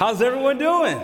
How's 0.00 0.22
everyone 0.22 0.56
doing? 0.56 0.98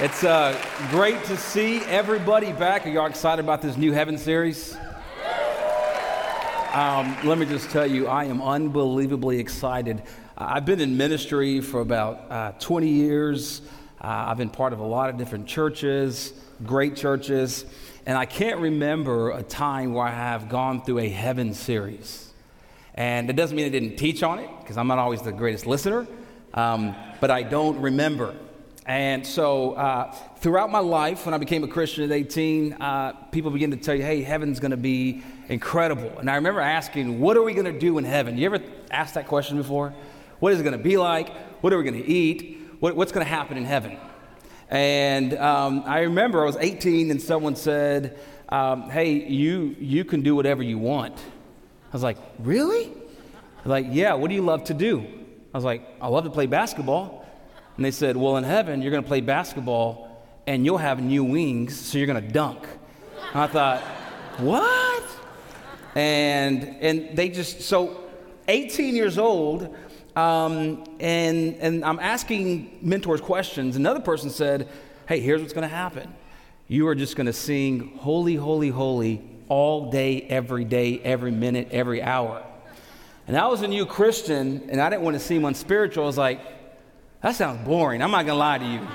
It's 0.00 0.24
uh, 0.24 0.60
great 0.90 1.22
to 1.26 1.36
see 1.36 1.76
everybody 1.82 2.50
back. 2.50 2.84
Are 2.86 2.88
y'all 2.88 3.06
excited 3.06 3.40
about 3.40 3.62
this 3.62 3.76
new 3.76 3.92
Heaven 3.92 4.18
series? 4.18 4.76
Um, 6.72 7.16
let 7.22 7.38
me 7.38 7.46
just 7.46 7.70
tell 7.70 7.86
you, 7.86 8.08
I 8.08 8.24
am 8.24 8.42
unbelievably 8.42 9.38
excited. 9.38 10.02
I've 10.36 10.64
been 10.64 10.80
in 10.80 10.96
ministry 10.96 11.60
for 11.60 11.82
about 11.82 12.32
uh, 12.32 12.52
20 12.58 12.88
years. 12.88 13.60
Uh, 14.00 14.24
I've 14.26 14.38
been 14.38 14.50
part 14.50 14.72
of 14.72 14.80
a 14.80 14.84
lot 14.84 15.08
of 15.08 15.16
different 15.16 15.46
churches, 15.46 16.32
great 16.66 16.96
churches, 16.96 17.64
and 18.06 18.18
I 18.18 18.26
can't 18.26 18.58
remember 18.58 19.30
a 19.30 19.44
time 19.44 19.92
where 19.92 20.04
I 20.04 20.10
have 20.10 20.48
gone 20.48 20.82
through 20.82 20.98
a 20.98 21.08
Heaven 21.08 21.54
series. 21.54 22.32
And 22.96 23.30
it 23.30 23.36
doesn't 23.36 23.56
mean 23.56 23.66
I 23.66 23.68
didn't 23.68 23.98
teach 23.98 24.24
on 24.24 24.40
it, 24.40 24.50
because 24.62 24.76
I'm 24.76 24.88
not 24.88 24.98
always 24.98 25.22
the 25.22 25.30
greatest 25.30 25.64
listener, 25.64 26.08
um, 26.54 26.94
but 27.20 27.30
I 27.30 27.42
don't 27.42 27.80
remember. 27.80 28.34
And 28.86 29.26
so, 29.26 29.72
uh, 29.72 30.12
throughout 30.38 30.70
my 30.70 30.78
life, 30.78 31.24
when 31.24 31.34
I 31.34 31.38
became 31.38 31.64
a 31.64 31.68
Christian 31.68 32.04
at 32.04 32.12
18, 32.12 32.74
uh, 32.74 33.12
people 33.32 33.50
begin 33.50 33.70
to 33.70 33.78
tell 33.78 33.94
you, 33.94 34.02
hey, 34.02 34.22
heaven's 34.22 34.60
going 34.60 34.72
to 34.72 34.76
be 34.76 35.22
incredible. 35.48 36.18
And 36.18 36.30
I 36.30 36.34
remember 36.34 36.60
asking, 36.60 37.18
what 37.18 37.36
are 37.36 37.42
we 37.42 37.54
going 37.54 37.72
to 37.72 37.78
do 37.78 37.96
in 37.96 38.04
heaven? 38.04 38.36
You 38.36 38.46
ever 38.46 38.62
asked 38.90 39.14
that 39.14 39.26
question 39.26 39.56
before? 39.56 39.94
What 40.38 40.52
is 40.52 40.60
it 40.60 40.64
going 40.64 40.76
to 40.76 40.82
be 40.82 40.98
like? 40.98 41.34
What 41.62 41.72
are 41.72 41.78
we 41.78 41.84
going 41.84 42.02
to 42.02 42.08
eat? 42.08 42.58
What, 42.80 42.94
what's 42.94 43.10
going 43.10 43.24
to 43.24 43.30
happen 43.30 43.56
in 43.56 43.64
heaven? 43.64 43.96
And 44.68 45.34
um, 45.38 45.84
I 45.86 46.00
remember 46.00 46.42
I 46.42 46.46
was 46.46 46.56
18 46.56 47.10
and 47.10 47.22
someone 47.22 47.56
said, 47.56 48.18
um, 48.50 48.90
hey, 48.90 49.12
you, 49.12 49.74
you 49.78 50.04
can 50.04 50.20
do 50.20 50.36
whatever 50.36 50.62
you 50.62 50.78
want. 50.78 51.16
I 51.16 51.92
was 51.92 52.02
like, 52.02 52.18
really? 52.38 52.92
Like, 53.64 53.86
yeah, 53.88 54.12
what 54.12 54.28
do 54.28 54.34
you 54.34 54.42
love 54.42 54.64
to 54.64 54.74
do? 54.74 55.06
I 55.54 55.56
was 55.56 55.64
like, 55.64 55.82
I 56.00 56.08
love 56.08 56.24
to 56.24 56.30
play 56.30 56.46
basketball. 56.46 57.24
And 57.76 57.84
they 57.84 57.92
said, 57.92 58.16
well, 58.16 58.36
in 58.36 58.44
heaven, 58.44 58.82
you're 58.82 58.90
going 58.90 59.04
to 59.04 59.08
play 59.08 59.20
basketball 59.20 60.10
and 60.48 60.64
you'll 60.64 60.78
have 60.78 61.00
new 61.00 61.22
wings, 61.22 61.80
so 61.80 61.96
you're 61.96 62.08
going 62.08 62.22
to 62.22 62.32
dunk. 62.32 62.66
And 63.32 63.40
I 63.40 63.46
thought, 63.46 63.80
what? 64.38 65.04
And, 65.94 66.76
and 66.80 67.16
they 67.16 67.28
just, 67.28 67.62
so 67.62 68.04
18 68.48 68.96
years 68.96 69.16
old, 69.16 69.74
um, 70.16 70.84
and, 71.00 71.54
and 71.54 71.84
I'm 71.84 72.00
asking 72.00 72.78
mentors 72.82 73.20
questions. 73.20 73.76
Another 73.76 74.00
person 74.00 74.30
said, 74.30 74.68
Hey, 75.06 75.20
here's 75.20 75.40
what's 75.40 75.52
going 75.52 75.68
to 75.68 75.74
happen. 75.74 76.12
You 76.66 76.88
are 76.88 76.94
just 76.94 77.14
going 77.14 77.26
to 77.26 77.32
sing 77.32 77.96
Holy, 77.98 78.34
Holy, 78.34 78.70
Holy 78.70 79.22
all 79.48 79.90
day, 79.90 80.22
every 80.22 80.64
day, 80.64 80.98
every 81.00 81.30
minute, 81.30 81.68
every 81.70 82.02
hour. 82.02 82.44
And 83.26 83.38
I 83.38 83.46
was 83.46 83.62
a 83.62 83.68
new 83.68 83.86
Christian, 83.86 84.68
and 84.68 84.80
I 84.80 84.90
didn't 84.90 85.02
want 85.02 85.14
to 85.14 85.20
seem 85.20 85.46
unspiritual. 85.46 86.04
I 86.04 86.06
was 86.06 86.18
like, 86.18 86.40
That 87.22 87.34
sounds 87.34 87.66
boring. 87.66 88.02
I'm 88.02 88.10
not 88.10 88.26
going 88.26 88.34
to 88.36 88.38
lie 88.38 88.58
to 88.58 88.66
you. 88.66 88.86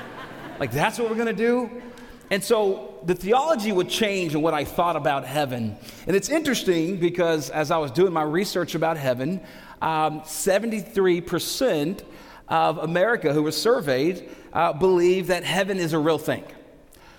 Like, 0.59 0.71
that's 0.71 0.99
what 0.99 1.09
we're 1.09 1.15
going 1.15 1.27
to 1.27 1.33
do? 1.33 1.81
And 2.29 2.43
so 2.43 2.99
the 3.05 3.15
theology 3.15 3.71
would 3.71 3.89
change 3.89 4.35
in 4.35 4.41
what 4.41 4.53
I 4.53 4.65
thought 4.65 4.95
about 4.95 5.25
heaven. 5.25 5.75
And 6.05 6.15
it's 6.15 6.29
interesting 6.29 6.97
because 6.97 7.49
as 7.49 7.71
I 7.71 7.77
was 7.77 7.91
doing 7.91 8.13
my 8.13 8.21
research 8.21 8.75
about 8.75 8.97
heaven, 8.97 9.41
um, 9.81 10.21
73% 10.21 12.03
of 12.49 12.77
America 12.79 13.33
who 13.33 13.41
was 13.41 13.59
surveyed 13.59 14.29
uh, 14.53 14.73
believe 14.73 15.27
that 15.27 15.43
heaven 15.43 15.77
is 15.77 15.93
a 15.93 15.99
real 15.99 16.19
thing. 16.19 16.43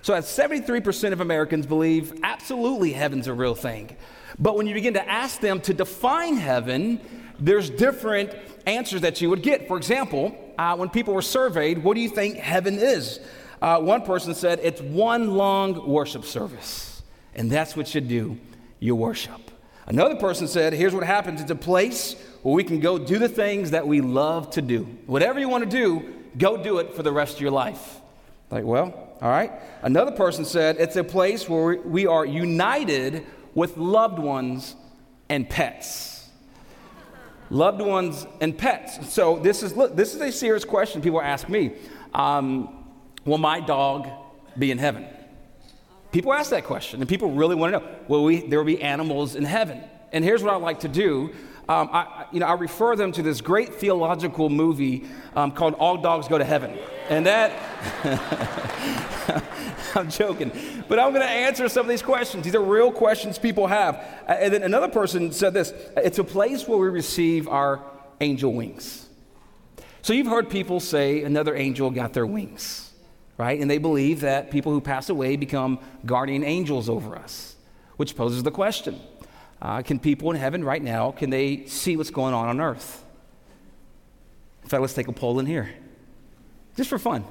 So, 0.02 0.12
that's 0.12 0.34
73% 0.34 1.12
of 1.12 1.20
Americans 1.20 1.66
believe 1.66 2.20
absolutely 2.22 2.92
heaven's 2.92 3.26
a 3.26 3.34
real 3.34 3.54
thing. 3.54 3.96
But 4.40 4.56
when 4.56 4.66
you 4.66 4.74
begin 4.74 4.94
to 4.94 5.08
ask 5.08 5.40
them 5.40 5.60
to 5.62 5.74
define 5.74 6.36
heaven, 6.36 7.00
there's 7.38 7.68
different 7.68 8.34
answers 8.66 9.02
that 9.02 9.20
you 9.20 9.30
would 9.30 9.42
get. 9.42 9.68
For 9.68 9.76
example, 9.76 10.36
uh, 10.58 10.76
when 10.76 10.88
people 10.88 11.14
were 11.14 11.22
surveyed, 11.22 11.84
what 11.84 11.94
do 11.94 12.00
you 12.00 12.08
think 12.08 12.36
heaven 12.36 12.78
is? 12.78 13.20
Uh, 13.60 13.78
one 13.80 14.02
person 14.02 14.34
said, 14.34 14.60
It's 14.62 14.80
one 14.80 15.36
long 15.36 15.86
worship 15.86 16.24
service. 16.24 17.02
And 17.34 17.50
that's 17.50 17.76
what 17.76 17.94
you 17.94 18.00
do 18.00 18.38
you 18.80 18.96
worship. 18.96 19.50
Another 19.86 20.16
person 20.16 20.48
said, 20.48 20.72
Here's 20.72 20.94
what 20.94 21.04
happens 21.04 21.40
it's 21.40 21.50
a 21.50 21.56
place 21.56 22.14
where 22.42 22.54
we 22.54 22.64
can 22.64 22.80
go 22.80 22.98
do 22.98 23.18
the 23.18 23.28
things 23.28 23.72
that 23.72 23.86
we 23.86 24.00
love 24.00 24.50
to 24.50 24.62
do. 24.62 24.84
Whatever 25.06 25.38
you 25.38 25.48
want 25.48 25.64
to 25.64 25.70
do, 25.70 26.14
go 26.38 26.62
do 26.62 26.78
it 26.78 26.94
for 26.94 27.02
the 27.02 27.12
rest 27.12 27.34
of 27.34 27.40
your 27.42 27.50
life. 27.50 28.00
Like, 28.50 28.64
well, 28.64 29.08
all 29.20 29.30
right. 29.30 29.52
Another 29.82 30.12
person 30.12 30.46
said, 30.46 30.76
It's 30.78 30.96
a 30.96 31.04
place 31.04 31.48
where 31.48 31.76
we 31.76 32.06
are 32.06 32.24
united 32.24 33.26
with 33.54 33.76
loved 33.76 34.18
ones 34.18 34.76
and 35.28 35.48
pets. 35.48 36.28
loved 37.50 37.80
ones 37.80 38.26
and 38.40 38.56
pets. 38.56 39.12
So 39.12 39.38
this 39.38 39.62
is 39.62 39.76
look, 39.76 39.96
this 39.96 40.14
is 40.14 40.20
a 40.20 40.30
serious 40.30 40.64
question 40.64 41.02
people 41.02 41.20
ask 41.20 41.48
me. 41.48 41.72
Um, 42.14 42.76
Will 43.24 43.38
my 43.38 43.60
dog 43.60 44.08
be 44.58 44.70
in 44.70 44.78
heaven? 44.78 45.06
People 46.10 46.32
ask 46.32 46.50
that 46.50 46.64
question, 46.64 47.00
and 47.00 47.08
people 47.08 47.30
really 47.30 47.54
want 47.54 47.72
to 47.72 47.78
know 47.78 47.86
will 48.08 48.24
we, 48.24 48.40
there 48.40 48.58
will 48.58 48.66
be 48.66 48.82
animals 48.82 49.34
in 49.34 49.44
heaven? 49.44 49.82
And 50.12 50.24
here's 50.24 50.42
what 50.42 50.52
I 50.52 50.56
like 50.56 50.80
to 50.80 50.88
do. 50.88 51.30
Um, 51.70 51.88
I, 51.92 52.26
you 52.32 52.40
know, 52.40 52.46
I 52.46 52.54
refer 52.54 52.96
them 52.96 53.12
to 53.12 53.22
this 53.22 53.40
great 53.40 53.74
theological 53.74 54.48
movie 54.50 55.04
um, 55.36 55.52
called 55.52 55.74
All 55.74 55.96
Dogs 55.96 56.26
Go 56.26 56.36
to 56.36 56.44
Heaven. 56.44 56.76
And 57.08 57.24
that, 57.26 57.52
I'm 59.94 60.10
joking, 60.10 60.50
but 60.88 60.98
I'm 60.98 61.10
going 61.10 61.24
to 61.24 61.30
answer 61.30 61.68
some 61.68 61.82
of 61.82 61.88
these 61.88 62.02
questions. 62.02 62.42
These 62.42 62.56
are 62.56 62.60
real 62.60 62.90
questions 62.90 63.38
people 63.38 63.68
have. 63.68 64.04
And 64.26 64.52
then 64.52 64.64
another 64.64 64.88
person 64.88 65.30
said 65.30 65.54
this 65.54 65.72
it's 65.96 66.18
a 66.18 66.24
place 66.24 66.66
where 66.66 66.76
we 66.76 66.88
receive 66.88 67.46
our 67.46 67.80
angel 68.20 68.52
wings. 68.52 69.08
So 70.02 70.12
you've 70.12 70.26
heard 70.26 70.50
people 70.50 70.80
say 70.80 71.22
another 71.22 71.54
angel 71.54 71.90
got 71.90 72.12
their 72.12 72.26
wings 72.26 72.88
right? 73.38 73.58
And 73.58 73.70
they 73.70 73.78
believe 73.78 74.20
that 74.20 74.50
people 74.50 74.70
who 74.70 74.82
pass 74.82 75.08
away 75.08 75.34
become 75.36 75.78
guardian 76.04 76.44
angels 76.44 76.90
over 76.90 77.16
us, 77.16 77.56
which 77.96 78.14
poses 78.14 78.42
the 78.42 78.50
question 78.50 79.00
uh, 79.60 79.82
Can 79.82 79.98
people 79.98 80.30
in 80.30 80.36
heaven 80.36 80.64
right 80.64 80.82
now, 80.82 81.10
can 81.10 81.30
they 81.30 81.66
see 81.66 81.96
what's 81.96 82.10
going 82.10 82.34
on 82.34 82.48
on 82.48 82.60
earth? 82.60 83.04
In 84.62 84.68
fact, 84.68 84.80
let's 84.80 84.94
take 84.94 85.08
a 85.08 85.12
poll 85.12 85.38
in 85.40 85.46
here, 85.46 85.70
just 86.76 86.90
for 86.90 86.98
fun. 86.98 87.24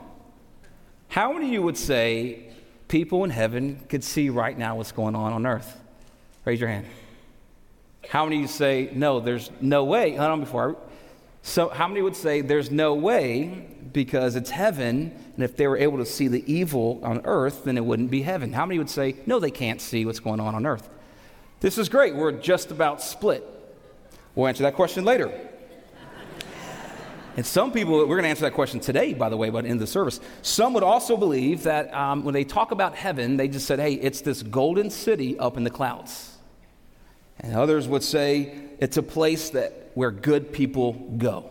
How 1.08 1.34
many 1.34 1.48
of 1.48 1.54
you 1.54 1.62
would 1.64 1.78
say 1.78 2.52
people 2.88 3.24
in 3.24 3.30
heaven 3.30 3.84
could 3.90 4.04
see 4.04 4.30
right 4.30 4.58
now 4.58 4.76
what's 4.76 4.92
going 4.92 5.16
on 5.16 5.34
on 5.34 5.46
earth? 5.46 5.80
Raise 6.46 6.60
your 6.60 6.70
hand. 6.70 6.86
How 8.10 8.26
many 8.26 8.38
of 8.38 8.42
you 8.44 8.48
say, 8.48 8.90
no, 8.94 9.20
there's 9.20 9.52
no 9.62 9.84
way? 9.84 10.16
Hold 10.16 10.32
on 10.32 10.40
before 10.40 10.72
I. 10.72 10.90
So, 11.42 11.70
how 11.70 11.88
many 11.88 12.02
would 12.02 12.16
say 12.16 12.42
there's 12.42 12.70
no 12.70 12.94
way 12.94 13.68
because 13.92 14.36
it's 14.36 14.50
heaven, 14.50 15.12
and 15.36 15.44
if 15.44 15.56
they 15.56 15.68
were 15.68 15.78
able 15.78 15.98
to 15.98 16.06
see 16.06 16.28
the 16.28 16.44
evil 16.52 17.00
on 17.04 17.22
earth, 17.24 17.64
then 17.64 17.78
it 17.78 17.86
wouldn't 17.86 18.12
be 18.12 18.22
heaven. 18.22 18.54
How 18.54 18.66
many 18.66 18.78
would 18.78 18.90
say, 18.90 19.16
no, 19.26 19.40
they 19.40 19.52
can't 19.52 19.82
see 19.82 20.06
what's 20.06 20.20
going 20.20 20.40
on 20.40 20.54
on 20.54 20.66
earth? 20.66 20.90
This 21.60 21.78
is 21.78 21.90
great. 21.90 22.16
We're 22.16 22.32
just 22.32 22.72
about 22.72 23.02
split. 23.02 23.46
We'll 24.34 24.48
answer 24.48 24.64
that 24.64 24.76
question 24.76 25.04
later. 25.04 25.32
And 27.36 27.46
some 27.46 27.72
people, 27.72 28.00
we're 28.00 28.06
going 28.06 28.24
to 28.24 28.30
answer 28.30 28.44
that 28.44 28.54
question 28.54 28.80
today, 28.80 29.14
by 29.14 29.30
the 29.30 29.38
way, 29.38 29.50
but 29.50 29.66
in 29.66 29.78
the 29.78 29.88
service. 29.88 30.20
Some 30.42 30.74
would 30.74 30.84
also 30.84 31.16
believe 31.16 31.64
that 31.64 31.94
um, 31.94 32.24
when 32.24 32.34
they 32.34 32.44
talk 32.44 32.72
about 32.72 32.96
heaven, 32.96 33.38
they 33.38 33.48
just 33.48 33.66
said, 33.66 33.80
hey, 33.80 33.94
it's 33.94 34.22
this 34.22 34.44
golden 34.44 34.90
city 34.90 35.38
up 35.40 35.56
in 35.56 35.64
the 35.64 35.70
clouds. 35.70 36.38
And 37.40 37.56
others 37.56 37.88
would 37.88 38.04
say 38.04 38.54
it's 38.80 38.98
a 38.98 39.04
place 39.04 39.52
that 39.52 39.92
where 39.94 40.12
good 40.12 40.52
people 40.52 40.94
go. 41.18 41.50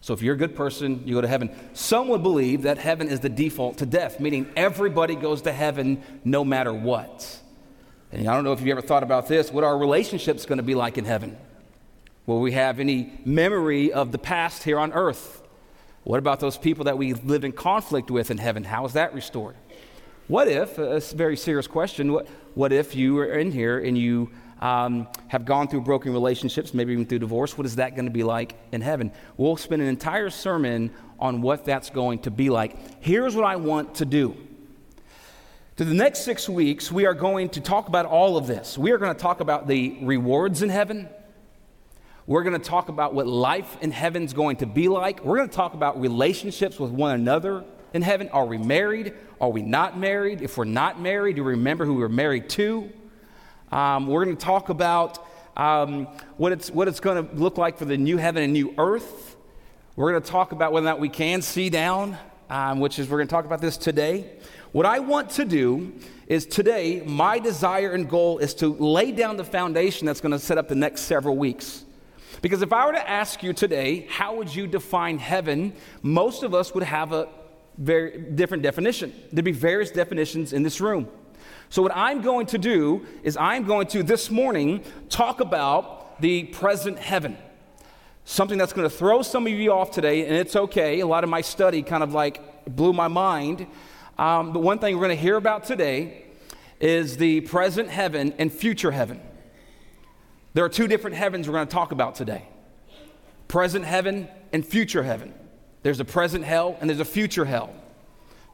So 0.00 0.14
if 0.14 0.22
you're 0.22 0.34
a 0.34 0.38
good 0.38 0.56
person, 0.56 1.02
you 1.04 1.14
go 1.14 1.20
to 1.20 1.28
heaven. 1.28 1.50
Some 1.72 2.08
would 2.08 2.22
believe 2.22 2.62
that 2.62 2.78
heaven 2.78 3.08
is 3.08 3.20
the 3.20 3.28
default 3.28 3.78
to 3.78 3.86
death, 3.86 4.18
meaning 4.18 4.50
everybody 4.56 5.14
goes 5.14 5.42
to 5.42 5.52
heaven 5.52 6.02
no 6.24 6.44
matter 6.44 6.72
what. 6.72 7.38
And 8.12 8.28
I 8.28 8.34
don't 8.34 8.44
know 8.44 8.52
if 8.52 8.60
you've 8.60 8.70
ever 8.70 8.86
thought 8.86 9.02
about 9.02 9.28
this. 9.28 9.52
What 9.52 9.62
are 9.64 9.68
our 9.68 9.78
relationships 9.78 10.44
going 10.44 10.58
to 10.58 10.64
be 10.64 10.74
like 10.74 10.98
in 10.98 11.04
heaven? 11.04 11.36
Will 12.26 12.40
we 12.40 12.52
have 12.52 12.80
any 12.80 13.12
memory 13.24 13.92
of 13.92 14.12
the 14.12 14.18
past 14.18 14.64
here 14.64 14.78
on 14.78 14.92
earth? 14.92 15.42
What 16.04 16.18
about 16.18 16.40
those 16.40 16.56
people 16.56 16.84
that 16.84 16.98
we 16.98 17.14
live 17.14 17.44
in 17.44 17.52
conflict 17.52 18.10
with 18.10 18.30
in 18.30 18.38
heaven? 18.38 18.64
How 18.64 18.84
is 18.84 18.94
that 18.94 19.14
restored? 19.14 19.54
What 20.28 20.48
if, 20.48 20.78
a 20.78 21.00
very 21.14 21.36
serious 21.36 21.66
question, 21.66 22.12
what, 22.12 22.26
what 22.54 22.72
if 22.72 22.94
you 22.94 23.18
are 23.18 23.26
in 23.26 23.52
here 23.52 23.78
and 23.78 23.98
you 23.98 24.30
um, 24.60 25.08
have 25.28 25.44
gone 25.44 25.68
through 25.68 25.80
broken 25.82 26.12
relationships, 26.12 26.72
maybe 26.74 26.92
even 26.92 27.06
through 27.06 27.18
divorce, 27.20 27.56
what 27.58 27.66
is 27.66 27.76
that 27.76 27.96
going 27.96 28.04
to 28.04 28.12
be 28.12 28.22
like 28.22 28.54
in 28.72 28.80
heaven? 28.80 29.12
We'll 29.36 29.56
spend 29.56 29.82
an 29.82 29.88
entire 29.88 30.30
sermon 30.30 30.92
on 31.18 31.42
what 31.42 31.64
that's 31.64 31.90
going 31.90 32.20
to 32.20 32.30
be 32.30 32.50
like. 32.50 33.02
Here's 33.02 33.34
what 33.34 33.44
I 33.44 33.56
want 33.56 33.96
to 33.96 34.04
do. 34.04 34.36
To 35.80 35.86
the 35.86 35.94
next 35.94 36.26
six 36.26 36.46
weeks, 36.46 36.92
we 36.92 37.06
are 37.06 37.14
going 37.14 37.48
to 37.48 37.60
talk 37.62 37.88
about 37.88 38.04
all 38.04 38.36
of 38.36 38.46
this. 38.46 38.76
We 38.76 38.90
are 38.90 38.98
going 38.98 39.14
to 39.14 39.18
talk 39.18 39.40
about 39.40 39.66
the 39.66 39.96
rewards 40.02 40.60
in 40.60 40.68
heaven. 40.68 41.08
We're 42.26 42.42
going 42.42 42.60
to 42.60 42.68
talk 42.68 42.90
about 42.90 43.14
what 43.14 43.26
life 43.26 43.78
in 43.80 43.90
heaven 43.90 44.24
is 44.24 44.34
going 44.34 44.56
to 44.56 44.66
be 44.66 44.88
like. 44.88 45.24
We're 45.24 45.38
going 45.38 45.48
to 45.48 45.56
talk 45.56 45.72
about 45.72 45.98
relationships 45.98 46.78
with 46.78 46.90
one 46.90 47.14
another 47.14 47.64
in 47.94 48.02
heaven. 48.02 48.28
Are 48.28 48.44
we 48.44 48.58
married? 48.58 49.14
Are 49.40 49.48
we 49.48 49.62
not 49.62 49.98
married? 49.98 50.42
If 50.42 50.58
we're 50.58 50.66
not 50.66 51.00
married, 51.00 51.36
do 51.36 51.44
we 51.44 51.52
remember 51.52 51.86
who 51.86 51.94
we're 51.94 52.10
married 52.10 52.50
to? 52.50 52.92
Um, 53.72 54.06
we're 54.06 54.26
going 54.26 54.36
to 54.36 54.44
talk 54.44 54.68
about 54.68 55.26
um, 55.56 56.08
what 56.36 56.52
it's, 56.52 56.70
what 56.70 56.88
it's 56.88 57.00
going 57.00 57.26
to 57.26 57.34
look 57.36 57.56
like 57.56 57.78
for 57.78 57.86
the 57.86 57.96
new 57.96 58.18
heaven 58.18 58.42
and 58.42 58.52
new 58.52 58.74
earth. 58.76 59.34
We're 59.96 60.10
going 60.10 60.22
to 60.22 60.30
talk 60.30 60.52
about 60.52 60.72
whether 60.72 60.86
or 60.86 60.90
not 60.90 61.00
we 61.00 61.08
can 61.08 61.40
see 61.40 61.70
down, 61.70 62.18
um, 62.50 62.80
which 62.80 62.98
is 62.98 63.08
we're 63.08 63.16
going 63.16 63.28
to 63.28 63.32
talk 63.32 63.46
about 63.46 63.62
this 63.62 63.78
today. 63.78 64.30
What 64.72 64.86
I 64.86 65.00
want 65.00 65.30
to 65.30 65.44
do 65.44 65.92
is 66.28 66.46
today, 66.46 67.02
my 67.04 67.40
desire 67.40 67.90
and 67.90 68.08
goal 68.08 68.38
is 68.38 68.54
to 68.54 68.68
lay 68.68 69.10
down 69.10 69.36
the 69.36 69.44
foundation 69.44 70.06
that's 70.06 70.20
going 70.20 70.30
to 70.30 70.38
set 70.38 70.58
up 70.58 70.68
the 70.68 70.76
next 70.76 71.02
several 71.02 71.36
weeks. 71.36 71.84
Because 72.40 72.62
if 72.62 72.72
I 72.72 72.86
were 72.86 72.92
to 72.92 73.10
ask 73.10 73.42
you 73.42 73.52
today, 73.52 74.06
how 74.08 74.36
would 74.36 74.54
you 74.54 74.68
define 74.68 75.18
heaven? 75.18 75.72
Most 76.02 76.44
of 76.44 76.54
us 76.54 76.72
would 76.72 76.84
have 76.84 77.12
a 77.12 77.28
very 77.78 78.20
different 78.20 78.62
definition. 78.62 79.12
There'd 79.32 79.44
be 79.44 79.50
various 79.50 79.90
definitions 79.90 80.52
in 80.52 80.62
this 80.62 80.80
room. 80.80 81.08
So, 81.68 81.82
what 81.82 81.92
I'm 81.94 82.22
going 82.22 82.46
to 82.46 82.58
do 82.58 83.06
is 83.24 83.36
I'm 83.36 83.64
going 83.64 83.88
to 83.88 84.04
this 84.04 84.30
morning 84.30 84.84
talk 85.08 85.40
about 85.40 86.20
the 86.20 86.44
present 86.44 86.98
heaven. 86.98 87.36
Something 88.24 88.58
that's 88.58 88.72
going 88.72 88.88
to 88.88 88.94
throw 88.94 89.22
some 89.22 89.46
of 89.46 89.52
you 89.52 89.72
off 89.72 89.90
today, 89.90 90.26
and 90.26 90.36
it's 90.36 90.54
okay. 90.54 91.00
A 91.00 91.06
lot 91.06 91.24
of 91.24 91.30
my 91.30 91.40
study 91.40 91.82
kind 91.82 92.02
of 92.02 92.12
like 92.14 92.40
blew 92.66 92.92
my 92.92 93.08
mind. 93.08 93.66
Um, 94.20 94.52
but 94.52 94.60
one 94.60 94.78
thing 94.78 94.96
we're 94.96 95.06
going 95.06 95.16
to 95.16 95.22
hear 95.22 95.36
about 95.36 95.64
today 95.64 96.24
is 96.78 97.16
the 97.16 97.40
present 97.40 97.88
heaven 97.88 98.34
and 98.36 98.52
future 98.52 98.90
heaven. 98.90 99.18
There 100.52 100.62
are 100.62 100.68
two 100.68 100.86
different 100.86 101.16
heavens 101.16 101.48
we're 101.48 101.54
going 101.54 101.66
to 101.66 101.72
talk 101.72 101.90
about 101.90 102.16
today 102.16 102.44
present 103.48 103.86
heaven 103.86 104.28
and 104.52 104.64
future 104.64 105.02
heaven. 105.02 105.32
There's 105.82 106.00
a 106.00 106.04
present 106.04 106.44
hell 106.44 106.76
and 106.80 106.90
there's 106.90 107.00
a 107.00 107.04
future 107.06 107.46
hell. 107.46 107.72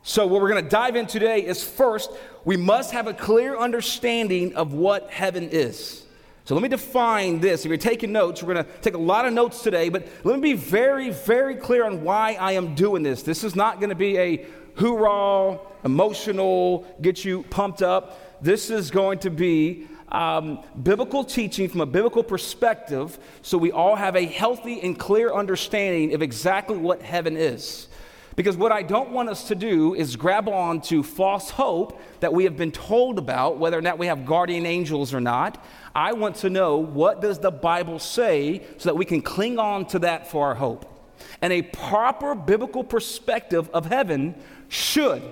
So, 0.04 0.24
what 0.28 0.40
we're 0.40 0.50
going 0.50 0.62
to 0.62 0.70
dive 0.70 0.94
in 0.94 1.08
today 1.08 1.44
is 1.44 1.64
first, 1.64 2.12
we 2.44 2.56
must 2.56 2.92
have 2.92 3.08
a 3.08 3.12
clear 3.12 3.58
understanding 3.58 4.54
of 4.54 4.72
what 4.72 5.10
heaven 5.10 5.48
is. 5.48 6.04
So, 6.44 6.54
let 6.54 6.62
me 6.62 6.68
define 6.68 7.40
this. 7.40 7.64
If 7.64 7.70
you're 7.70 7.76
taking 7.76 8.12
notes, 8.12 8.40
we're 8.40 8.54
going 8.54 8.66
to 8.66 8.72
take 8.82 8.94
a 8.94 8.98
lot 8.98 9.26
of 9.26 9.32
notes 9.32 9.64
today, 9.64 9.88
but 9.88 10.06
let 10.22 10.38
me 10.38 10.52
be 10.52 10.56
very, 10.56 11.10
very 11.10 11.56
clear 11.56 11.84
on 11.84 12.04
why 12.04 12.34
I 12.34 12.52
am 12.52 12.76
doing 12.76 13.02
this. 13.02 13.24
This 13.24 13.42
is 13.42 13.56
not 13.56 13.80
going 13.80 13.90
to 13.90 13.96
be 13.96 14.16
a 14.16 14.46
hoorah, 14.76 15.58
emotional, 15.84 16.86
get 17.00 17.24
you 17.24 17.42
pumped 17.44 17.82
up. 17.82 18.42
This 18.42 18.70
is 18.70 18.90
going 18.90 19.20
to 19.20 19.30
be 19.30 19.88
um, 20.08 20.62
biblical 20.82 21.24
teaching 21.24 21.68
from 21.68 21.80
a 21.80 21.86
biblical 21.86 22.22
perspective 22.22 23.18
so 23.42 23.58
we 23.58 23.72
all 23.72 23.96
have 23.96 24.14
a 24.16 24.24
healthy 24.24 24.80
and 24.80 24.98
clear 24.98 25.32
understanding 25.32 26.14
of 26.14 26.22
exactly 26.22 26.76
what 26.76 27.02
heaven 27.02 27.36
is. 27.36 27.88
Because 28.36 28.54
what 28.54 28.70
I 28.70 28.82
don't 28.82 29.12
want 29.12 29.30
us 29.30 29.48
to 29.48 29.54
do 29.54 29.94
is 29.94 30.14
grab 30.14 30.46
on 30.46 30.82
to 30.82 31.02
false 31.02 31.48
hope 31.48 31.98
that 32.20 32.34
we 32.34 32.44
have 32.44 32.54
been 32.54 32.70
told 32.70 33.18
about, 33.18 33.56
whether 33.56 33.78
or 33.78 33.82
not 33.82 33.98
we 33.98 34.08
have 34.08 34.26
guardian 34.26 34.66
angels 34.66 35.14
or 35.14 35.22
not. 35.22 35.64
I 35.94 36.12
want 36.12 36.36
to 36.36 36.50
know 36.50 36.76
what 36.76 37.22
does 37.22 37.38
the 37.38 37.50
Bible 37.50 37.98
say 37.98 38.62
so 38.76 38.90
that 38.90 38.94
we 38.94 39.06
can 39.06 39.22
cling 39.22 39.58
on 39.58 39.86
to 39.86 40.00
that 40.00 40.30
for 40.30 40.48
our 40.48 40.54
hope. 40.54 40.92
And 41.40 41.50
a 41.50 41.62
proper 41.62 42.34
biblical 42.34 42.84
perspective 42.84 43.70
of 43.70 43.86
heaven 43.86 44.34
should 44.68 45.22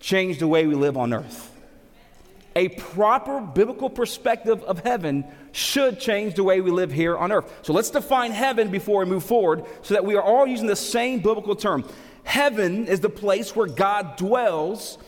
change 0.00 0.38
the 0.38 0.48
way 0.48 0.66
we 0.66 0.74
live 0.74 0.96
on 0.96 1.12
earth 1.12 1.50
a 2.56 2.68
proper 2.68 3.40
biblical 3.40 3.90
perspective 3.90 4.62
of 4.64 4.80
heaven 4.80 5.24
should 5.52 5.98
change 5.98 6.34
the 6.34 6.44
way 6.44 6.60
we 6.60 6.70
live 6.70 6.92
here 6.92 7.16
on 7.16 7.32
earth. 7.32 7.52
So 7.62 7.72
let's 7.72 7.90
define 7.90 8.30
heaven 8.30 8.70
before 8.70 9.00
we 9.00 9.10
move 9.10 9.24
forward 9.24 9.64
so 9.82 9.94
that 9.94 10.04
we 10.04 10.14
are 10.14 10.22
all 10.22 10.46
using 10.46 10.66
the 10.66 10.76
same 10.76 11.18
biblical 11.18 11.56
term. 11.56 11.88
Heaven 12.22 12.86
is 12.86 13.00
the 13.00 13.10
place 13.10 13.54
where 13.56 13.66
God 13.66 14.16
dwells 14.16 14.98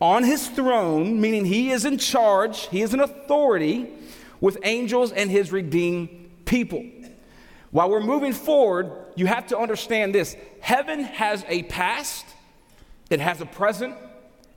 on 0.00 0.24
his 0.24 0.48
throne, 0.48 1.20
meaning 1.20 1.44
he 1.44 1.70
is 1.70 1.84
in 1.84 1.98
charge, 1.98 2.68
he 2.68 2.82
is 2.82 2.94
an 2.94 3.00
authority 3.00 3.90
with 4.40 4.58
angels 4.62 5.12
and 5.12 5.30
his 5.30 5.50
redeemed 5.50 6.08
people. 6.44 6.84
While 7.70 7.90
we're 7.90 8.00
moving 8.00 8.32
forward, 8.32 8.92
you 9.14 9.26
have 9.26 9.48
to 9.48 9.58
understand 9.58 10.14
this 10.14 10.36
heaven 10.60 11.00
has 11.00 11.44
a 11.48 11.64
past, 11.64 12.24
it 13.10 13.20
has 13.20 13.40
a 13.40 13.46
present, 13.46 13.96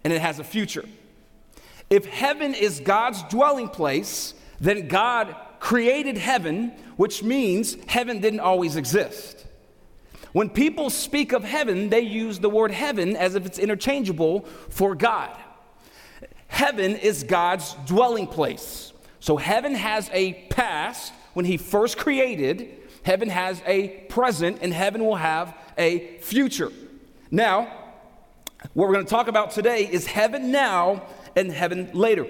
and 0.04 0.12
it 0.12 0.22
has 0.22 0.40
a 0.40 0.44
future. 0.44 0.86
If 1.90 2.06
heaven 2.06 2.54
is 2.54 2.80
God's 2.80 3.22
dwelling 3.24 3.70
place, 3.70 4.34
then 4.60 4.88
God 4.88 5.36
created 5.60 6.18
heaven, 6.18 6.70
which 6.98 7.24
means 7.24 7.78
heaven 7.88 8.20
didn't 8.20 8.40
always 8.40 8.76
exist. 8.76 9.46
When 10.32 10.50
people 10.50 10.90
speak 10.90 11.34
of 11.34 11.44
heaven, 11.44 11.90
they 11.90 12.02
use 12.02 12.40
the 12.40 12.50
word 12.50 12.72
heaven 12.72 13.16
as 13.16 13.36
if 13.36 13.46
it's 13.46 13.60
interchangeable 13.60 14.42
for 14.70 14.96
God. 14.96 15.38
Heaven 16.48 16.96
is 16.96 17.24
God's 17.24 17.76
dwelling 17.86 18.28
place. 18.28 18.94
So 19.20 19.38
heaven 19.38 19.76
has 19.76 20.10
a 20.14 20.34
past 20.50 21.14
when 21.34 21.46
He 21.46 21.58
first 21.58 21.98
created, 21.98 22.70
heaven 23.04 23.30
has 23.30 23.62
a 23.66 23.90
present, 24.10 24.60
and 24.62 24.74
heaven 24.74 25.06
will 25.06 25.16
have 25.16 25.56
a 25.78 26.18
future. 26.18 26.72
Now, 27.30 27.81
what 28.74 28.88
we're 28.88 28.94
going 28.94 29.06
to 29.06 29.10
talk 29.10 29.28
about 29.28 29.52
today 29.52 29.88
is 29.90 30.06
heaven 30.06 30.52
now 30.52 31.04
and 31.36 31.52
heaven 31.52 31.90
later. 31.94 32.26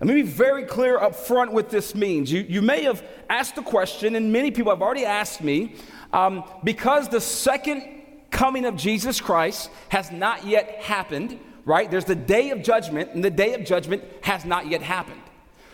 Let 0.00 0.08
me 0.08 0.14
be 0.14 0.22
very 0.22 0.64
clear 0.64 0.98
up 0.98 1.14
front 1.14 1.52
what 1.52 1.70
this 1.70 1.94
means. 1.94 2.30
You, 2.30 2.40
you 2.40 2.60
may 2.60 2.82
have 2.82 3.02
asked 3.30 3.54
the 3.54 3.62
question, 3.62 4.14
and 4.14 4.30
many 4.32 4.50
people 4.50 4.72
have 4.72 4.82
already 4.82 5.06
asked 5.06 5.42
me, 5.42 5.76
um, 6.12 6.44
because 6.64 7.08
the 7.08 7.20
second 7.20 7.82
coming 8.30 8.66
of 8.66 8.76
Jesus 8.76 9.20
Christ 9.20 9.70
has 9.88 10.10
not 10.10 10.44
yet 10.44 10.82
happened, 10.82 11.38
right? 11.64 11.90
There's 11.90 12.04
the 12.04 12.14
day 12.14 12.50
of 12.50 12.62
judgment, 12.62 13.12
and 13.14 13.24
the 13.24 13.30
day 13.30 13.54
of 13.54 13.64
judgment 13.64 14.04
has 14.22 14.44
not 14.44 14.66
yet 14.66 14.82
happened. 14.82 15.22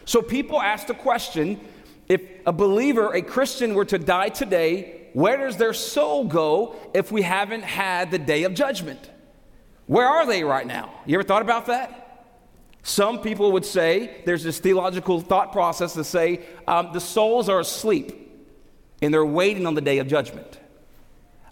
So 0.05 0.23
people 0.23 0.61
ask 0.61 0.87
the 0.87 0.95
question 0.95 1.61
if 2.09 2.23
a 2.47 2.53
believer, 2.53 3.13
a 3.13 3.23
Christian, 3.23 3.75
were 3.75 3.87
to 3.87 3.99
die 3.99 4.29
today, 4.29 5.09
where 5.15 5.39
does 5.39 5.57
their 5.57 5.73
soul 5.73 6.25
go 6.25 6.77
if 6.95 7.11
we 7.11 7.23
haven't 7.23 7.65
had 7.65 8.11
the 8.11 8.19
day 8.19 8.45
of 8.45 8.55
judgment? 8.55 9.11
Where 9.93 10.09
are 10.09 10.25
they 10.25 10.43
right 10.43 10.67
now? 10.67 10.91
You 11.05 11.19
ever 11.19 11.23
thought 11.23 11.43
about 11.43 11.67
that? 11.67 12.25
Some 12.83 13.21
people 13.21 13.53
would 13.53 13.67
say 13.67 14.23
there's 14.25 14.43
this 14.43 14.59
theological 14.59 15.21
thought 15.21 15.53
process 15.53 15.93
to 15.93 16.03
say 16.03 16.41
um, 16.67 16.95
the 16.95 16.99
souls 16.99 17.51
are 17.51 17.61
asleep 17.61 18.19
and 19.03 19.13
they're 19.13 19.23
waiting 19.23 19.67
on 19.67 19.75
the 19.75 19.83
day 19.83 19.99
of 19.99 20.07
judgment. 20.07 20.59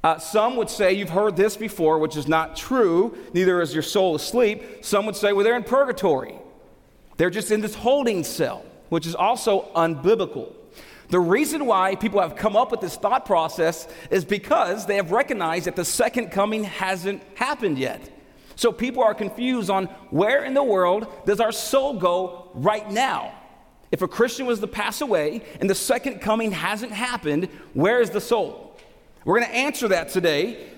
Uh, 0.03 0.17
some 0.19 0.57
would 0.57 0.71
say, 0.71 0.95
you've 0.95 1.11
heard 1.11 1.37
this 1.37 1.59
before, 1.59 1.99
which 1.99 2.17
is 2.17 2.27
not 2.27 2.57
true, 2.57 3.15
neither 3.35 3.61
is 3.61 3.75
your 3.75 3.83
soul 3.83 4.15
asleep. 4.15 4.83
Some 4.83 5.05
would 5.05 5.17
say, 5.17 5.35
well, 5.35 5.45
they're 5.45 5.55
in 5.55 5.63
purgatory. 5.63 6.37
They're 7.19 7.29
just 7.29 7.51
in 7.51 7.61
this 7.61 7.75
holding 7.75 8.25
cell, 8.25 8.65
which 8.89 9.07
is 9.07 9.15
also 9.15 9.69
unbiblical. 9.77 10.55
The 11.11 11.21
reason 11.21 11.67
why 11.67 11.95
people 11.95 12.23
have 12.23 12.37
come 12.37 12.57
up 12.57 12.71
with 12.71 12.81
this 12.81 12.97
thought 12.97 13.27
process 13.27 13.87
is 14.11 14.25
because 14.25 14.87
they 14.87 14.97
have 14.97 15.11
recognized 15.11 15.67
that 15.67 15.77
the 15.77 15.85
second 15.85 16.31
coming 16.31 16.65
hasn't 16.65 17.23
happened 17.35 17.79
yet. 17.79 18.17
So 18.61 18.73
people 18.73 19.03
are 19.03 19.15
confused 19.15 19.71
on 19.71 19.87
where 20.11 20.45
in 20.45 20.53
the 20.53 20.63
world 20.63 21.07
does 21.25 21.41
our 21.41 21.51
soul 21.51 21.95
go 21.95 22.51
right 22.53 22.91
now? 22.91 23.33
If 23.91 24.03
a 24.03 24.07
Christian 24.07 24.45
was 24.45 24.61
to 24.61 24.67
pass 24.67 25.01
away 25.01 25.41
and 25.63 25.71
the 25.71 25.75
second 25.75 26.21
coming 26.21 26.53
hasn't 26.53 26.93
happened, 26.93 27.49
where 27.73 28.03
is 28.03 28.11
the 28.11 28.21
soul? 28.21 28.77
We're 29.25 29.39
going 29.39 29.51
to 29.51 29.57
answer 29.57 29.89
that 29.89 30.11
today. 30.11 30.69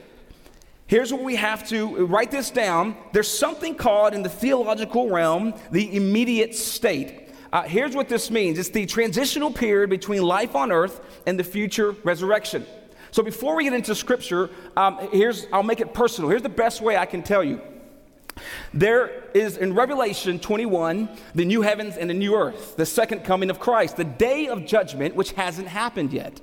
Here's 0.87 1.13
what 1.13 1.25
we 1.25 1.35
have 1.35 1.69
to 1.71 2.07
write 2.07 2.31
this 2.31 2.53
down. 2.53 2.95
There's 3.13 3.27
something 3.27 3.75
called 3.75 4.15
in 4.15 4.23
the 4.23 4.29
theological 4.29 5.11
realm 5.11 5.53
the 5.73 5.97
immediate 5.97 6.55
state. 6.55 7.31
Uh, 7.53 7.63
here's 7.63 7.97
what 7.97 8.09
this 8.09 8.31
means 8.31 8.61
it's 8.61 8.69
the 8.69 8.87
transitional 8.87 9.51
period 9.51 9.91
between 9.91 10.23
life 10.23 10.55
on 10.55 10.71
earth 10.71 11.01
and 11.27 11.37
the 11.37 11.43
future 11.43 11.97
resurrection. 12.05 12.65
So 13.11 13.25
before 13.25 13.57
we 13.57 13.65
get 13.65 13.73
into 13.73 13.93
scripture, 13.97 14.51
um, 14.77 15.09
here's 15.11 15.49
I'll 15.53 15.65
make 15.65 15.81
it 15.81 15.93
personal. 15.93 16.31
Here's 16.31 16.43
the 16.43 16.49
best 16.49 16.81
way 16.81 16.97
I 16.97 17.07
can 17.07 17.25
tell 17.25 17.43
you. 17.43 17.61
There 18.75 19.25
is 19.35 19.57
in 19.57 19.75
Revelation 19.75 20.39
21 20.39 21.09
the 21.35 21.45
new 21.45 21.63
heavens 21.63 21.97
and 21.97 22.09
the 22.09 22.15
new 22.15 22.35
earth, 22.35 22.77
the 22.77 22.87
second 22.87 23.25
coming 23.25 23.51
of 23.51 23.61
Christ, 23.61 23.97
the 23.97 24.05
day 24.05 24.49
of 24.49 24.67
judgment, 24.67 25.15
which 25.15 25.33
hasn't 25.33 25.69
happened 25.69 26.13
yet. 26.13 26.41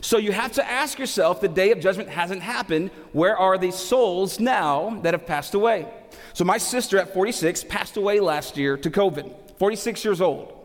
So 0.00 0.18
you 0.18 0.32
have 0.32 0.52
to 0.52 0.68
ask 0.68 0.98
yourself 0.98 1.40
the 1.40 1.48
day 1.48 1.70
of 1.70 1.78
judgment 1.78 2.08
hasn't 2.08 2.42
happened. 2.42 2.90
Where 3.12 3.36
are 3.36 3.56
these 3.56 3.76
souls 3.76 4.40
now 4.40 4.98
that 5.02 5.14
have 5.14 5.26
passed 5.26 5.54
away? 5.54 5.86
So 6.34 6.44
my 6.44 6.58
sister 6.58 6.98
at 6.98 7.14
46 7.14 7.64
passed 7.64 7.96
away 7.96 8.18
last 8.18 8.56
year 8.56 8.76
to 8.76 8.90
COVID, 8.90 9.58
46 9.58 10.04
years 10.04 10.20
old. 10.20 10.58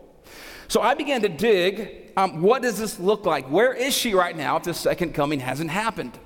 So 0.68 0.82
I 0.82 0.96
began 0.96 1.22
to 1.22 1.30
dig 1.30 2.08
um, 2.18 2.42
what 2.42 2.64
does 2.64 2.80
this 2.80 3.00
look 3.00 3.28
like? 3.28 3.46
Where 3.46 3.74
is 3.74 3.96
she 3.96 4.16
right 4.16 4.36
now 4.36 4.58
if 4.58 4.64
the 4.64 4.74
second 4.74 5.14
coming 5.14 5.40
hasn't 5.40 5.70
happened? 5.70 6.18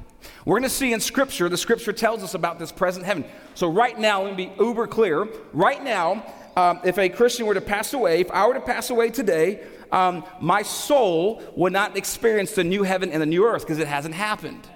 We're 0.46 0.56
going 0.56 0.63
to 0.63 0.70
see 0.70 0.94
in 0.94 1.00
Scripture, 1.00 1.50
the 1.50 1.58
Scripture 1.58 1.94
tells 1.94 2.24
us 2.24 2.34
about 2.34 2.60
this 2.60 2.72
present 2.72 3.06
heaven. 3.06 3.25
So, 3.56 3.70
right 3.70 3.98
now, 3.98 4.24
let 4.24 4.36
me 4.36 4.48
be 4.48 4.63
uber 4.63 4.88
clear. 4.88 5.28
Right 5.54 5.84
now, 5.84 6.25
um, 6.56 6.80
if 6.84 6.98
a 6.98 7.10
Christian 7.10 7.46
were 7.46 7.54
to 7.54 7.62
pass 7.62 7.94
away, 7.94 8.22
if 8.22 8.32
I 8.32 8.48
were 8.48 8.54
to 8.54 8.62
pass 8.62 8.90
away 8.90 9.10
today, 9.10 9.63
um, 9.92 10.24
my 10.40 10.62
soul 10.62 11.42
would 11.56 11.74
not 11.74 11.98
experience 11.98 12.51
the 12.51 12.63
new 12.63 12.84
heaven 12.84 13.12
and 13.12 13.22
the 13.22 13.25
new 13.25 13.46
earth 13.46 13.62
because 13.62 13.80
it 13.80 13.88
hasn't 13.88 14.16
happened. 14.16 14.68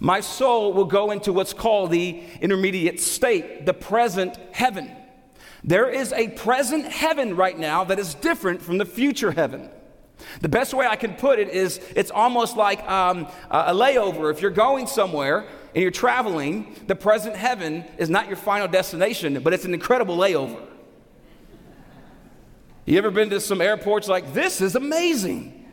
My 0.00 0.20
soul 0.20 0.72
will 0.72 0.84
go 0.84 1.10
into 1.10 1.32
what's 1.32 1.52
called 1.52 1.90
the 1.90 2.22
intermediate 2.40 3.00
state, 3.00 3.66
the 3.66 3.74
present 3.74 4.36
heaven. 4.52 4.90
There 5.64 5.88
is 5.88 6.12
a 6.12 6.28
present 6.28 6.86
heaven 6.86 7.34
right 7.34 7.58
now 7.58 7.84
that 7.84 7.98
is 7.98 8.14
different 8.14 8.62
from 8.62 8.78
the 8.78 8.84
future 8.84 9.32
heaven. 9.32 9.70
The 10.40 10.48
best 10.48 10.74
way 10.74 10.86
I 10.86 10.96
can 10.96 11.14
put 11.14 11.38
it 11.38 11.48
is 11.48 11.80
it's 11.96 12.10
almost 12.10 12.56
like 12.56 12.82
um, 12.88 13.26
a 13.50 13.72
layover. 13.72 14.30
If 14.30 14.42
you're 14.42 14.50
going 14.50 14.86
somewhere 14.86 15.46
and 15.74 15.82
you're 15.82 15.90
traveling, 15.90 16.74
the 16.86 16.96
present 16.96 17.36
heaven 17.36 17.84
is 17.98 18.10
not 18.10 18.28
your 18.28 18.36
final 18.36 18.68
destination, 18.68 19.40
but 19.42 19.52
it's 19.52 19.64
an 19.64 19.74
incredible 19.74 20.16
layover. 20.16 20.60
You 22.84 22.96
ever 22.98 23.10
been 23.10 23.30
to 23.30 23.40
some 23.40 23.60
airports 23.60 24.08
like, 24.08 24.32
this 24.32 24.60
is 24.60 24.74
amazing, 24.74 25.66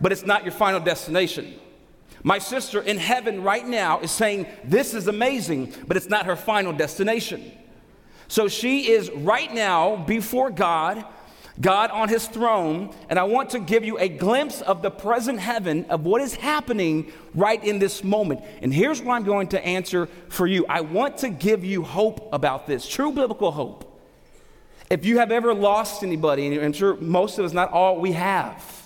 but 0.00 0.12
it's 0.12 0.24
not 0.24 0.44
your 0.44 0.52
final 0.52 0.78
destination? 0.78 1.54
My 2.22 2.38
sister 2.38 2.80
in 2.80 2.98
heaven 2.98 3.42
right 3.42 3.66
now 3.66 4.00
is 4.00 4.12
saying, 4.12 4.46
This 4.62 4.94
is 4.94 5.08
amazing, 5.08 5.74
but 5.88 5.96
it's 5.96 6.08
not 6.08 6.26
her 6.26 6.36
final 6.36 6.72
destination. 6.72 7.50
So 8.28 8.48
she 8.48 8.90
is 8.90 9.10
right 9.10 9.52
now 9.52 9.96
before 9.96 10.50
God, 10.50 11.04
God 11.60 11.90
on 11.90 12.08
his 12.08 12.26
throne, 12.26 12.94
and 13.08 13.18
I 13.18 13.24
want 13.24 13.50
to 13.50 13.58
give 13.58 13.84
you 13.84 13.98
a 13.98 14.08
glimpse 14.08 14.62
of 14.62 14.80
the 14.82 14.90
present 14.90 15.38
heaven 15.38 15.84
of 15.90 16.04
what 16.04 16.22
is 16.22 16.34
happening 16.34 17.12
right 17.34 17.62
in 17.62 17.78
this 17.78 18.02
moment. 18.02 18.40
And 18.62 18.72
here's 18.72 19.02
what 19.02 19.14
I'm 19.14 19.24
going 19.24 19.48
to 19.48 19.64
answer 19.64 20.06
for 20.28 20.46
you 20.46 20.64
I 20.68 20.80
want 20.80 21.18
to 21.18 21.28
give 21.28 21.64
you 21.64 21.82
hope 21.82 22.32
about 22.32 22.66
this 22.66 22.88
true 22.88 23.12
biblical 23.12 23.52
hope. 23.52 23.88
If 24.90 25.04
you 25.04 25.18
have 25.18 25.30
ever 25.30 25.54
lost 25.54 26.02
anybody, 26.02 26.46
and 26.46 26.64
I'm 26.64 26.72
sure 26.72 26.96
most 26.96 27.38
of 27.38 27.44
us, 27.44 27.52
not 27.52 27.70
all, 27.70 28.00
we 28.00 28.12
have 28.12 28.82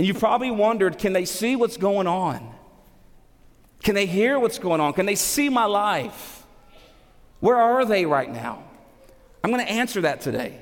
and 0.00 0.06
you 0.06 0.14
probably 0.14 0.50
wondered 0.50 0.96
can 0.96 1.12
they 1.12 1.26
see 1.26 1.56
what's 1.56 1.76
going 1.76 2.06
on? 2.06 2.54
Can 3.82 3.94
they 3.94 4.06
hear 4.06 4.38
what's 4.38 4.58
going 4.58 4.80
on? 4.80 4.94
Can 4.94 5.04
they 5.04 5.14
see 5.14 5.50
my 5.50 5.66
life? 5.66 6.44
Where 7.40 7.56
are 7.56 7.84
they 7.84 8.06
right 8.06 8.32
now? 8.32 8.64
I'm 9.44 9.50
going 9.50 9.62
to 9.62 9.70
answer 9.70 10.00
that 10.00 10.22
today. 10.22 10.58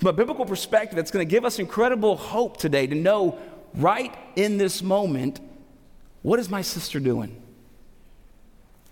A 0.00 0.12
biblical 0.12 0.44
perspective, 0.44 0.98
it's 0.98 1.10
going 1.10 1.26
to 1.26 1.30
give 1.30 1.44
us 1.44 1.58
incredible 1.58 2.16
hope 2.16 2.56
today 2.56 2.86
to 2.86 2.94
know 2.94 3.38
right 3.74 4.14
in 4.36 4.58
this 4.58 4.82
moment 4.82 5.40
what 6.22 6.40
is 6.40 6.48
my 6.48 6.62
sister 6.62 7.00
doing? 7.00 7.42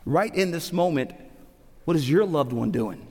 Right 0.05 0.35
in 0.35 0.51
this 0.51 0.71
moment, 0.71 1.13
what 1.87 1.97
is 1.97 2.09
your 2.09 2.27
loved 2.27 2.53
one 2.53 2.71
doing? 2.71 3.07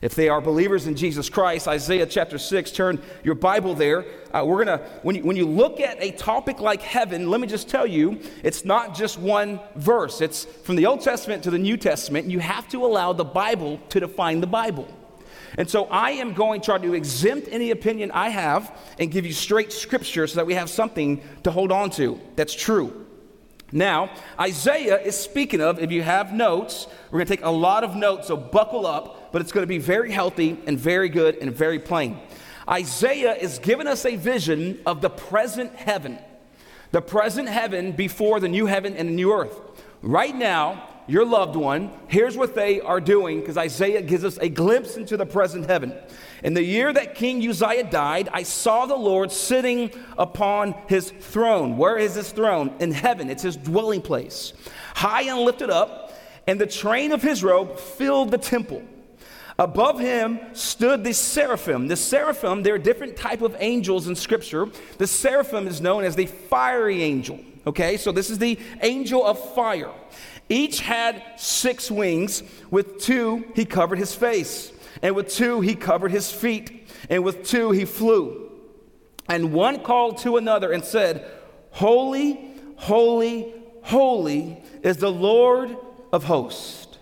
If 0.00 0.14
they 0.14 0.28
are 0.28 0.40
believers 0.40 0.86
in 0.86 0.94
Jesus 0.94 1.28
Christ, 1.28 1.66
Isaiah 1.66 2.06
chapter 2.06 2.38
6, 2.38 2.70
turn 2.72 3.00
your 3.24 3.34
Bible 3.34 3.74
there. 3.74 4.04
Uh, 4.32 4.44
we're 4.44 4.64
going 4.64 4.78
to, 4.78 4.84
when 5.02 5.16
you, 5.16 5.24
when 5.24 5.36
you 5.36 5.46
look 5.46 5.80
at 5.80 6.00
a 6.00 6.12
topic 6.12 6.60
like 6.60 6.82
heaven, 6.82 7.30
let 7.30 7.40
me 7.40 7.48
just 7.48 7.68
tell 7.68 7.86
you, 7.86 8.20
it's 8.44 8.64
not 8.64 8.94
just 8.94 9.18
one 9.18 9.58
verse. 9.74 10.20
It's 10.20 10.44
from 10.44 10.76
the 10.76 10.86
Old 10.86 11.00
Testament 11.00 11.42
to 11.44 11.50
the 11.50 11.58
New 11.58 11.76
Testament. 11.76 12.30
You 12.30 12.38
have 12.38 12.68
to 12.68 12.84
allow 12.84 13.12
the 13.12 13.24
Bible 13.24 13.80
to 13.88 14.00
define 14.00 14.40
the 14.40 14.46
Bible. 14.46 14.88
And 15.58 15.68
so 15.68 15.84
I 15.84 16.12
am 16.12 16.32
going 16.32 16.60
to 16.60 16.64
try 16.64 16.78
to 16.78 16.94
exempt 16.94 17.48
any 17.50 17.70
opinion 17.70 18.10
I 18.12 18.30
have 18.30 18.76
and 18.98 19.10
give 19.10 19.26
you 19.26 19.32
straight 19.32 19.72
scripture 19.72 20.26
so 20.26 20.36
that 20.36 20.46
we 20.46 20.54
have 20.54 20.70
something 20.70 21.22
to 21.44 21.50
hold 21.50 21.72
on 21.72 21.90
to 21.90 22.20
that's 22.36 22.54
true. 22.54 23.06
Now, 23.74 24.10
Isaiah 24.38 25.00
is 25.00 25.16
speaking 25.16 25.62
of, 25.62 25.78
if 25.78 25.90
you 25.90 26.02
have 26.02 26.32
notes, 26.32 26.86
we're 27.10 27.18
going 27.18 27.26
to 27.26 27.36
take 27.36 27.44
a 27.44 27.50
lot 27.50 27.84
of 27.84 27.96
notes, 27.96 28.28
so 28.28 28.36
buckle 28.36 28.86
up 28.86 29.22
but 29.32 29.40
it's 29.40 29.50
going 29.50 29.62
to 29.62 29.68
be 29.68 29.78
very 29.78 30.12
healthy 30.12 30.58
and 30.66 30.78
very 30.78 31.08
good 31.08 31.36
and 31.38 31.52
very 31.52 31.78
plain. 31.78 32.20
Isaiah 32.68 33.34
is 33.34 33.58
giving 33.58 33.88
us 33.88 34.04
a 34.04 34.14
vision 34.16 34.80
of 34.86 35.00
the 35.00 35.10
present 35.10 35.74
heaven, 35.74 36.18
the 36.92 37.02
present 37.02 37.48
heaven 37.48 37.92
before 37.92 38.38
the 38.38 38.48
new 38.48 38.66
heaven 38.66 38.94
and 38.94 39.08
the 39.08 39.12
new 39.14 39.32
earth. 39.32 39.58
Right 40.02 40.34
now, 40.34 40.88
your 41.12 41.26
loved 41.26 41.56
one, 41.56 41.90
here's 42.08 42.38
what 42.38 42.54
they 42.54 42.80
are 42.80 42.98
doing 42.98 43.40
because 43.40 43.58
Isaiah 43.58 44.00
gives 44.00 44.24
us 44.24 44.38
a 44.38 44.48
glimpse 44.48 44.96
into 44.96 45.18
the 45.18 45.26
present 45.26 45.66
heaven. 45.66 45.94
In 46.42 46.54
the 46.54 46.62
year 46.62 46.90
that 46.90 47.14
King 47.14 47.46
Uzziah 47.46 47.84
died, 47.84 48.30
I 48.32 48.44
saw 48.44 48.86
the 48.86 48.96
Lord 48.96 49.30
sitting 49.30 49.90
upon 50.16 50.74
his 50.88 51.10
throne. 51.10 51.76
Where 51.76 51.98
is 51.98 52.14
his 52.14 52.32
throne? 52.32 52.74
In 52.80 52.92
heaven, 52.92 53.28
it's 53.28 53.42
his 53.42 53.58
dwelling 53.58 54.00
place. 54.00 54.54
High 54.94 55.24
and 55.24 55.40
lifted 55.40 55.68
up, 55.68 56.14
and 56.46 56.58
the 56.58 56.66
train 56.66 57.12
of 57.12 57.20
his 57.20 57.44
robe 57.44 57.78
filled 57.78 58.30
the 58.30 58.38
temple. 58.38 58.82
Above 59.58 60.00
him 60.00 60.40
stood 60.54 61.04
the 61.04 61.12
seraphim. 61.12 61.88
The 61.88 61.96
seraphim, 61.96 62.62
there 62.62 62.72
are 62.72 62.78
a 62.78 62.82
different 62.82 63.18
type 63.18 63.42
of 63.42 63.54
angels 63.58 64.08
in 64.08 64.16
scripture. 64.16 64.66
The 64.96 65.06
seraphim 65.06 65.68
is 65.68 65.82
known 65.82 66.04
as 66.04 66.16
the 66.16 66.24
fiery 66.24 67.02
angel. 67.02 67.38
Okay, 67.66 67.96
so 67.96 68.10
this 68.10 68.28
is 68.28 68.38
the 68.38 68.58
angel 68.80 69.24
of 69.24 69.54
fire. 69.54 69.90
Each 70.52 70.80
had 70.80 71.22
six 71.36 71.90
wings. 71.90 72.42
With 72.70 73.00
two, 73.00 73.46
he 73.54 73.64
covered 73.64 73.98
his 73.98 74.14
face. 74.14 74.70
And 75.00 75.16
with 75.16 75.28
two, 75.28 75.62
he 75.62 75.74
covered 75.74 76.10
his 76.10 76.30
feet. 76.30 76.90
And 77.08 77.24
with 77.24 77.42
two, 77.42 77.70
he 77.70 77.86
flew. 77.86 78.52
And 79.30 79.54
one 79.54 79.80
called 79.80 80.18
to 80.18 80.36
another 80.36 80.70
and 80.70 80.84
said, 80.84 81.26
Holy, 81.70 82.52
holy, 82.76 83.54
holy 83.82 84.62
is 84.82 84.98
the 84.98 85.10
Lord 85.10 85.74
of 86.12 86.24
hosts. 86.24 86.98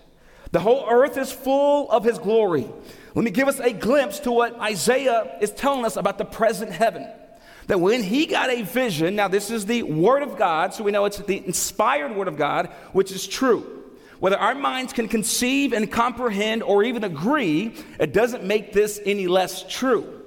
The 0.53 0.61
whole 0.61 0.85
earth 0.89 1.17
is 1.17 1.29
full 1.33 1.91
of 1.91 2.05
his 2.05 2.19
glory. 2.19 2.69
Let 3.15 3.25
me 3.25 3.31
give 3.31 3.49
us 3.49 3.59
a 3.59 3.73
glimpse 3.73 4.21
to 4.21 4.31
what 4.31 4.57
Isaiah 4.61 5.37
is 5.41 5.51
telling 5.51 5.83
us 5.83 5.97
about 5.97 6.17
the 6.17 6.25
present 6.25 6.71
heaven. 6.71 7.05
That 7.71 7.79
when 7.79 8.03
he 8.03 8.25
got 8.25 8.49
a 8.49 8.63
vision, 8.63 9.15
now 9.15 9.29
this 9.29 9.49
is 9.49 9.65
the 9.65 9.83
Word 9.83 10.23
of 10.23 10.37
God, 10.37 10.73
so 10.73 10.83
we 10.83 10.91
know 10.91 11.05
it's 11.05 11.19
the 11.19 11.37
inspired 11.37 12.13
Word 12.13 12.27
of 12.27 12.35
God, 12.35 12.65
which 12.91 13.13
is 13.13 13.25
true. 13.25 13.85
Whether 14.19 14.37
our 14.37 14.53
minds 14.53 14.91
can 14.91 15.07
conceive 15.07 15.71
and 15.71 15.89
comprehend 15.89 16.63
or 16.63 16.83
even 16.83 17.05
agree, 17.05 17.73
it 17.97 18.11
doesn't 18.11 18.43
make 18.43 18.73
this 18.73 18.99
any 19.05 19.27
less 19.27 19.63
true. 19.69 20.21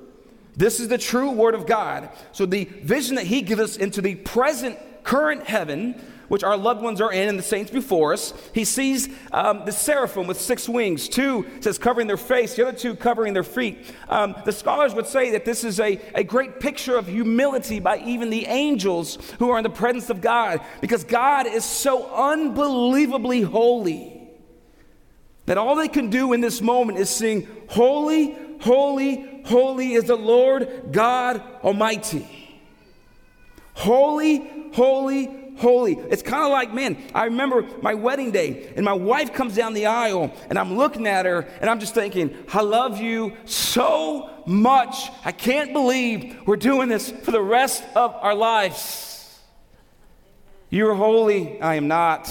This 0.57 0.81
is 0.81 0.89
the 0.89 0.97
true 0.97 1.33
Word 1.33 1.55
of 1.55 1.67
God. 1.67 2.09
So 2.33 2.47
the 2.47 2.65
vision 2.65 3.17
that 3.17 3.27
he 3.27 3.43
gives 3.43 3.61
us 3.61 3.77
into 3.77 4.01
the 4.01 4.15
present, 4.15 4.79
current 5.03 5.45
heaven 5.45 6.01
which 6.29 6.45
our 6.45 6.57
loved 6.57 6.83
ones 6.83 7.01
are 7.01 7.13
in 7.13 7.29
and 7.29 7.39
the 7.39 7.43
saints 7.43 7.71
before 7.71 8.13
us. 8.13 8.35
He 8.53 8.65
sees 8.65 9.09
um, 9.33 9.65
the 9.65 9.73
seraphim 9.73 10.27
with 10.27 10.41
six 10.41 10.69
wings. 10.69 11.09
Two 11.09 11.47
says 11.61 11.79
covering 11.79 12.07
their 12.07 12.17
face, 12.17 12.55
the 12.55 12.67
other 12.67 12.77
two 12.77 12.95
covering 12.95 13.35
their 13.35 13.43
feet. 13.43 13.87
Um, 14.09 14.35
the 14.45 14.53
scholars 14.53 14.95
would 14.95 15.07
say 15.07 15.31
that 15.31 15.45
this 15.45 15.65
is 15.65 15.81
a, 15.81 16.01
a 16.15 16.25
great 16.25 16.61
picture 16.61 16.97
of 16.97 17.07
humility 17.07 17.81
by 17.81 17.99
even 17.99 18.31
the 18.31 18.47
angels 18.47 19.19
who 19.39 19.51
are 19.51 19.59
in 19.59 19.65
the 19.65 19.71
presence 19.71 20.11
of 20.11 20.21
God 20.21 20.61
because 20.81 21.05
God 21.05 21.47
is 21.47 21.65
so 21.65 22.13
unbelievably 22.15 23.43
holy 23.43 24.15
that 25.47 25.59
all 25.59 25.77
they 25.77 25.89
can 25.89 26.11
do 26.11 26.33
in 26.33 26.41
this 26.41 26.61
moment 26.61 26.99
is 26.99 27.11
sing, 27.11 27.47
Holy, 27.69 28.37
holy, 28.61 29.43
holy 29.45 29.93
is 29.93 30.05
the 30.05 30.17
Lord 30.17 30.89
God 30.91 31.43
Almighty. 31.63 32.27
Holy, 33.75 34.71
holy, 34.73 35.44
holy. 35.57 35.95
It's 35.95 36.23
kind 36.23 36.45
of 36.45 36.51
like, 36.51 36.75
man, 36.75 36.97
I 37.15 37.25
remember 37.25 37.67
my 37.81 37.95
wedding 37.95 38.31
day, 38.31 38.73
and 38.77 38.85
my 38.85 38.93
wife 38.93 39.33
comes 39.33 39.55
down 39.55 39.75
the 39.75 39.87
aisle, 39.87 40.35
and 40.49 40.59
I'm 40.59 40.77
looking 40.77 41.07
at 41.07 41.27
her, 41.27 41.47
and 41.61 41.71
I'm 41.71 41.81
just 41.81 41.95
thinking, 41.95 42.37
I 42.53 42.63
love 42.63 43.01
you 43.01 43.37
so 43.45 44.31
much. 44.47 45.11
I 45.25 45.33
can't 45.33 45.73
believe 45.73 46.43
we're 46.47 46.57
doing 46.57 46.89
this 46.89 47.11
for 47.11 47.31
the 47.31 47.43
rest 47.43 47.85
of 47.95 48.15
our 48.17 48.35
lives. 48.35 49.41
You're 50.71 50.95
holy, 50.95 51.61
I 51.61 51.77
am 51.77 51.87
not. 51.87 52.31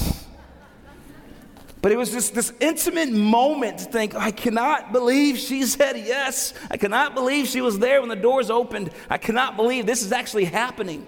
But 1.82 1.92
it 1.92 1.98
was 1.98 2.12
just 2.12 2.34
this 2.34 2.54
intimate 2.60 3.12
moment 3.12 3.80
to 3.80 3.86
think, 3.86 4.16
I 4.16 4.32
cannot 4.32 4.94
believe 4.94 5.38
she 5.38 5.64
said 5.64 5.98
yes. 5.98 6.54
I 6.72 6.78
cannot 6.78 7.14
believe 7.14 7.48
she 7.48 7.62
was 7.62 7.78
there 7.78 8.00
when 8.00 8.10
the 8.10 8.16
doors 8.16 8.50
opened. 8.50 8.92
I 9.10 9.18
cannot 9.18 9.58
believe 9.58 9.86
this 9.86 10.02
is 10.02 10.14
actually 10.14 10.46
happening. 10.46 11.06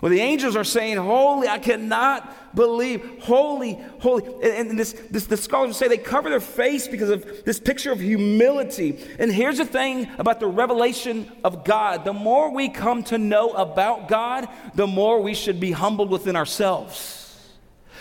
Well, 0.00 0.10
the 0.10 0.20
angels 0.20 0.56
are 0.56 0.64
saying, 0.64 0.96
Holy, 0.96 1.46
I 1.46 1.58
cannot 1.58 2.54
believe. 2.54 3.22
Holy, 3.22 3.78
holy. 4.00 4.24
And, 4.42 4.70
and 4.70 4.78
this, 4.78 4.92
this, 5.10 5.26
the 5.26 5.36
scholars 5.36 5.76
say 5.76 5.88
they 5.88 5.98
cover 5.98 6.30
their 6.30 6.40
face 6.40 6.88
because 6.88 7.10
of 7.10 7.44
this 7.44 7.60
picture 7.60 7.92
of 7.92 8.00
humility. 8.00 8.98
And 9.18 9.30
here's 9.30 9.58
the 9.58 9.66
thing 9.66 10.08
about 10.18 10.40
the 10.40 10.46
revelation 10.46 11.30
of 11.44 11.64
God 11.64 12.04
the 12.04 12.14
more 12.14 12.50
we 12.50 12.70
come 12.70 13.02
to 13.04 13.18
know 13.18 13.50
about 13.50 14.08
God, 14.08 14.48
the 14.74 14.86
more 14.86 15.20
we 15.20 15.34
should 15.34 15.60
be 15.60 15.72
humbled 15.72 16.10
within 16.10 16.36
ourselves. 16.36 17.18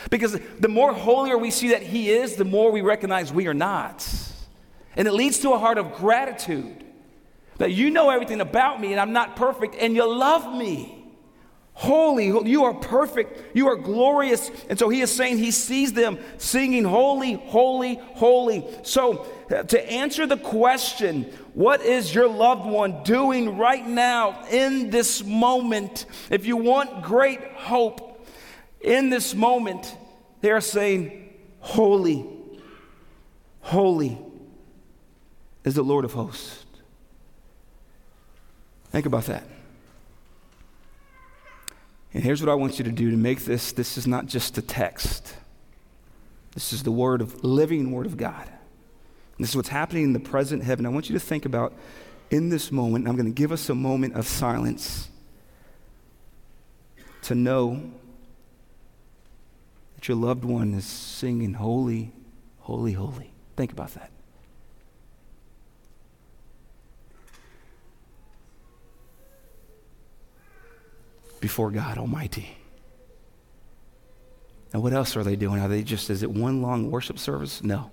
Because 0.09 0.39
the 0.59 0.69
more 0.69 0.93
holier 0.93 1.37
we 1.37 1.51
see 1.51 1.69
that 1.69 1.83
He 1.83 2.09
is, 2.09 2.35
the 2.35 2.45
more 2.45 2.71
we 2.71 2.79
recognize 2.79 3.33
we 3.33 3.47
are 3.47 3.53
not. 3.53 4.07
And 4.95 5.07
it 5.07 5.11
leads 5.11 5.39
to 5.39 5.51
a 5.51 5.59
heart 5.59 5.77
of 5.77 5.95
gratitude 5.95 6.85
that 7.57 7.73
you 7.73 7.89
know 7.89 8.09
everything 8.09 8.39
about 8.39 8.79
me 8.79 8.91
and 8.91 9.01
I'm 9.01 9.11
not 9.11 9.35
perfect 9.35 9.75
and 9.75 9.95
you 9.95 10.09
love 10.09 10.55
me. 10.57 10.98
Holy, 11.79 12.25
you 12.25 12.65
are 12.65 12.73
perfect, 12.73 13.55
you 13.55 13.69
are 13.69 13.77
glorious. 13.77 14.51
And 14.69 14.77
so 14.77 14.89
he 14.89 14.99
is 14.99 15.15
saying 15.15 15.37
he 15.37 15.51
sees 15.51 15.93
them 15.93 16.19
singing, 16.37 16.83
Holy, 16.83 17.35
holy, 17.35 17.95
holy. 18.15 18.67
So, 18.83 19.25
uh, 19.49 19.63
to 19.63 19.89
answer 19.89 20.27
the 20.27 20.35
question, 20.35 21.23
what 21.53 21.81
is 21.81 22.13
your 22.13 22.27
loved 22.27 22.65
one 22.65 23.01
doing 23.03 23.57
right 23.57 23.87
now 23.87 24.43
in 24.51 24.89
this 24.89 25.23
moment? 25.23 26.05
If 26.29 26.45
you 26.45 26.57
want 26.57 27.01
great 27.01 27.41
hope 27.53 28.27
in 28.81 29.09
this 29.09 29.33
moment, 29.33 29.95
they 30.41 30.51
are 30.51 30.59
saying, 30.59 31.33
Holy, 31.61 32.27
holy 33.61 34.17
is 35.63 35.75
the 35.75 35.83
Lord 35.83 36.03
of 36.03 36.11
hosts. 36.11 36.65
Think 38.91 39.05
about 39.05 39.27
that. 39.27 39.45
And 42.13 42.23
here's 42.23 42.41
what 42.41 42.49
I 42.49 42.55
want 42.55 42.79
you 42.79 42.85
to 42.85 42.91
do 42.91 43.11
to 43.11 43.17
make 43.17 43.45
this 43.45 43.71
this 43.71 43.97
is 43.97 44.07
not 44.07 44.25
just 44.25 44.57
a 44.57 44.61
text. 44.61 45.35
This 46.53 46.73
is 46.73 46.83
the 46.83 46.91
word 46.91 47.21
of 47.21 47.43
living 47.43 47.91
word 47.91 48.05
of 48.05 48.17
God. 48.17 48.47
And 48.47 49.45
this 49.45 49.51
is 49.51 49.55
what's 49.55 49.69
happening 49.69 50.03
in 50.03 50.13
the 50.13 50.19
present 50.19 50.63
heaven. 50.63 50.85
I 50.85 50.89
want 50.89 51.09
you 51.09 51.13
to 51.13 51.19
think 51.19 51.45
about 51.45 51.73
in 52.31 52.49
this 52.49 52.71
moment, 52.71 53.07
I'm 53.07 53.15
going 53.15 53.25
to 53.25 53.31
give 53.31 53.51
us 53.51 53.69
a 53.69 53.75
moment 53.75 54.15
of 54.15 54.27
silence 54.27 55.09
to 57.23 57.35
know 57.35 57.91
that 59.95 60.07
your 60.07 60.17
loved 60.17 60.45
one 60.45 60.73
is 60.73 60.85
singing, 60.85 61.53
Holy, 61.53 62.11
Holy, 62.59 62.93
Holy. 62.93 63.31
Think 63.55 63.71
about 63.71 63.93
that. 63.95 64.11
Before 71.39 71.71
God 71.71 71.97
Almighty. 71.97 72.57
Now, 74.73 74.81
what 74.81 74.93
else 74.93 75.15
are 75.17 75.23
they 75.23 75.35
doing? 75.35 75.59
Are 75.61 75.67
they 75.67 75.83
just, 75.83 76.09
is 76.09 76.21
it 76.21 76.29
one 76.29 76.61
long 76.61 76.91
worship 76.91 77.17
service? 77.17 77.63
No. 77.63 77.91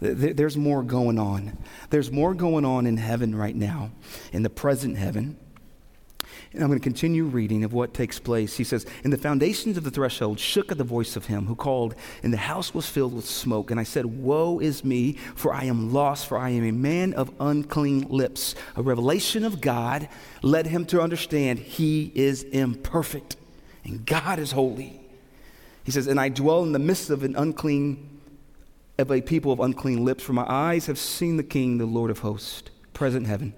There's 0.00 0.56
more 0.56 0.82
going 0.82 1.18
on. 1.18 1.58
There's 1.90 2.10
more 2.10 2.34
going 2.34 2.64
on 2.64 2.86
in 2.86 2.96
heaven 2.96 3.34
right 3.34 3.54
now, 3.54 3.92
in 4.32 4.42
the 4.42 4.50
present 4.50 4.96
heaven. 4.96 5.38
And 6.54 6.62
I'm 6.62 6.68
going 6.68 6.78
to 6.78 6.82
continue 6.82 7.24
reading 7.24 7.64
of 7.64 7.72
what 7.72 7.94
takes 7.94 8.18
place. 8.18 8.58
He 8.58 8.64
says, 8.64 8.84
And 9.04 9.12
the 9.12 9.18
foundations 9.18 9.78
of 9.78 9.84
the 9.84 9.90
threshold 9.90 10.38
shook 10.38 10.70
at 10.70 10.76
the 10.76 10.84
voice 10.84 11.16
of 11.16 11.26
him 11.26 11.46
who 11.46 11.54
called, 11.54 11.94
and 12.22 12.30
the 12.30 12.38
house 12.38 12.74
was 12.74 12.86
filled 12.86 13.14
with 13.14 13.24
smoke. 13.24 13.70
And 13.70 13.80
I 13.80 13.84
said, 13.84 14.04
Woe 14.04 14.58
is 14.58 14.84
me, 14.84 15.14
for 15.34 15.54
I 15.54 15.64
am 15.64 15.94
lost, 15.94 16.26
for 16.26 16.36
I 16.36 16.50
am 16.50 16.64
a 16.64 16.72
man 16.72 17.14
of 17.14 17.32
unclean 17.40 18.02
lips. 18.08 18.54
A 18.76 18.82
revelation 18.82 19.44
of 19.44 19.62
God 19.62 20.10
led 20.42 20.66
him 20.66 20.84
to 20.86 21.00
understand 21.00 21.58
he 21.58 22.12
is 22.14 22.42
imperfect, 22.42 23.36
and 23.84 24.04
God 24.04 24.38
is 24.38 24.52
holy. 24.52 25.00
He 25.84 25.90
says, 25.90 26.06
And 26.06 26.20
I 26.20 26.28
dwell 26.28 26.62
in 26.64 26.72
the 26.72 26.78
midst 26.78 27.08
of 27.08 27.22
an 27.22 27.34
unclean, 27.34 28.20
of 28.98 29.10
a 29.10 29.22
people 29.22 29.52
of 29.52 29.60
unclean 29.60 30.04
lips, 30.04 30.22
for 30.22 30.34
my 30.34 30.44
eyes 30.46 30.84
have 30.84 30.98
seen 30.98 31.38
the 31.38 31.42
King, 31.42 31.78
the 31.78 31.86
Lord 31.86 32.10
of 32.10 32.18
hosts, 32.18 32.70
present 32.92 33.26
heaven. 33.26 33.54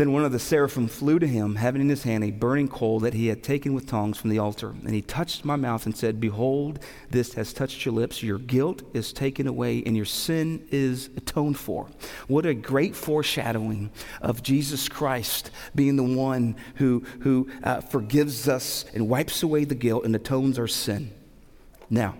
Then 0.00 0.12
one 0.12 0.24
of 0.24 0.32
the 0.32 0.38
seraphim 0.38 0.88
flew 0.88 1.18
to 1.18 1.26
him, 1.26 1.56
having 1.56 1.82
in 1.82 1.90
his 1.90 2.04
hand 2.04 2.24
a 2.24 2.30
burning 2.30 2.68
coal 2.68 3.00
that 3.00 3.12
he 3.12 3.26
had 3.26 3.42
taken 3.42 3.74
with 3.74 3.86
tongs 3.86 4.16
from 4.16 4.30
the 4.30 4.38
altar. 4.38 4.70
And 4.70 4.94
he 4.94 5.02
touched 5.02 5.44
my 5.44 5.56
mouth 5.56 5.84
and 5.84 5.94
said, 5.94 6.22
Behold, 6.22 6.78
this 7.10 7.34
has 7.34 7.52
touched 7.52 7.84
your 7.84 7.92
lips. 7.92 8.22
Your 8.22 8.38
guilt 8.38 8.80
is 8.94 9.12
taken 9.12 9.46
away, 9.46 9.82
and 9.84 9.94
your 9.94 10.06
sin 10.06 10.66
is 10.70 11.10
atoned 11.18 11.58
for. 11.58 11.86
What 12.28 12.46
a 12.46 12.54
great 12.54 12.96
foreshadowing 12.96 13.90
of 14.22 14.42
Jesus 14.42 14.88
Christ 14.88 15.50
being 15.74 15.96
the 15.96 16.02
one 16.02 16.56
who, 16.76 17.04
who 17.20 17.50
uh, 17.62 17.82
forgives 17.82 18.48
us 18.48 18.86
and 18.94 19.06
wipes 19.06 19.42
away 19.42 19.66
the 19.66 19.74
guilt 19.74 20.06
and 20.06 20.16
atones 20.16 20.58
our 20.58 20.66
sin. 20.66 21.12
Now, 21.90 22.16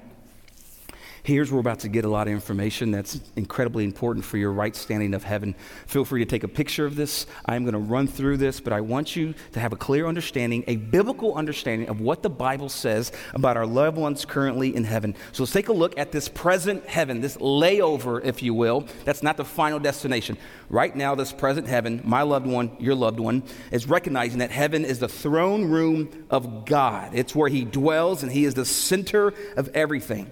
Here's 1.31 1.53
where 1.53 1.59
we're 1.59 1.61
about 1.61 1.79
to 1.81 1.89
get 1.89 2.05
a 2.05 2.09
lot 2.09 2.27
of 2.27 2.33
information 2.33 2.91
that's 2.91 3.21
incredibly 3.37 3.85
important 3.85 4.25
for 4.25 4.37
your 4.37 4.51
right 4.51 4.75
standing 4.75 5.15
of 5.15 5.23
heaven. 5.23 5.55
Feel 5.87 6.05
free 6.05 6.25
to 6.25 6.29
take 6.29 6.43
a 6.43 6.49
picture 6.49 6.85
of 6.85 6.97
this. 6.97 7.25
I'm 7.47 7.63
going 7.63 7.75
to 7.75 7.79
run 7.79 8.09
through 8.09 8.39
this, 8.39 8.59
but 8.59 8.73
I 8.73 8.81
want 8.81 9.15
you 9.15 9.35
to 9.53 9.61
have 9.61 9.73
a 9.73 9.77
clear 9.77 10.09
understanding, 10.09 10.65
a 10.67 10.75
biblical 10.75 11.37
understanding 11.37 11.89
of 11.89 12.01
what 12.01 12.25
the 12.25 12.31
Bible 12.31 12.69
says 12.69 13.13
about 13.33 13.57
our 13.57 13.65
loved 13.65 13.97
ones 13.97 14.25
currently 14.25 14.75
in 14.75 14.83
heaven. 14.83 15.15
So 15.31 15.45
let's 15.45 15.53
take 15.53 15.69
a 15.69 15.73
look 15.73 15.97
at 15.97 16.11
this 16.11 16.29
present 16.29 16.85
heaven, 16.87 17.21
this 17.21 17.37
layover, 17.37 18.25
if 18.25 18.43
you 18.43 18.53
will. 18.53 18.89
That's 19.05 19.23
not 19.23 19.37
the 19.37 19.45
final 19.45 19.79
destination. 19.79 20.37
Right 20.69 20.97
now, 20.97 21.15
this 21.15 21.33
present 21.33 21.69
heaven, 21.69 22.01
my 22.03 22.23
loved 22.23 22.49
one, 22.49 22.73
your 22.81 22.97
loved 22.97 23.21
one, 23.21 23.45
is 23.71 23.87
recognizing 23.87 24.41
that 24.41 24.51
heaven 24.51 24.85
is 24.85 24.99
the 24.99 25.09
throne 25.09 25.67
room 25.67 26.27
of 26.29 26.65
God. 26.65 27.13
It's 27.15 27.37
where 27.37 27.49
He 27.49 27.65
dwells, 27.65 28.25
and 28.25 28.33
He 28.33 28.45
is 28.45 28.55
the 28.55 28.65
center 28.65 29.33
of 29.57 29.69
everything. 29.75 30.29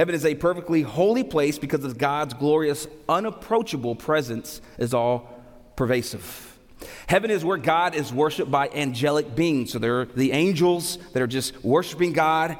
Heaven 0.00 0.14
is 0.14 0.24
a 0.24 0.34
perfectly 0.34 0.80
holy 0.80 1.22
place 1.22 1.58
because 1.58 1.84
of 1.84 1.98
God's 1.98 2.32
glorious, 2.32 2.88
unapproachable 3.06 3.94
presence 3.94 4.62
is 4.78 4.94
all 4.94 5.28
pervasive. 5.76 6.58
Heaven 7.06 7.30
is 7.30 7.44
where 7.44 7.58
God 7.58 7.94
is 7.94 8.10
worshiped 8.10 8.50
by 8.50 8.70
angelic 8.70 9.36
beings. 9.36 9.72
So 9.72 9.78
there 9.78 10.00
are 10.00 10.04
the 10.06 10.32
angels 10.32 10.96
that 11.12 11.20
are 11.20 11.26
just 11.26 11.62
worshiping 11.62 12.14
God. 12.14 12.56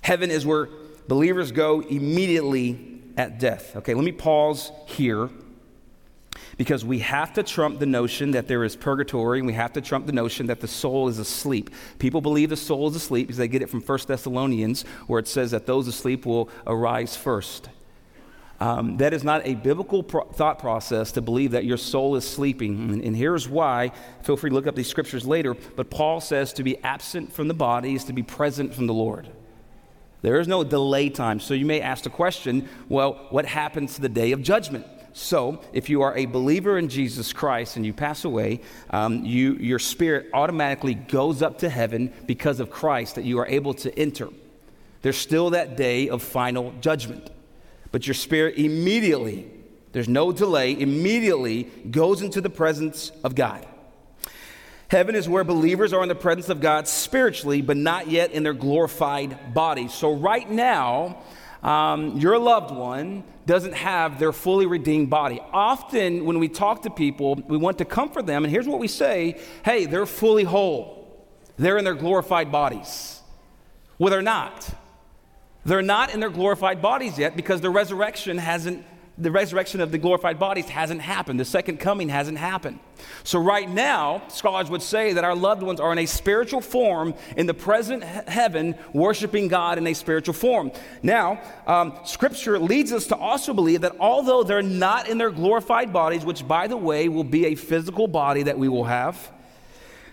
Heaven 0.00 0.32
is 0.32 0.44
where 0.44 0.68
believers 1.06 1.52
go 1.52 1.78
immediately 1.78 2.98
at 3.16 3.38
death. 3.38 3.76
Okay, 3.76 3.94
let 3.94 4.02
me 4.02 4.10
pause 4.10 4.72
here 4.86 5.30
because 6.56 6.84
we 6.84 7.00
have 7.00 7.32
to 7.34 7.42
trump 7.42 7.78
the 7.78 7.86
notion 7.86 8.32
that 8.32 8.48
there 8.48 8.64
is 8.64 8.76
purgatory 8.76 9.38
and 9.38 9.46
we 9.46 9.52
have 9.52 9.72
to 9.72 9.80
trump 9.80 10.06
the 10.06 10.12
notion 10.12 10.46
that 10.46 10.60
the 10.60 10.68
soul 10.68 11.08
is 11.08 11.18
asleep. 11.18 11.70
People 11.98 12.20
believe 12.20 12.50
the 12.50 12.56
soul 12.56 12.88
is 12.88 12.96
asleep 12.96 13.26
because 13.26 13.38
they 13.38 13.48
get 13.48 13.62
it 13.62 13.70
from 13.70 13.80
1 13.80 13.98
Thessalonians 14.06 14.82
where 15.06 15.18
it 15.18 15.28
says 15.28 15.50
that 15.50 15.66
those 15.66 15.88
asleep 15.88 16.26
will 16.26 16.48
arise 16.66 17.16
first. 17.16 17.68
Um, 18.62 18.96
that 18.98 19.12
is 19.12 19.24
not 19.24 19.44
a 19.44 19.56
biblical 19.56 20.04
pro- 20.04 20.24
thought 20.24 20.60
process 20.60 21.10
to 21.12 21.20
believe 21.20 21.50
that 21.50 21.64
your 21.64 21.76
soul 21.76 22.14
is 22.14 22.24
sleeping. 22.24 22.92
And, 22.92 23.02
and, 23.02 23.16
here's 23.16 23.48
why. 23.48 23.90
Feel 24.22 24.36
free 24.36 24.50
to 24.50 24.54
look 24.54 24.68
up 24.68 24.76
these 24.76 24.86
scriptures 24.86 25.26
later. 25.26 25.54
But 25.54 25.90
Paul 25.90 26.20
says 26.20 26.52
to 26.52 26.62
be 26.62 26.78
absent 26.84 27.32
from 27.32 27.48
the 27.48 27.54
body 27.54 27.96
is 27.96 28.04
to 28.04 28.12
be 28.12 28.22
present 28.22 28.72
from 28.72 28.86
the 28.86 28.94
Lord. 28.94 29.28
There 30.20 30.38
is 30.38 30.46
no 30.46 30.62
delay 30.62 31.10
time. 31.10 31.40
So 31.40 31.54
you 31.54 31.66
may 31.66 31.80
ask 31.80 32.04
the 32.04 32.10
question 32.10 32.68
well, 32.88 33.26
what 33.30 33.46
happens 33.46 33.96
to 33.96 34.00
the 34.00 34.08
day 34.08 34.30
of 34.30 34.42
judgment? 34.42 34.86
So, 35.14 35.62
if 35.72 35.90
you 35.90 36.02
are 36.02 36.16
a 36.16 36.24
believer 36.24 36.78
in 36.78 36.88
Jesus 36.88 37.32
Christ 37.32 37.76
and 37.76 37.84
you 37.84 37.92
pass 37.92 38.24
away, 38.24 38.60
um, 38.90 39.24
you, 39.24 39.54
your 39.54 39.78
spirit 39.78 40.30
automatically 40.32 40.94
goes 40.94 41.42
up 41.42 41.58
to 41.58 41.68
heaven 41.68 42.12
because 42.26 42.60
of 42.60 42.70
Christ 42.70 43.16
that 43.16 43.24
you 43.24 43.38
are 43.38 43.46
able 43.46 43.74
to 43.74 43.98
enter. 43.98 44.28
There's 45.02 45.18
still 45.18 45.50
that 45.50 45.76
day 45.76 46.08
of 46.08 46.22
final 46.22 46.72
judgment. 46.80 47.30
But 47.90 48.06
your 48.06 48.14
spirit 48.14 48.56
immediately, 48.56 49.50
there's 49.92 50.08
no 50.08 50.32
delay, 50.32 50.80
immediately 50.80 51.64
goes 51.90 52.22
into 52.22 52.40
the 52.40 52.50
presence 52.50 53.12
of 53.22 53.34
God. 53.34 53.66
Heaven 54.88 55.14
is 55.14 55.28
where 55.28 55.44
believers 55.44 55.92
are 55.92 56.02
in 56.02 56.08
the 56.08 56.14
presence 56.14 56.48
of 56.48 56.60
God 56.60 56.88
spiritually, 56.88 57.62
but 57.62 57.76
not 57.76 58.08
yet 58.08 58.32
in 58.32 58.42
their 58.42 58.54
glorified 58.54 59.52
bodies. 59.54 59.92
So, 59.92 60.14
right 60.14 60.50
now, 60.50 61.22
um, 61.62 62.18
your 62.18 62.38
loved 62.38 62.74
one 62.74 63.24
doesn't 63.46 63.74
have 63.74 64.18
their 64.18 64.32
fully 64.32 64.66
redeemed 64.66 65.10
body. 65.10 65.40
Often, 65.52 66.24
when 66.24 66.38
we 66.38 66.48
talk 66.48 66.82
to 66.82 66.90
people, 66.90 67.36
we 67.46 67.56
want 67.56 67.78
to 67.78 67.84
comfort 67.84 68.26
them, 68.26 68.44
and 68.44 68.52
here's 68.52 68.66
what 68.66 68.80
we 68.80 68.88
say 68.88 69.40
hey, 69.64 69.86
they're 69.86 70.06
fully 70.06 70.44
whole, 70.44 71.26
they're 71.56 71.78
in 71.78 71.84
their 71.84 71.94
glorified 71.94 72.50
bodies. 72.50 73.20
Well, 73.98 74.10
they're 74.10 74.22
not. 74.22 74.68
They're 75.64 75.82
not 75.82 76.12
in 76.12 76.18
their 76.18 76.30
glorified 76.30 76.82
bodies 76.82 77.18
yet 77.18 77.36
because 77.36 77.60
the 77.60 77.70
resurrection 77.70 78.38
hasn't 78.38 78.84
the 79.18 79.30
resurrection 79.30 79.80
of 79.80 79.92
the 79.92 79.98
glorified 79.98 80.38
bodies 80.38 80.68
hasn't 80.68 81.02
happened. 81.02 81.38
The 81.38 81.44
second 81.44 81.78
coming 81.78 82.08
hasn't 82.08 82.38
happened. 82.38 82.78
So, 83.24 83.38
right 83.38 83.68
now, 83.68 84.22
scholars 84.28 84.70
would 84.70 84.80
say 84.80 85.12
that 85.12 85.24
our 85.24 85.34
loved 85.34 85.62
ones 85.62 85.80
are 85.80 85.92
in 85.92 85.98
a 85.98 86.06
spiritual 86.06 86.62
form 86.62 87.14
in 87.36 87.46
the 87.46 87.54
present 87.54 88.02
heaven, 88.02 88.74
worshiping 88.94 89.48
God 89.48 89.76
in 89.76 89.86
a 89.86 89.92
spiritual 89.92 90.34
form. 90.34 90.72
Now, 91.02 91.40
um, 91.66 91.98
Scripture 92.04 92.58
leads 92.58 92.90
us 92.90 93.08
to 93.08 93.16
also 93.16 93.52
believe 93.52 93.82
that 93.82 93.96
although 94.00 94.42
they're 94.44 94.62
not 94.62 95.08
in 95.08 95.18
their 95.18 95.30
glorified 95.30 95.92
bodies, 95.92 96.24
which, 96.24 96.46
by 96.48 96.66
the 96.66 96.76
way, 96.76 97.08
will 97.08 97.24
be 97.24 97.46
a 97.46 97.54
physical 97.54 98.08
body 98.08 98.44
that 98.44 98.58
we 98.58 98.68
will 98.68 98.84
have, 98.84 99.30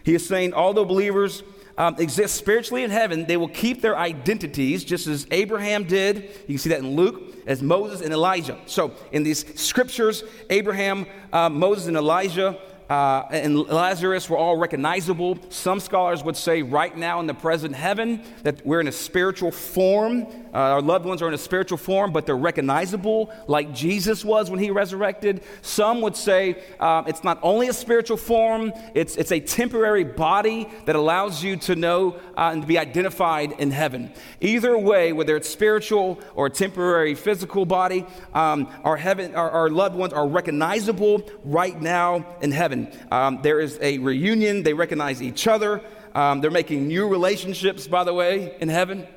he 0.03 0.13
is 0.15 0.27
saying, 0.27 0.53
although 0.53 0.85
believers 0.85 1.43
um, 1.79 1.95
exist 1.97 2.35
spiritually 2.35 2.83
in 2.83 2.91
heaven, 2.91 3.25
they 3.25 3.37
will 3.37 3.47
keep 3.47 3.81
their 3.81 3.97
identities 3.97 4.83
just 4.83 5.07
as 5.07 5.25
Abraham 5.31 5.85
did. 5.85 6.17
You 6.17 6.55
can 6.55 6.57
see 6.57 6.69
that 6.69 6.79
in 6.79 6.95
Luke, 6.95 7.33
as 7.47 7.63
Moses 7.63 8.01
and 8.01 8.13
Elijah. 8.13 8.59
So 8.65 8.91
in 9.13 9.23
these 9.23 9.45
scriptures, 9.59 10.23
Abraham, 10.49 11.07
uh, 11.31 11.49
Moses, 11.49 11.87
and 11.87 11.95
Elijah 11.95 12.59
uh, 12.89 13.27
and 13.29 13.55
Lazarus 13.67 14.29
were 14.29 14.37
all 14.37 14.57
recognizable. 14.57 15.37
Some 15.49 15.79
scholars 15.79 16.23
would 16.23 16.35
say 16.35 16.63
right 16.63 16.95
now 16.97 17.19
in 17.19 17.27
the 17.27 17.35
present 17.35 17.75
heaven 17.75 18.23
that 18.41 18.65
we're 18.65 18.81
in 18.81 18.87
a 18.87 18.91
spiritual 18.91 19.51
form. 19.51 20.25
Uh, 20.53 20.57
our 20.57 20.81
loved 20.81 21.05
ones 21.05 21.21
are 21.21 21.27
in 21.27 21.33
a 21.33 21.37
spiritual 21.37 21.77
form, 21.77 22.11
but 22.11 22.25
they're 22.25 22.37
recognizable 22.37 23.31
like 23.47 23.73
Jesus 23.73 24.25
was 24.25 24.49
when 24.49 24.59
he 24.59 24.71
resurrected. 24.71 25.43
Some 25.61 26.01
would 26.01 26.15
say 26.15 26.61
uh, 26.79 27.03
it's 27.07 27.23
not 27.23 27.39
only 27.41 27.67
a 27.67 27.73
spiritual 27.73 28.17
form, 28.17 28.73
it's, 28.93 29.15
it's 29.15 29.31
a 29.31 29.39
temporary 29.39 30.03
body 30.03 30.67
that 30.85 30.95
allows 30.95 31.43
you 31.43 31.57
to 31.57 31.75
know 31.75 32.19
uh, 32.37 32.51
and 32.51 32.61
to 32.61 32.67
be 32.67 32.77
identified 32.77 33.53
in 33.59 33.71
heaven. 33.71 34.11
Either 34.41 34.77
way, 34.77 35.13
whether 35.13 35.35
it's 35.35 35.49
spiritual 35.49 36.19
or 36.35 36.49
temporary 36.49 37.15
physical 37.15 37.65
body, 37.65 38.05
um, 38.33 38.67
our, 38.83 38.97
heaven, 38.97 39.35
our, 39.35 39.49
our 39.51 39.69
loved 39.69 39.95
ones 39.95 40.13
are 40.13 40.27
recognizable 40.27 41.21
right 41.43 41.79
now 41.79 42.25
in 42.41 42.51
heaven. 42.51 42.91
Um, 43.11 43.39
there 43.41 43.59
is 43.59 43.77
a 43.81 43.97
reunion, 43.99 44.63
they 44.63 44.73
recognize 44.73 45.21
each 45.21 45.47
other. 45.47 45.81
Um, 46.15 46.41
they're 46.41 46.51
making 46.51 46.87
new 46.87 47.07
relationships, 47.07 47.87
by 47.87 48.03
the 48.03 48.13
way, 48.13 48.55
in 48.59 48.67
heaven. 48.69 49.07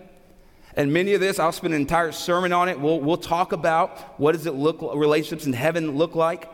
And 0.76 0.92
many 0.92 1.14
of 1.14 1.20
this, 1.20 1.38
I'll 1.38 1.52
spend 1.52 1.74
an 1.74 1.80
entire 1.80 2.12
sermon 2.12 2.52
on 2.52 2.68
it. 2.68 2.80
We'll, 2.80 3.00
we'll 3.00 3.16
talk 3.18 3.52
about 3.52 3.98
what 4.18 4.32
does 4.32 4.46
it 4.46 4.54
look 4.54 4.80
relationships 4.94 5.46
in 5.46 5.52
heaven 5.52 5.96
look 5.98 6.14
like. 6.14 6.48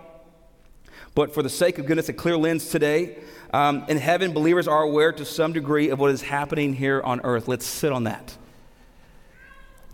But 1.14 1.34
for 1.34 1.42
the 1.42 1.48
sake 1.48 1.78
of 1.78 1.86
goodness, 1.86 2.08
a 2.08 2.12
clear 2.12 2.36
lens 2.36 2.68
today, 2.68 3.18
um, 3.52 3.84
in 3.88 3.96
heaven, 3.96 4.32
believers 4.32 4.68
are 4.68 4.82
aware 4.82 5.12
to 5.12 5.24
some 5.24 5.52
degree 5.52 5.90
of 5.90 5.98
what 5.98 6.10
is 6.10 6.22
happening 6.22 6.74
here 6.74 7.00
on 7.00 7.20
earth. 7.22 7.48
Let's 7.48 7.66
sit 7.66 7.92
on 7.92 8.04
that. 8.04 8.36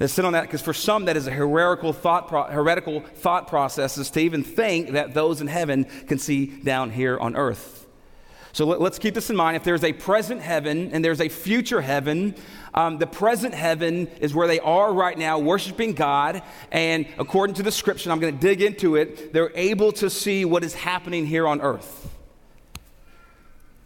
Let's 0.01 0.13
sit 0.13 0.25
on 0.25 0.33
that 0.33 0.43
because 0.43 0.61
for 0.61 0.75
some, 0.75 1.05
that 1.05 1.17
is 1.17 1.27
a 1.27 1.31
heretical 1.31 1.93
thought, 1.93 2.29
pro- 2.29 2.45
heretical 2.45 3.01
thought 3.01 3.47
process 3.47 4.11
to 4.11 4.21
even 4.21 4.43
think 4.43 4.91
that 4.91 5.15
those 5.15 5.41
in 5.41 5.47
heaven 5.47 5.85
can 5.85 6.19
see 6.19 6.47
down 6.47 6.91
here 6.91 7.19
on 7.19 7.37
earth. 7.37 7.84
So 8.55 8.64
let, 8.67 8.81
us 8.81 9.01
keep 9.01 9.14
this 9.14 9.31
in 9.31 9.37
mind. 9.37 9.57
If 9.57 9.64
there's 9.64 9.83
a 9.83 9.93
present 9.93 10.40
heaven 10.40 10.90
and 10.93 11.05
there's 11.05 11.21
a 11.21 11.29
future 11.29 11.81
heaven, 11.81 12.37
um, 12.73 12.99
the 12.99 13.07
present 13.07 13.53
heaven 13.53 14.07
is 14.21 14.33
where 14.33 14.47
they 14.47 14.61
are 14.61 14.95
right 14.95 15.19
now, 15.19 15.40
worshiping 15.40 15.93
God. 15.93 16.40
And 16.71 17.09
according 17.19 17.57
to 17.57 17.64
the 17.64 17.73
scripture, 17.73 18.12
I'm 18.12 18.21
going 18.21 18.33
to 18.33 18.40
dig 18.40 18.62
into 18.62 18.95
it, 18.95 19.33
they're 19.33 19.51
able 19.57 19.90
to 19.95 20.09
see 20.09 20.45
what 20.45 20.62
is 20.62 20.73
happening 20.73 21.27
here 21.27 21.49
on 21.49 21.61
earth. 21.61 22.09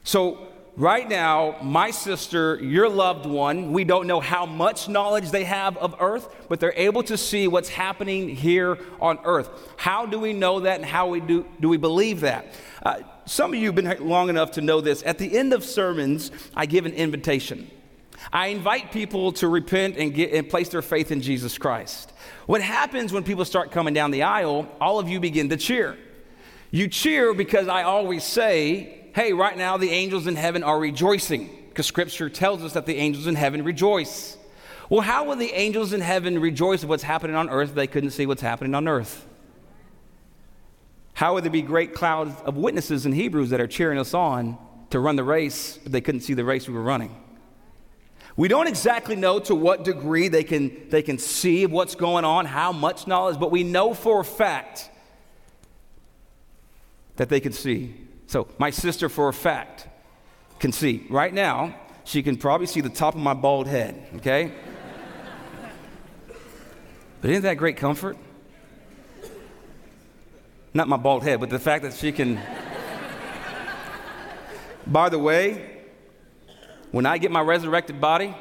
So, 0.04 0.48
right 0.76 1.08
now, 1.08 1.56
my 1.62 1.90
sister, 1.90 2.56
your 2.62 2.90
loved 2.90 3.24
one, 3.24 3.72
we 3.72 3.84
don't 3.84 4.06
know 4.06 4.20
how 4.20 4.44
much 4.44 4.86
knowledge 4.86 5.30
they 5.30 5.44
have 5.44 5.78
of 5.78 5.96
earth, 5.98 6.28
but 6.50 6.60
they're 6.60 6.74
able 6.76 7.02
to 7.04 7.16
see 7.16 7.48
what's 7.48 7.70
happening 7.70 8.28
here 8.28 8.78
on 9.00 9.18
earth. 9.24 9.48
How 9.78 10.04
do 10.04 10.20
we 10.20 10.34
know 10.34 10.60
that 10.60 10.76
and 10.76 10.84
how 10.84 11.08
we 11.08 11.20
do, 11.20 11.46
do 11.58 11.70
we 11.70 11.78
believe 11.78 12.20
that? 12.20 12.52
Uh, 12.84 13.00
some 13.28 13.52
of 13.52 13.60
you 13.60 13.66
have 13.66 13.74
been 13.74 14.08
long 14.08 14.28
enough 14.28 14.52
to 14.52 14.60
know 14.60 14.80
this. 14.80 15.02
At 15.04 15.18
the 15.18 15.36
end 15.36 15.52
of 15.52 15.64
sermons, 15.64 16.30
I 16.56 16.66
give 16.66 16.86
an 16.86 16.92
invitation. 16.92 17.70
I 18.32 18.48
invite 18.48 18.90
people 18.90 19.32
to 19.32 19.48
repent 19.48 19.96
and, 19.96 20.12
get, 20.12 20.32
and 20.32 20.48
place 20.48 20.70
their 20.70 20.82
faith 20.82 21.12
in 21.12 21.20
Jesus 21.20 21.56
Christ. 21.56 22.12
What 22.46 22.60
happens 22.60 23.12
when 23.12 23.22
people 23.22 23.44
start 23.44 23.70
coming 23.70 23.94
down 23.94 24.10
the 24.10 24.24
aisle, 24.24 24.68
all 24.80 24.98
of 24.98 25.08
you 25.08 25.20
begin 25.20 25.50
to 25.50 25.56
cheer. 25.56 25.96
You 26.70 26.88
cheer 26.88 27.32
because 27.34 27.68
I 27.68 27.84
always 27.84 28.24
say, 28.24 29.06
hey, 29.14 29.32
right 29.32 29.56
now 29.56 29.76
the 29.76 29.90
angels 29.90 30.26
in 30.26 30.36
heaven 30.36 30.62
are 30.62 30.78
rejoicing, 30.78 31.48
because 31.68 31.86
scripture 31.86 32.28
tells 32.28 32.62
us 32.62 32.72
that 32.72 32.86
the 32.86 32.96
angels 32.96 33.26
in 33.26 33.34
heaven 33.36 33.62
rejoice. 33.62 34.36
Well, 34.90 35.02
how 35.02 35.24
will 35.24 35.36
the 35.36 35.52
angels 35.52 35.92
in 35.92 36.00
heaven 36.00 36.38
rejoice 36.38 36.82
of 36.82 36.88
what's 36.88 37.02
happening 37.02 37.36
on 37.36 37.50
earth 37.50 37.70
if 37.70 37.74
they 37.74 37.86
couldn't 37.86 38.10
see 38.10 38.26
what's 38.26 38.42
happening 38.42 38.74
on 38.74 38.88
earth? 38.88 39.27
How 41.18 41.34
would 41.34 41.42
there 41.42 41.50
be 41.50 41.62
great 41.62 41.94
clouds 41.94 42.32
of 42.44 42.56
witnesses 42.56 43.04
in 43.04 43.10
Hebrews 43.10 43.50
that 43.50 43.60
are 43.60 43.66
cheering 43.66 43.98
us 43.98 44.14
on 44.14 44.56
to 44.90 45.00
run 45.00 45.16
the 45.16 45.24
race 45.24 45.76
if 45.84 45.90
they 45.90 46.00
couldn't 46.00 46.20
see 46.20 46.32
the 46.32 46.44
race 46.44 46.68
we 46.68 46.74
were 46.74 46.80
running? 46.80 47.12
We 48.36 48.46
don't 48.46 48.68
exactly 48.68 49.16
know 49.16 49.40
to 49.40 49.54
what 49.56 49.82
degree 49.82 50.28
they 50.28 50.44
can, 50.44 50.88
they 50.90 51.02
can 51.02 51.18
see 51.18 51.66
what's 51.66 51.96
going 51.96 52.24
on, 52.24 52.46
how 52.46 52.70
much 52.70 53.08
knowledge, 53.08 53.40
but 53.40 53.50
we 53.50 53.64
know 53.64 53.94
for 53.94 54.20
a 54.20 54.24
fact 54.24 54.90
that 57.16 57.28
they 57.28 57.40
can 57.40 57.52
see. 57.52 57.96
So, 58.28 58.46
my 58.56 58.70
sister, 58.70 59.08
for 59.08 59.28
a 59.28 59.34
fact, 59.34 59.88
can 60.60 60.70
see. 60.70 61.04
Right 61.10 61.34
now, 61.34 61.74
she 62.04 62.22
can 62.22 62.36
probably 62.36 62.68
see 62.68 62.80
the 62.80 62.90
top 62.90 63.16
of 63.16 63.20
my 63.20 63.34
bald 63.34 63.66
head, 63.66 64.06
okay? 64.18 64.52
but 67.20 67.28
isn't 67.28 67.42
that 67.42 67.54
great 67.54 67.76
comfort? 67.76 68.16
Not 70.74 70.88
my 70.88 70.96
bald 70.96 71.22
head, 71.22 71.40
but 71.40 71.50
the 71.50 71.58
fact 71.58 71.82
that 71.84 71.94
she 71.94 72.12
can. 72.12 72.40
By 74.86 75.08
the 75.08 75.18
way, 75.18 75.82
when 76.90 77.06
I 77.06 77.18
get 77.18 77.30
my 77.30 77.40
resurrected 77.40 78.00
body, 78.00 78.34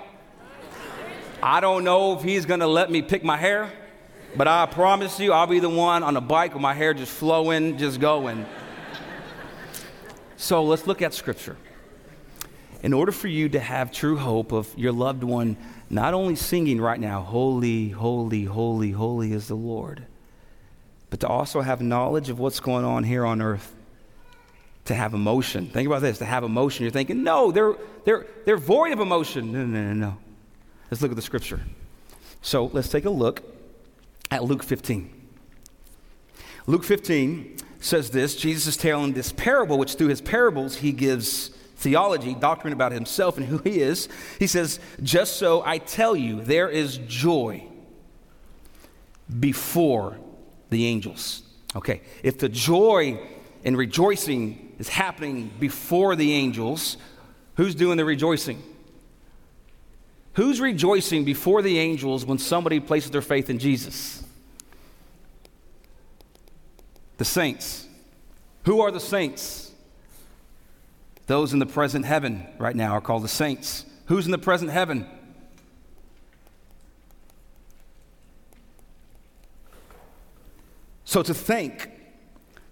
I 1.44 1.60
don't 1.60 1.84
know 1.84 2.18
if 2.18 2.24
he's 2.24 2.46
going 2.46 2.62
to 2.62 2.68
let 2.68 2.90
me 2.90 3.02
pick 3.02 3.24
my 3.24 3.38
hair, 3.38 3.72
but 4.36 4.48
I 4.48 4.66
promise 4.66 5.20
you, 5.20 5.34
I'll 5.34 5.46
be 5.46 5.60
the 5.60 5.70
one 5.70 6.02
on 6.02 6.18
a 6.18 6.22
bike 6.22 6.54
with 6.54 6.62
my 6.62 6.74
hair 6.74 6.94
just 6.94 7.12
flowing, 7.12 7.78
just 7.78 8.00
going. 8.00 8.46
so 10.36 10.63
let's 10.63 10.88
look 10.88 11.02
at 11.02 11.13
scripture. 11.13 11.58
In 12.82 12.94
order 12.94 13.12
for 13.12 13.28
you 13.28 13.50
to 13.50 13.60
have 13.60 13.92
true 13.92 14.18
hope 14.18 14.52
of 14.52 14.74
your 14.78 14.92
loved 14.92 15.24
one 15.24 15.58
not 15.90 16.13
only 16.13 16.36
singing 16.36 16.82
right 16.82 17.00
now, 17.00 17.22
Holy, 17.22 17.90
holy, 17.90 18.46
holy, 18.46 18.92
holy 18.92 19.32
is 19.32 19.48
the 19.48 19.56
Lord, 19.56 20.07
but 21.10 21.20
to 21.22 21.28
also 21.28 21.62
have 21.62 21.82
knowledge 21.82 22.30
of 22.30 22.39
what's 22.39 22.60
going 22.60 22.86
on 22.86 23.04
here 23.04 23.26
on 23.26 23.41
earth 23.41 23.74
to 24.86 24.93
have 24.93 25.13
emotion. 25.13 25.67
Think 25.67 25.88
about 25.88 26.02
this 26.02 26.17
to 26.20 26.26
have 26.26 26.43
emotion. 26.43 26.84
You're 26.84 26.91
thinking, 26.91 27.24
no, 27.24 27.52
they're, 27.52 27.76
they're, 28.06 28.26
they're 28.46 28.58
void 28.58 28.93
of 28.93 29.00
emotion. 29.00 29.52
No, 29.52 29.65
no, 29.65 29.84
no, 29.84 29.93
no. 29.93 30.17
Let's 30.89 31.02
look 31.02 31.12
at 31.12 31.15
the 31.15 31.22
scripture. 31.22 31.62
So 32.41 32.65
let's 32.74 32.89
take 32.89 33.06
a 33.06 33.10
look 33.10 33.43
at 34.32 34.43
Luke 34.43 34.63
15. 34.63 35.13
Luke 36.65 36.84
15 36.84 37.58
says 37.80 38.12
this 38.12 38.36
Jesus 38.36 38.67
is 38.67 38.78
telling 38.78 39.13
this 39.13 39.32
parable, 39.32 39.78
which 39.78 39.96
through 39.96 40.08
his 40.08 40.22
parables 40.22 40.78
he 40.78 40.91
gives 40.91 41.50
theology, 41.78 42.34
doctrine 42.34 42.74
about 42.74 42.91
himself 42.91 43.38
and 43.38 43.46
who 43.46 43.58
he 43.60 43.80
is. 43.80 44.10
He 44.39 44.48
says, 44.48 44.80
Just 45.02 45.38
so 45.38 45.63
I 45.65 45.78
tell 45.78 46.15
you, 46.15 46.41
there 46.41 46.70
is 46.70 46.98
joy 46.98 47.65
before 49.39 50.17
the 50.69 50.86
angels. 50.86 51.43
Okay, 51.75 52.01
if 52.23 52.38
the 52.38 52.49
joy 52.49 53.19
and 53.63 53.77
rejoicing 53.77 54.67
is 54.80 54.89
happening 54.89 55.51
before 55.60 56.15
the 56.15 56.34
angels. 56.34 56.97
Who's 57.56 57.75
doing 57.75 57.97
the 57.97 58.06
rejoicing? 58.06 58.62
Who's 60.34 60.62
rejoicing 60.62 61.25
before 61.25 61.62
the 61.62 61.80
angels 61.80 62.25
when 62.25 62.38
somebody 62.38 62.80
places 62.80 63.12
their 63.12 63.21
faith 63.21 63.49
in 63.49 63.58
Jesus? 63.58 64.23
The 67.17 67.25
saints. 67.25 67.88
Who 68.65 68.82
are 68.82 68.91
the 68.91 68.99
saints? 68.99 69.71
Those 71.25 71.53
in 71.53 71.60
the 71.60 71.65
present 71.65 72.06
heaven 72.06 72.47
right 72.60 72.75
now 72.75 72.91
are 72.91 73.01
called 73.01 73.23
the 73.23 73.27
saints. 73.27 73.86
Who's 74.06 74.25
in 74.25 74.32
the 74.32 74.38
present 74.38 74.71
heaven? 74.71 75.08
So 81.08 81.24
to 81.24 81.34
think 81.34 81.89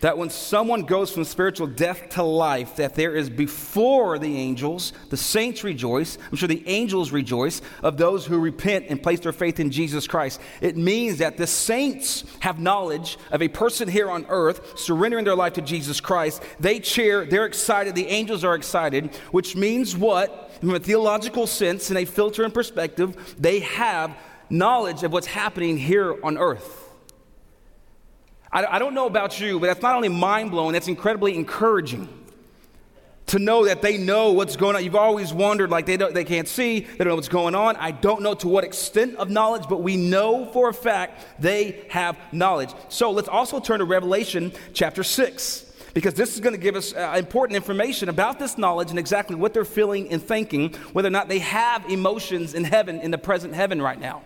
that 0.01 0.17
when 0.17 0.29
someone 0.29 0.81
goes 0.81 1.09
from 1.09 1.23
spiritual 1.23 1.67
death 1.67 2.09
to 2.09 2.21
life, 2.21 2.75
that 2.75 2.93
there 2.93 3.15
is 3.15 3.29
before 3.29 4.19
the 4.19 4.35
angels, 4.35 4.91
the 5.09 5.15
saints 5.15 5.63
rejoice, 5.63 6.17
I'm 6.29 6.35
sure 6.35 6.49
the 6.49 6.67
angels 6.67 7.13
rejoice, 7.13 7.61
of 7.81 7.95
those 7.95 8.25
who 8.25 8.37
repent 8.37 8.87
and 8.89 9.01
place 9.01 9.21
their 9.21 9.31
faith 9.31 9.61
in 9.61 9.71
Jesus 9.71 10.05
Christ. 10.05 10.41
It 10.59 10.75
means 10.75 11.19
that 11.19 11.37
the 11.37 11.47
saints 11.47 12.25
have 12.41 12.59
knowledge 12.59 13.17
of 13.31 13.41
a 13.41 13.47
person 13.47 13.87
here 13.87 14.11
on 14.11 14.25
earth 14.27 14.77
surrendering 14.77 15.23
their 15.23 15.33
life 15.33 15.53
to 15.53 15.61
Jesus 15.61 16.01
Christ. 16.01 16.43
They 16.59 16.81
cheer, 16.81 17.23
they're 17.23 17.45
excited, 17.45 17.95
the 17.95 18.07
angels 18.07 18.43
are 18.43 18.55
excited, 18.55 19.15
which 19.31 19.55
means 19.55 19.95
what? 19.95 20.51
From 20.59 20.75
a 20.75 20.79
theological 20.79 21.47
sense, 21.47 21.89
in 21.89 21.95
a 21.95 22.03
filter 22.03 22.43
and 22.43 22.53
perspective, 22.53 23.37
they 23.39 23.61
have 23.61 24.13
knowledge 24.49 25.03
of 25.03 25.13
what's 25.13 25.27
happening 25.27 25.77
here 25.77 26.21
on 26.21 26.37
earth. 26.37 26.84
I, 28.55 28.77
I 28.77 28.79
don't 28.79 28.93
know 28.93 29.05
about 29.05 29.39
you, 29.39 29.59
but 29.59 29.67
that's 29.67 29.81
not 29.81 29.95
only 29.95 30.07
mind 30.07 30.51
blowing, 30.51 30.71
that's 30.71 30.87
incredibly 30.87 31.35
encouraging 31.35 32.07
to 33.27 33.39
know 33.39 33.65
that 33.65 33.81
they 33.81 33.97
know 33.97 34.31
what's 34.31 34.55
going 34.55 34.75
on. 34.75 34.83
You've 34.83 34.95
always 34.95 35.33
wondered, 35.33 35.69
like 35.69 35.85
they, 35.85 35.97
don't, 35.97 36.13
they 36.13 36.23
can't 36.23 36.47
see, 36.47 36.79
they 36.79 36.97
don't 36.99 37.09
know 37.09 37.15
what's 37.15 37.27
going 37.27 37.53
on. 37.53 37.75
I 37.75 37.91
don't 37.91 38.21
know 38.21 38.33
to 38.35 38.47
what 38.47 38.63
extent 38.63 39.15
of 39.15 39.29
knowledge, 39.29 39.63
but 39.67 39.81
we 39.83 39.97
know 39.97 40.45
for 40.45 40.69
a 40.69 40.73
fact 40.73 41.41
they 41.41 41.85
have 41.89 42.17
knowledge. 42.31 42.69
So 42.87 43.11
let's 43.11 43.27
also 43.27 43.59
turn 43.59 43.79
to 43.79 43.85
Revelation 43.85 44.53
chapter 44.73 45.03
6, 45.03 45.73
because 45.93 46.13
this 46.13 46.35
is 46.35 46.39
going 46.39 46.53
to 46.53 46.61
give 46.61 46.77
us 46.77 46.93
uh, 46.93 47.15
important 47.17 47.57
information 47.57 48.07
about 48.07 48.39
this 48.39 48.57
knowledge 48.57 48.89
and 48.89 48.99
exactly 48.99 49.35
what 49.35 49.53
they're 49.53 49.65
feeling 49.65 50.09
and 50.11 50.23
thinking, 50.23 50.73
whether 50.93 51.07
or 51.07 51.11
not 51.11 51.27
they 51.27 51.39
have 51.39 51.89
emotions 51.89 52.53
in 52.53 52.63
heaven, 52.63 53.01
in 53.01 53.11
the 53.11 53.17
present 53.17 53.53
heaven 53.53 53.81
right 53.81 53.99
now. 53.99 54.21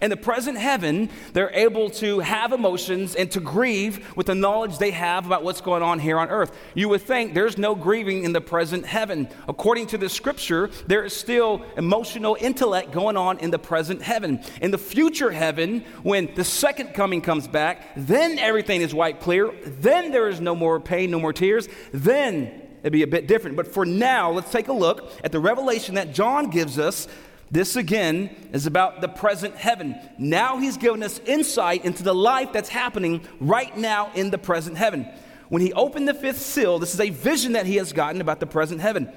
In 0.00 0.10
the 0.10 0.16
present 0.16 0.58
heaven, 0.58 1.10
they're 1.32 1.52
able 1.52 1.90
to 1.90 2.20
have 2.20 2.52
emotions 2.52 3.14
and 3.14 3.30
to 3.32 3.40
grieve 3.40 4.16
with 4.16 4.26
the 4.26 4.34
knowledge 4.34 4.78
they 4.78 4.90
have 4.92 5.26
about 5.26 5.44
what's 5.44 5.60
going 5.60 5.82
on 5.82 5.98
here 5.98 6.18
on 6.18 6.28
earth. 6.28 6.56
You 6.74 6.88
would 6.88 7.02
think 7.02 7.34
there's 7.34 7.58
no 7.58 7.74
grieving 7.74 8.24
in 8.24 8.32
the 8.32 8.40
present 8.40 8.86
heaven. 8.86 9.28
According 9.48 9.88
to 9.88 9.98
the 9.98 10.08
scripture, 10.08 10.70
there 10.86 11.04
is 11.04 11.12
still 11.14 11.64
emotional 11.76 12.36
intellect 12.40 12.92
going 12.92 13.16
on 13.16 13.38
in 13.38 13.50
the 13.50 13.58
present 13.58 14.02
heaven. 14.02 14.40
In 14.60 14.70
the 14.70 14.78
future 14.78 15.30
heaven, 15.30 15.84
when 16.02 16.34
the 16.34 16.44
second 16.44 16.94
coming 16.94 17.20
comes 17.20 17.46
back, 17.46 17.88
then 17.96 18.38
everything 18.38 18.80
is 18.80 18.94
white 18.94 19.20
clear. 19.20 19.52
Then 19.64 20.10
there 20.10 20.28
is 20.28 20.40
no 20.40 20.54
more 20.54 20.80
pain, 20.80 21.10
no 21.10 21.20
more 21.20 21.32
tears. 21.32 21.68
Then 21.92 22.62
it'd 22.82 22.92
be 22.92 23.02
a 23.02 23.06
bit 23.06 23.26
different. 23.26 23.56
But 23.56 23.68
for 23.68 23.84
now, 23.84 24.30
let's 24.30 24.50
take 24.50 24.68
a 24.68 24.72
look 24.72 25.12
at 25.24 25.32
the 25.32 25.40
revelation 25.40 25.94
that 25.96 26.12
John 26.12 26.50
gives 26.50 26.78
us 26.78 27.08
this 27.52 27.76
again 27.76 28.34
is 28.52 28.66
about 28.66 29.02
the 29.02 29.08
present 29.08 29.54
heaven. 29.54 29.94
Now 30.16 30.56
he's 30.56 30.78
given 30.78 31.02
us 31.02 31.20
insight 31.20 31.84
into 31.84 32.02
the 32.02 32.14
life 32.14 32.52
that's 32.52 32.70
happening 32.70 33.20
right 33.40 33.76
now 33.76 34.10
in 34.14 34.30
the 34.30 34.38
present 34.38 34.78
heaven. 34.78 35.06
When 35.50 35.60
he 35.60 35.74
opened 35.74 36.08
the 36.08 36.14
fifth 36.14 36.40
seal, 36.40 36.78
this 36.78 36.94
is 36.94 37.00
a 37.00 37.10
vision 37.10 37.52
that 37.52 37.66
he 37.66 37.76
has 37.76 37.92
gotten 37.92 38.22
about 38.22 38.40
the 38.40 38.46
present 38.46 38.80
heaven. 38.80 39.12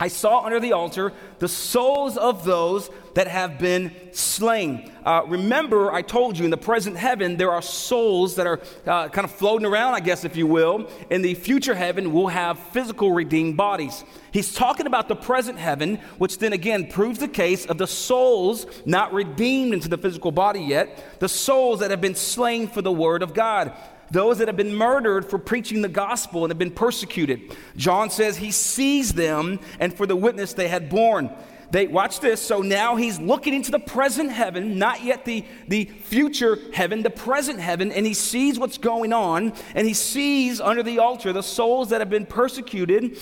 I 0.00 0.06
saw 0.06 0.44
under 0.44 0.60
the 0.60 0.74
altar 0.74 1.12
the 1.40 1.48
souls 1.48 2.16
of 2.16 2.44
those 2.44 2.88
that 3.14 3.26
have 3.26 3.58
been 3.58 3.92
slain. 4.12 4.92
Uh, 5.04 5.22
remember, 5.26 5.92
I 5.92 6.02
told 6.02 6.38
you 6.38 6.44
in 6.44 6.52
the 6.52 6.56
present 6.56 6.96
heaven, 6.96 7.36
there 7.36 7.50
are 7.50 7.62
souls 7.62 8.36
that 8.36 8.46
are 8.46 8.60
uh, 8.86 9.08
kind 9.08 9.24
of 9.24 9.32
floating 9.32 9.66
around, 9.66 9.94
I 9.94 10.00
guess, 10.00 10.24
if 10.24 10.36
you 10.36 10.46
will. 10.46 10.88
In 11.10 11.22
the 11.22 11.34
future 11.34 11.74
heaven, 11.74 12.12
we'll 12.12 12.28
have 12.28 12.60
physical 12.70 13.10
redeemed 13.10 13.56
bodies. 13.56 14.04
He's 14.30 14.54
talking 14.54 14.86
about 14.86 15.08
the 15.08 15.16
present 15.16 15.58
heaven, 15.58 15.96
which 16.18 16.38
then 16.38 16.52
again 16.52 16.86
proves 16.86 17.18
the 17.18 17.26
case 17.26 17.66
of 17.66 17.76
the 17.78 17.88
souls 17.88 18.66
not 18.86 19.12
redeemed 19.12 19.74
into 19.74 19.88
the 19.88 19.98
physical 19.98 20.30
body 20.30 20.60
yet, 20.60 21.18
the 21.18 21.28
souls 21.28 21.80
that 21.80 21.90
have 21.90 22.00
been 22.00 22.14
slain 22.14 22.68
for 22.68 22.82
the 22.82 22.92
word 22.92 23.24
of 23.24 23.34
God 23.34 23.72
those 24.10 24.38
that 24.38 24.48
have 24.48 24.56
been 24.56 24.74
murdered 24.74 25.28
for 25.28 25.38
preaching 25.38 25.82
the 25.82 25.88
gospel 25.88 26.44
and 26.44 26.50
have 26.50 26.58
been 26.58 26.70
persecuted. 26.70 27.56
John 27.76 28.10
says 28.10 28.36
he 28.36 28.50
sees 28.50 29.12
them 29.12 29.60
and 29.78 29.94
for 29.94 30.06
the 30.06 30.16
witness 30.16 30.52
they 30.52 30.68
had 30.68 30.88
borne. 30.88 31.30
They 31.70 31.86
watch 31.86 32.20
this. 32.20 32.40
So 32.40 32.62
now 32.62 32.96
he's 32.96 33.18
looking 33.18 33.52
into 33.52 33.70
the 33.70 33.78
present 33.78 34.32
heaven, 34.32 34.78
not 34.78 35.02
yet 35.02 35.24
the, 35.24 35.44
the 35.68 35.84
future 35.84 36.58
heaven, 36.72 37.02
the 37.02 37.10
present 37.10 37.60
heaven, 37.60 37.92
and 37.92 38.06
he 38.06 38.14
sees 38.14 38.58
what's 38.58 38.78
going 38.78 39.12
on, 39.12 39.52
and 39.74 39.86
he 39.86 39.94
sees 39.94 40.60
under 40.60 40.82
the 40.82 40.98
altar 40.98 41.32
the 41.32 41.42
souls 41.42 41.90
that 41.90 42.00
have 42.00 42.08
been 42.08 42.26
persecuted, 42.26 43.18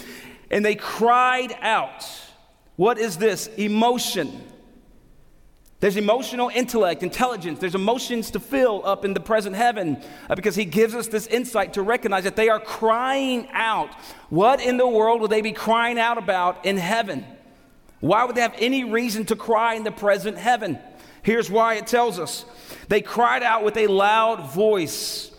and 0.51 0.65
they 0.65 0.77
cried 0.77 1.57
out. 1.61 2.07
What 2.77 2.99
is 2.99 3.17
this? 3.17 3.49
Emotion. 3.57 4.43
There's 5.87 5.97
emotional 5.97 6.51
intellect, 6.53 7.05
intelligence. 7.05 7.61
There's 7.61 7.77
emotions 7.77 8.33
to 8.33 8.41
fill 8.41 8.83
up 8.85 9.05
in 9.05 9.15
the 9.15 9.21
present 9.21 9.55
heaven 9.55 10.03
uh, 10.29 10.35
because 10.35 10.57
he 10.57 10.65
gives 10.65 10.97
us 10.97 11.07
this 11.07 11.29
insight 11.29 11.75
to 11.75 11.83
recognize 11.83 12.25
that 12.25 12.35
they 12.35 12.49
are 12.49 12.59
crying 12.59 13.47
out. 13.53 13.95
What 14.29 14.61
in 14.61 14.79
the 14.79 14.89
world 14.89 15.21
would 15.21 15.31
they 15.31 15.43
be 15.43 15.53
crying 15.53 15.97
out 15.97 16.19
about 16.19 16.67
in 16.67 16.77
heaven? 16.77 17.25
Why 18.01 18.25
would 18.25 18.35
they 18.35 18.41
have 18.41 18.57
any 18.59 18.83
reason 18.83 19.27
to 19.27 19.37
cry 19.37 19.75
in 19.75 19.85
the 19.85 19.93
present 19.93 20.39
heaven? 20.39 20.81
Here's 21.23 21.49
why 21.49 21.75
it 21.75 21.87
tells 21.87 22.19
us 22.19 22.45
they 22.89 23.01
cried 23.01 23.45
out 23.45 23.63
with 23.63 23.77
a 23.77 23.87
loud 23.87 24.51
voice, 24.51 25.31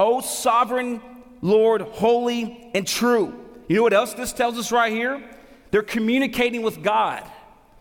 O 0.00 0.20
sovereign 0.20 1.00
Lord, 1.42 1.82
holy 1.82 2.72
and 2.74 2.88
true. 2.88 3.32
You 3.68 3.76
know 3.76 3.82
what 3.84 3.92
else 3.92 4.14
this 4.14 4.32
tells 4.32 4.58
us 4.58 4.72
right 4.72 4.92
here? 4.92 5.22
They're 5.70 5.82
communicating 5.82 6.62
with 6.62 6.82
God. 6.82 7.22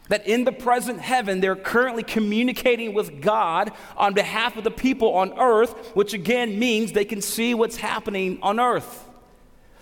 That 0.10 0.28
in 0.28 0.44
the 0.44 0.52
present 0.52 1.00
heaven, 1.00 1.40
they're 1.40 1.56
currently 1.56 2.04
communicating 2.04 2.94
with 2.94 3.22
God 3.22 3.72
on 3.98 4.14
behalf 4.14 4.56
of 4.56 4.64
the 4.64 4.72
people 4.72 5.16
on 5.16 5.34
earth, 5.40 5.96
which 5.96 6.14
again 6.14 6.60
means 6.60 6.92
they 6.92 7.06
can 7.06 7.22
see 7.22 7.56
what's 7.56 7.78
happening 7.78 8.38
on 8.44 8.60
earth. 8.60 9.04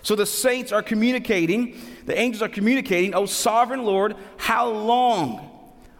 So 0.02 0.14
the 0.14 0.26
saints 0.26 0.72
are 0.72 0.82
communicating, 0.82 1.76
the 2.06 2.18
angels 2.18 2.42
are 2.42 2.48
communicating, 2.48 3.14
Oh, 3.14 3.26
sovereign 3.26 3.84
Lord, 3.84 4.16
how 4.36 4.70
long? 4.70 5.50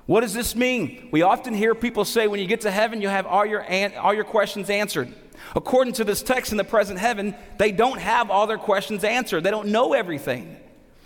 What 0.07 0.21
does 0.21 0.35
this 0.35 0.55
mean? 0.55 1.09
We 1.11 1.23
often 1.23 1.55
hear 1.55 1.75
people 1.75 2.05
say 2.05 2.27
when 2.27 2.39
you 2.39 2.47
get 2.47 2.63
to 2.63 2.71
heaven, 2.71 3.01
you 3.01 3.09
have 3.09 3.27
all 3.27 3.47
your, 3.47 3.65
an- 3.67 3.97
all 3.97 4.13
your 4.13 4.25
questions 4.25 4.69
answered. 4.69 5.13
According 5.57 5.95
to 5.95 6.05
this 6.05 6.23
text 6.23 6.53
in 6.53 6.59
the 6.59 6.65
present 6.65 6.99
heaven, 6.99 7.35
they 7.59 7.73
don't 7.73 7.99
have 7.99 8.31
all 8.31 8.47
their 8.47 8.59
questions 8.59 9.05
answered. 9.05 9.43
They 9.45 9.51
don't 9.51 9.69
know 9.69 9.95
everything 9.95 10.57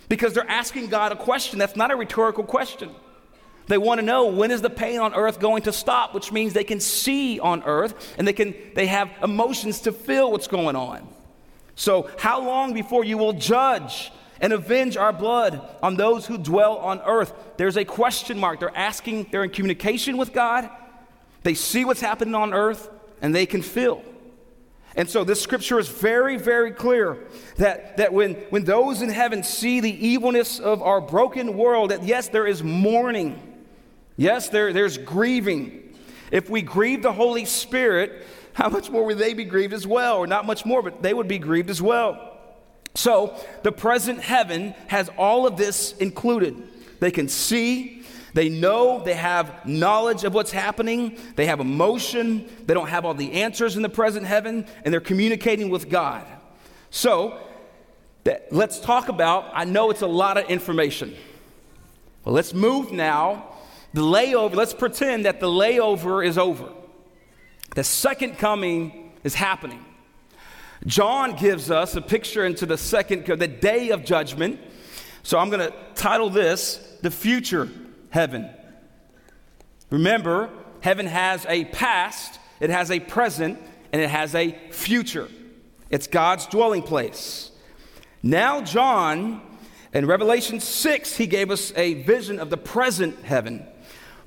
because 0.09 0.33
they're 0.33 0.49
asking 0.49 0.87
God 0.87 1.11
a 1.11 1.15
question 1.15 1.59
that's 1.59 1.75
not 1.75 1.91
a 1.91 1.95
rhetorical 1.95 2.43
question. 2.43 2.89
They 3.69 3.77
want 3.77 3.99
to 3.99 4.05
know 4.05 4.25
when 4.25 4.49
is 4.49 4.63
the 4.63 4.69
pain 4.71 4.99
on 4.99 5.13
earth 5.13 5.39
going 5.39 5.61
to 5.63 5.71
stop, 5.71 6.15
which 6.15 6.31
means 6.31 6.53
they 6.53 6.63
can 6.63 6.79
see 6.79 7.39
on 7.39 7.61
earth 7.63 8.15
and 8.17 8.27
they 8.27 8.33
can 8.33 8.55
they 8.73 8.87
have 8.87 9.11
emotions 9.21 9.81
to 9.81 9.91
feel 9.91 10.31
what's 10.31 10.47
going 10.47 10.75
on. 10.75 11.07
So, 11.75 12.09
how 12.17 12.41
long 12.41 12.73
before 12.73 13.05
you 13.05 13.19
will 13.19 13.33
judge 13.33 14.11
and 14.41 14.53
avenge 14.53 14.97
our 14.97 15.13
blood 15.13 15.61
on 15.83 15.97
those 15.97 16.25
who 16.25 16.39
dwell 16.39 16.77
on 16.77 16.99
earth? 17.05 17.31
There's 17.57 17.77
a 17.77 17.85
question 17.85 18.39
mark. 18.39 18.59
They're 18.59 18.75
asking, 18.75 19.27
they're 19.31 19.43
in 19.43 19.51
communication 19.51 20.17
with 20.17 20.33
God. 20.33 20.67
They 21.43 21.53
see 21.53 21.85
what's 21.85 22.01
happening 22.01 22.33
on 22.33 22.55
earth 22.55 22.89
and 23.21 23.35
they 23.35 23.45
can 23.45 23.61
feel. 23.61 24.01
And 24.95 25.07
so 25.07 25.23
this 25.23 25.39
scripture 25.39 25.77
is 25.77 25.87
very, 25.87 26.37
very 26.37 26.71
clear 26.71 27.19
that, 27.57 27.97
that 27.97 28.13
when, 28.13 28.33
when 28.49 28.63
those 28.63 29.03
in 29.03 29.09
heaven 29.09 29.43
see 29.43 29.79
the 29.79 30.07
evilness 30.07 30.59
of 30.59 30.81
our 30.81 30.99
broken 30.99 31.55
world, 31.55 31.91
that 31.91 32.03
yes, 32.03 32.29
there 32.29 32.47
is 32.47 32.63
mourning. 32.63 33.48
Yes, 34.19 34.49
there, 34.49 34.73
there's 34.73 34.97
grieving. 34.97 35.95
If 36.29 36.49
we 36.49 36.61
grieve 36.61 37.03
the 37.03 37.13
Holy 37.13 37.45
Spirit, 37.45 38.27
how 38.51 38.67
much 38.67 38.89
more 38.89 39.05
would 39.05 39.17
they 39.17 39.33
be 39.33 39.45
grieved 39.45 39.71
as 39.71 39.87
well? 39.87 40.17
Or 40.17 40.27
not 40.27 40.45
much 40.45 40.65
more, 40.65 40.83
but 40.83 41.01
they 41.01 41.13
would 41.13 41.29
be 41.29 41.39
grieved 41.39 41.69
as 41.69 41.81
well. 41.81 42.37
So 42.95 43.33
the 43.63 43.71
present 43.71 44.19
heaven 44.19 44.75
has 44.87 45.09
all 45.17 45.47
of 45.47 45.55
this 45.55 45.93
included. 45.93 46.61
They 46.99 47.11
can 47.11 47.29
see, 47.29 48.03
they 48.33 48.49
know, 48.49 49.01
they 49.05 49.13
have 49.13 49.65
knowledge 49.65 50.25
of 50.25 50.33
what's 50.33 50.51
happening, 50.51 51.17
they 51.37 51.45
have 51.45 51.61
emotion, 51.61 52.49
they 52.65 52.73
don't 52.73 52.89
have 52.89 53.05
all 53.05 53.13
the 53.13 53.31
answers 53.41 53.77
in 53.77 53.83
the 53.83 53.89
present 53.89 54.25
heaven, 54.25 54.65
and 54.83 54.93
they're 54.93 54.99
communicating 54.99 55.69
with 55.69 55.89
God. 55.89 56.25
So 56.89 57.39
that, 58.25 58.51
let's 58.51 58.81
talk 58.81 59.07
about, 59.07 59.49
I 59.53 59.63
know 59.63 59.91
it's 59.91 60.01
a 60.01 60.07
lot 60.07 60.37
of 60.37 60.49
information. 60.49 61.15
Well, 62.25 62.35
let's 62.35 62.53
move 62.53 62.91
now 62.91 63.48
the 63.93 64.01
layover, 64.01 64.55
let's 64.55 64.73
pretend 64.73 65.25
that 65.25 65.39
the 65.39 65.47
layover 65.47 66.25
is 66.25 66.37
over. 66.37 66.69
The 67.75 67.83
second 67.83 68.37
coming 68.37 69.11
is 69.23 69.35
happening. 69.35 69.85
John 70.85 71.35
gives 71.35 71.69
us 71.69 71.95
a 71.95 72.01
picture 72.01 72.45
into 72.45 72.65
the 72.65 72.77
second, 72.77 73.25
the 73.25 73.47
day 73.47 73.89
of 73.89 74.05
judgment. 74.05 74.59
So 75.23 75.37
I'm 75.37 75.49
going 75.49 75.69
to 75.69 75.75
title 75.95 76.29
this 76.29 76.97
The 77.01 77.11
Future 77.11 77.69
Heaven. 78.09 78.49
Remember, 79.89 80.49
heaven 80.81 81.05
has 81.07 81.45
a 81.49 81.65
past, 81.65 82.39
it 82.59 82.69
has 82.69 82.91
a 82.91 82.99
present, 82.99 83.59
and 83.91 84.01
it 84.01 84.09
has 84.09 84.35
a 84.35 84.51
future. 84.71 85.27
It's 85.89 86.07
God's 86.07 86.45
dwelling 86.45 86.83
place. 86.83 87.51
Now, 88.21 88.61
John, 88.61 89.41
in 89.93 90.05
Revelation 90.05 90.59
6, 90.59 91.17
he 91.17 91.25
gave 91.25 91.51
us 91.51 91.73
a 91.75 91.95
vision 92.03 92.39
of 92.39 92.49
the 92.49 92.57
present 92.57 93.23
heaven. 93.23 93.65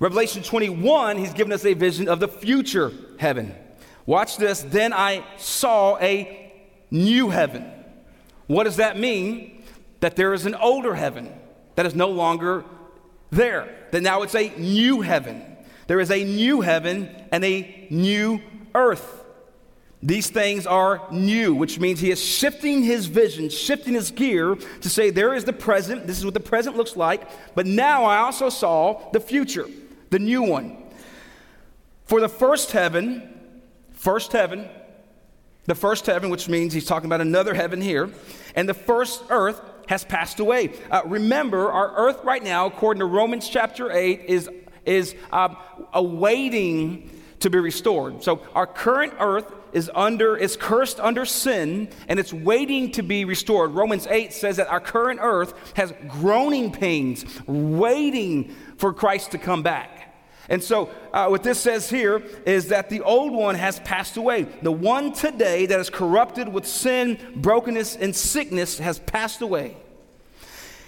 Revelation 0.03 0.43
21, 0.43 1.17
he's 1.17 1.33
given 1.33 1.53
us 1.53 1.65
a 1.65 1.75
vision 1.75 2.09
of 2.09 2.19
the 2.19 2.27
future 2.27 2.93
heaven. 3.21 3.55
Watch 4.05 4.37
this. 4.37 4.61
Then 4.61 4.93
I 4.93 5.25
saw 5.37 5.97
a 5.99 6.53
new 6.91 7.29
heaven. 7.29 7.71
What 8.49 8.65
does 8.65 8.79
that 8.79 8.99
mean? 8.99 9.63
That 10.01 10.17
there 10.17 10.35
is 10.35 10.45
an 10.45 10.57
older 10.57 10.97
heaven 10.97 11.33
that 11.77 11.87
is 11.87 11.95
no 11.95 12.09
longer 12.09 12.65
there. 13.31 13.73
That 13.93 14.03
now 14.03 14.23
it's 14.23 14.35
a 14.35 14.53
new 14.59 15.03
heaven. 15.03 15.41
There 15.87 16.01
is 16.01 16.11
a 16.11 16.25
new 16.25 16.63
heaven 16.63 17.09
and 17.31 17.45
a 17.45 17.87
new 17.89 18.41
earth. 18.75 19.25
These 20.03 20.31
things 20.31 20.67
are 20.67 21.01
new, 21.13 21.55
which 21.55 21.79
means 21.79 22.01
he 22.01 22.11
is 22.11 22.21
shifting 22.21 22.83
his 22.83 23.07
vision, 23.07 23.51
shifting 23.51 23.95
his 23.95 24.11
gear 24.11 24.57
to 24.57 24.91
say, 24.91 25.11
there 25.11 25.33
is 25.33 25.45
the 25.45 25.53
present, 25.53 26.09
this 26.09 26.19
is 26.19 26.25
what 26.25 26.35
the 26.35 26.41
present 26.41 26.77
looks 26.77 26.97
like, 26.97 27.55
but 27.55 27.67
now 27.67 28.03
I 28.03 28.17
also 28.17 28.49
saw 28.49 29.01
the 29.13 29.21
future 29.21 29.69
the 30.13 30.19
new 30.19 30.43
one. 30.43 30.77
For 32.05 32.21
the 32.21 32.29
first 32.29 32.73
heaven, 32.73 33.61
first 33.95 34.33
heaven, 34.33 34.69
the 35.65 35.75
first 35.75 36.05
heaven, 36.05 36.29
which 36.29 36.51
means 36.51 36.75
he's 36.75 36.85
talking 36.85 37.07
about 37.07 37.23
another 37.23 37.55
heaven 37.55 37.81
here, 37.81 38.11
and 38.55 38.69
the 38.69 38.75
first 38.75 39.25
earth 39.31 39.61
has 39.89 40.05
passed 40.05 40.39
away. 40.39 40.75
Uh, 40.91 41.01
remember, 41.07 41.73
our 41.73 41.97
earth 41.97 42.23
right 42.25 42.45
now, 42.45 42.67
according 42.67 43.01
to 43.01 43.07
Romans 43.07 43.49
chapter 43.49 43.91
8, 43.91 44.27
is, 44.27 44.51
is 44.85 45.15
um, 45.33 45.57
awaiting 45.95 47.11
to 47.41 47.49
be 47.49 47.59
restored. 47.59 48.23
So 48.23 48.43
our 48.55 48.67
current 48.67 49.15
earth 49.19 49.51
is 49.73 49.91
under 49.95 50.37
is 50.37 50.55
cursed 50.55 51.01
under 51.01 51.25
sin 51.25 51.89
and 52.07 52.21
it's 52.21 52.33
waiting 52.33 52.93
to 52.93 53.03
be 53.03 53.25
restored. 53.25 53.71
Romans 53.71 54.07
8 54.07 54.31
says 54.31 54.59
that 54.59 54.69
our 54.69 54.81
current 54.81 55.21
earth 55.23 55.55
has 55.75 55.95
groaning 56.09 56.71
pains 56.71 57.25
waiting 57.47 58.55
for 58.77 58.93
Christ 58.93 59.31
to 59.31 59.39
come 59.39 59.63
back. 59.63 60.02
And 60.49 60.63
so, 60.63 60.91
uh, 61.13 61.29
what 61.29 61.43
this 61.43 61.61
says 61.61 61.89
here 61.89 62.23
is 62.45 62.69
that 62.69 62.91
the 62.91 63.01
old 63.01 63.33
one 63.33 63.55
has 63.55 63.79
passed 63.81 64.17
away. 64.17 64.45
The 64.63 64.73
one 64.73 65.13
today 65.13 65.67
that 65.67 65.79
is 65.79 65.89
corrupted 65.89 66.49
with 66.49 66.67
sin, 66.67 67.19
brokenness, 67.37 67.97
and 67.97 68.15
sickness 68.15 68.79
has 68.79 68.99
passed 68.99 69.41
away. 69.41 69.77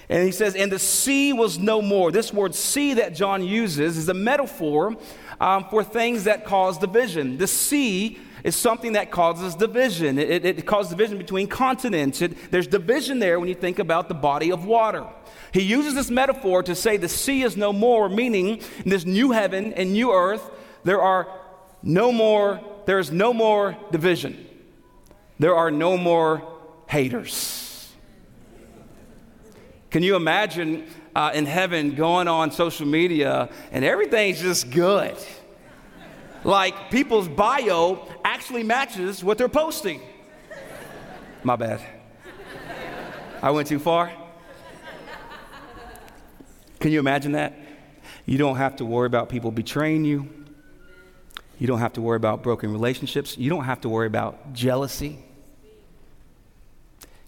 And 0.09 0.25
he 0.25 0.33
says, 0.33 0.55
and 0.55 0.71
the 0.71 0.79
sea 0.79 1.33
was 1.33 1.59
no 1.59 1.81
more. 1.81 2.13
This 2.13 2.33
word 2.33 2.55
sea 2.55 2.95
that 2.95 3.15
John 3.15 3.43
uses 3.43 3.97
is 3.97 4.09
a 4.09 4.15
metaphor 4.15 4.97
um, 5.41 5.65
for 5.71 5.83
things 5.83 6.25
that 6.25 6.45
cause 6.45 6.79
division. 6.79 7.39
The 7.39 7.47
sea 7.47 8.19
is 8.45 8.55
something 8.55 8.93
that 8.93 9.11
causes 9.11 9.55
division, 9.55 10.19
it, 10.19 10.45
it, 10.45 10.67
causes 10.67 10.91
division 10.91 11.17
between 11.17 11.49
continents. 11.49 12.21
It, 12.21 12.53
there's 12.53 12.67
division 12.67 13.19
there 13.19 13.41
when 13.41 13.49
you 13.49 13.55
think 13.55 13.79
about 13.79 14.09
the 14.09 14.15
body 14.15 14.53
of 14.53 14.67
water. 14.67 15.07
He 15.51 15.63
uses 15.63 15.95
this 15.95 16.11
metaphor 16.11 16.63
to 16.65 16.75
say 16.75 16.99
the 16.99 17.09
sea 17.09 17.43
is 17.43 17.57
no 17.57 17.73
more, 17.73 18.11
meaning 18.11 18.61
in 18.85 18.91
this 18.91 19.07
new 19.07 19.31
heaven 19.31 19.73
and 19.73 19.95
new 19.95 20.13
earth, 20.13 20.49
there 20.85 21.01
are 21.01 21.27
no 21.83 22.13
more, 22.13 22.61
there 22.85 22.99
is 22.99 23.11
no 23.11 23.33
more 23.33 23.77
division. 23.91 24.47
There 25.39 25.57
are 25.57 25.71
no 25.71 25.97
more 25.97 26.47
haters. 26.87 27.93
Can 29.91 30.03
you 30.03 30.17
imagine 30.17 30.87
uh, 31.17 31.31
in 31.35 31.47
heaven 31.47 31.95
going 31.95 32.29
on 32.29 32.51
social 32.51 32.87
media 32.87 33.49
and 33.73 33.87
everything's 33.87 34.43
just 34.43 34.71
good? 34.71 35.17
like 36.45 36.91
people's 36.91 37.27
bio 37.27 38.07
actually 38.35 38.65
matches 38.65 39.23
what 39.23 39.39
they're 39.39 39.49
posting. 39.49 40.01
My 41.45 41.55
bad. 41.55 41.81
I 43.41 43.53
went 43.53 43.69
too 43.69 43.79
far. 43.79 44.11
Can 46.81 46.91
you 46.91 46.99
imagine 46.99 47.33
that? 47.33 47.55
You 48.27 48.37
don't 48.37 48.57
have 48.57 48.75
to 48.77 48.85
worry 48.85 49.07
about 49.07 49.29
people 49.29 49.53
betraying 49.53 50.05
you. 50.05 50.29
You 51.61 51.69
don't 51.69 51.79
have 51.79 51.93
to 51.93 52.01
worry 52.01 52.17
about 52.17 52.43
broken 52.43 52.73
relationships. 52.73 53.39
You 53.39 53.51
don't 53.51 53.65
have 53.65 53.81
to 53.83 53.89
worry 53.89 54.09
about 54.09 54.53
jealousy. 54.53 55.24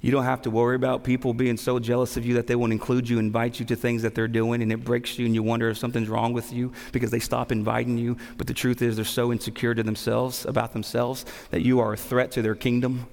You 0.07 0.12
don't 0.12 0.23
have 0.23 0.42
to 0.42 0.53
worry 0.53 0.77
about 0.77 1.03
people 1.03 1.35
being 1.35 1.57
so 1.57 1.81
jealous 1.81 2.16
of 2.16 2.25
you 2.25 2.35
that 2.35 2.47
they 2.47 2.55
won't 2.55 2.71
include 2.71 3.09
you, 3.09 3.19
invite 3.19 3.59
you 3.59 3.66
to 3.66 3.75
things 3.75 4.03
that 4.03 4.14
they're 4.14 4.29
doing, 4.29 4.62
and 4.62 4.71
it 4.71 4.85
breaks 4.85 5.19
you, 5.19 5.27
and 5.27 5.35
you 5.35 5.42
wonder 5.42 5.69
if 5.69 5.79
something's 5.79 6.09
wrong 6.09 6.33
with 6.33 6.53
you 6.53 6.71
because 6.92 7.11
they 7.11 7.19
stop 7.19 7.51
inviting 7.51 7.99
you. 7.99 8.16
But 8.38 8.47
the 8.47 8.55
truth 8.55 8.83
is, 8.83 8.95
they're 8.95 9.05
so 9.05 9.33
insecure 9.33 9.75
to 9.75 9.83
themselves, 9.83 10.47
about 10.47 10.73
themselves, 10.73 11.25
that 11.51 11.62
you 11.62 11.81
are 11.81 11.92
a 11.92 11.97
threat 11.97 12.31
to 12.31 12.42
their 12.42 12.55
kingdom. 12.55 13.09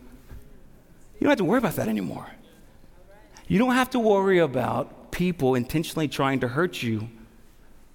You 1.15 1.21
don't 1.21 1.29
have 1.29 1.39
to 1.39 1.45
worry 1.45 1.57
about 1.57 1.77
that 1.77 1.87
anymore. 1.87 2.27
You 3.47 3.57
don't 3.57 3.73
have 3.73 3.89
to 3.89 3.99
worry 3.99 4.37
about 4.37 5.11
people 5.11 5.55
intentionally 5.55 6.07
trying 6.07 6.41
to 6.41 6.47
hurt 6.47 6.83
you 6.83 7.09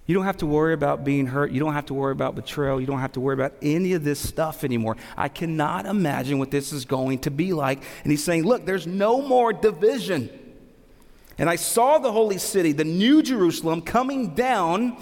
you 0.09 0.15
don't 0.15 0.25
have 0.25 0.37
to 0.37 0.47
worry 0.47 0.73
about 0.73 1.03
being 1.03 1.27
hurt. 1.27 1.51
You 1.51 1.59
don't 1.59 1.73
have 1.73 1.85
to 1.85 1.93
worry 1.93 2.13
about 2.13 2.33
betrayal. 2.33 2.81
You 2.81 2.87
don't 2.87 2.99
have 2.99 3.11
to 3.11 3.19
worry 3.19 3.35
about 3.35 3.53
any 3.61 3.93
of 3.93 4.03
this 4.03 4.19
stuff 4.19 4.63
anymore. 4.63 4.97
I 5.15 5.27
cannot 5.29 5.85
imagine 5.85 6.39
what 6.39 6.49
this 6.49 6.73
is 6.73 6.83
going 6.83 7.19
to 7.19 7.29
be 7.29 7.53
like. 7.53 7.83
And 8.01 8.11
he's 8.11 8.23
saying, 8.23 8.43
Look, 8.43 8.65
there's 8.65 8.87
no 8.87 9.21
more 9.21 9.53
division. 9.53 10.31
And 11.37 11.47
I 11.47 11.57
saw 11.57 11.99
the 11.99 12.11
holy 12.11 12.39
city, 12.39 12.71
the 12.71 12.85
new 12.85 13.21
Jerusalem, 13.21 13.83
coming 13.83 14.33
down 14.33 14.97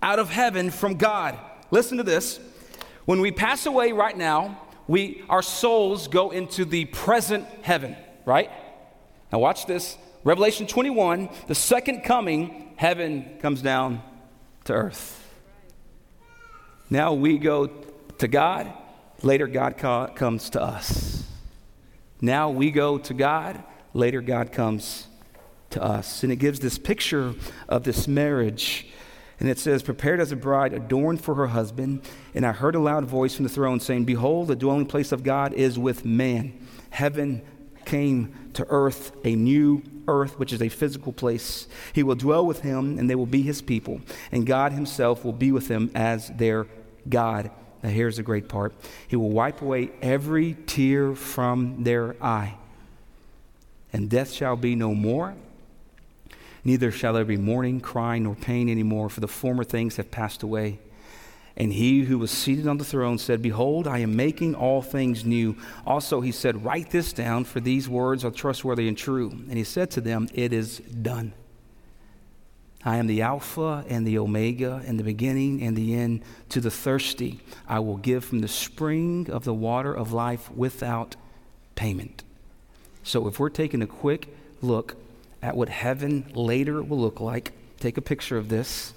out 0.00 0.20
of 0.20 0.30
heaven 0.30 0.70
from 0.70 0.98
God. 0.98 1.36
Listen 1.72 1.98
to 1.98 2.04
this. 2.04 2.38
When 3.06 3.20
we 3.20 3.32
pass 3.32 3.66
away 3.66 3.90
right 3.90 4.16
now, 4.16 4.62
we, 4.86 5.24
our 5.28 5.42
souls 5.42 6.06
go 6.06 6.30
into 6.30 6.64
the 6.64 6.84
present 6.84 7.44
heaven, 7.62 7.96
right? 8.24 8.52
Now, 9.32 9.40
watch 9.40 9.66
this. 9.66 9.98
Revelation 10.22 10.68
21, 10.68 11.28
the 11.48 11.56
second 11.56 12.02
coming, 12.02 12.74
heaven 12.76 13.38
comes 13.40 13.60
down 13.60 14.00
to 14.64 14.72
earth. 14.72 15.20
Now 16.90 17.14
we 17.14 17.38
go 17.38 17.66
to 18.18 18.28
God, 18.28 18.72
later, 19.22 19.46
God 19.46 19.78
co- 19.78 20.10
comes 20.14 20.50
to 20.50 20.62
us. 20.62 21.24
Now 22.20 22.50
we 22.50 22.70
go 22.70 22.98
to 22.98 23.14
God, 23.14 23.62
later, 23.92 24.20
God 24.20 24.52
comes 24.52 25.06
to 25.70 25.82
us. 25.82 26.22
And 26.22 26.32
it 26.32 26.36
gives 26.36 26.60
this 26.60 26.78
picture 26.78 27.34
of 27.68 27.84
this 27.84 28.06
marriage. 28.06 28.86
And 29.40 29.48
it 29.48 29.58
says, 29.58 29.82
Prepared 29.82 30.20
as 30.20 30.32
a 30.32 30.36
bride, 30.36 30.72
adorned 30.72 31.20
for 31.20 31.34
her 31.34 31.48
husband. 31.48 32.02
And 32.34 32.46
I 32.46 32.52
heard 32.52 32.74
a 32.74 32.80
loud 32.80 33.04
voice 33.04 33.34
from 33.34 33.42
the 33.42 33.48
throne 33.48 33.80
saying, 33.80 34.04
Behold, 34.04 34.48
the 34.48 34.56
dwelling 34.56 34.86
place 34.86 35.12
of 35.12 35.22
God 35.22 35.52
is 35.52 35.78
with 35.78 36.04
man. 36.04 36.66
Heaven 36.90 37.42
came 37.84 38.43
to 38.54 38.66
earth, 38.68 39.12
a 39.24 39.34
new 39.34 39.82
earth, 40.08 40.38
which 40.38 40.52
is 40.52 40.62
a 40.62 40.68
physical 40.68 41.12
place. 41.12 41.66
He 41.92 42.02
will 42.02 42.14
dwell 42.14 42.46
with 42.46 42.60
him, 42.60 42.98
and 42.98 43.08
they 43.08 43.14
will 43.14 43.26
be 43.26 43.42
his 43.42 43.62
people, 43.62 44.00
and 44.32 44.46
God 44.46 44.72
himself 44.72 45.24
will 45.24 45.32
be 45.32 45.52
with 45.52 45.68
them 45.68 45.90
as 45.94 46.28
their 46.30 46.66
God. 47.08 47.50
Now, 47.82 47.90
here's 47.90 48.16
the 48.16 48.22
great 48.22 48.48
part 48.48 48.74
He 49.08 49.16
will 49.16 49.30
wipe 49.30 49.60
away 49.60 49.90
every 50.00 50.56
tear 50.66 51.14
from 51.14 51.84
their 51.84 52.16
eye, 52.22 52.56
and 53.92 54.08
death 54.08 54.32
shall 54.32 54.56
be 54.56 54.74
no 54.74 54.94
more. 54.94 55.34
Neither 56.66 56.90
shall 56.90 57.12
there 57.12 57.26
be 57.26 57.36
mourning, 57.36 57.80
crying, 57.80 58.22
nor 58.22 58.34
pain 58.34 58.70
anymore, 58.70 59.10
for 59.10 59.20
the 59.20 59.28
former 59.28 59.64
things 59.64 59.96
have 59.96 60.10
passed 60.10 60.42
away. 60.42 60.78
And 61.56 61.72
he 61.72 62.02
who 62.02 62.18
was 62.18 62.32
seated 62.32 62.66
on 62.66 62.78
the 62.78 62.84
throne 62.84 63.18
said, 63.18 63.40
Behold, 63.40 63.86
I 63.86 63.98
am 63.98 64.16
making 64.16 64.56
all 64.56 64.82
things 64.82 65.24
new. 65.24 65.56
Also, 65.86 66.20
he 66.20 66.32
said, 66.32 66.64
Write 66.64 66.90
this 66.90 67.12
down, 67.12 67.44
for 67.44 67.60
these 67.60 67.88
words 67.88 68.24
are 68.24 68.32
trustworthy 68.32 68.88
and 68.88 68.98
true. 68.98 69.30
And 69.30 69.52
he 69.52 69.62
said 69.62 69.90
to 69.92 70.00
them, 70.00 70.28
It 70.34 70.52
is 70.52 70.78
done. 70.78 71.32
I 72.84 72.96
am 72.96 73.06
the 73.06 73.22
Alpha 73.22 73.84
and 73.88 74.06
the 74.06 74.18
Omega, 74.18 74.82
and 74.84 74.98
the 74.98 75.04
beginning 75.04 75.62
and 75.62 75.76
the 75.76 75.94
end. 75.94 76.22
To 76.50 76.60
the 76.60 76.70
thirsty, 76.70 77.40
I 77.68 77.78
will 77.78 77.96
give 77.96 78.24
from 78.24 78.40
the 78.40 78.48
spring 78.48 79.30
of 79.30 79.44
the 79.44 79.54
water 79.54 79.94
of 79.94 80.12
life 80.12 80.50
without 80.50 81.14
payment. 81.76 82.24
So, 83.04 83.28
if 83.28 83.38
we're 83.38 83.48
taking 83.48 83.80
a 83.80 83.86
quick 83.86 84.28
look 84.60 84.96
at 85.40 85.56
what 85.56 85.68
heaven 85.68 86.30
later 86.34 86.82
will 86.82 86.98
look 86.98 87.20
like, 87.20 87.52
take 87.78 87.96
a 87.96 88.02
picture 88.02 88.36
of 88.36 88.48
this. 88.48 88.92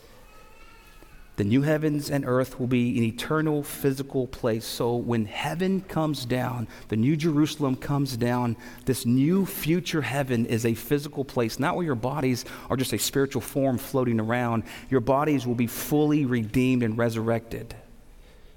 The 1.37 1.43
new 1.43 1.61
heavens 1.61 2.09
and 2.09 2.25
earth 2.25 2.59
will 2.59 2.65
be 2.65 2.97
an 2.97 3.03
eternal 3.03 3.61
physical 3.61 4.25
place. 4.25 4.65
So 4.65 4.95
when 4.95 5.25
heaven 5.25 5.81
comes 5.81 6.25
down, 6.25 6.67
the 6.87 6.95
new 6.95 7.15
Jerusalem 7.15 7.75
comes 7.75 8.17
down, 8.17 8.57
this 8.85 9.05
new 9.05 9.45
future 9.45 10.01
heaven 10.01 10.47
is 10.47 10.65
a 10.65 10.73
physical 10.73 11.23
place, 11.23 11.59
not 11.59 11.75
where 11.75 11.85
your 11.85 11.93
bodies 11.93 12.43
are 12.71 12.75
just 12.75 12.91
a 12.91 12.97
spiritual 12.97 13.43
form 13.43 13.77
floating 13.77 14.19
around. 14.19 14.63
Your 14.89 14.99
bodies 14.99 15.45
will 15.45 15.55
be 15.55 15.67
fully 15.67 16.25
redeemed 16.25 16.81
and 16.81 16.97
resurrected. 16.97 17.75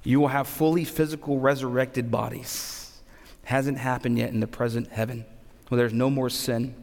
You 0.02 0.18
will 0.18 0.28
have 0.28 0.48
fully 0.48 0.84
physical 0.84 1.38
resurrected 1.38 2.10
bodies. 2.10 2.98
Hasn't 3.44 3.76
happened 3.76 4.16
yet 4.16 4.30
in 4.30 4.40
the 4.40 4.46
present 4.46 4.88
heaven. 4.88 5.26
Well, 5.68 5.76
there's 5.76 5.92
no 5.92 6.08
more 6.08 6.30
sin. 6.30 6.74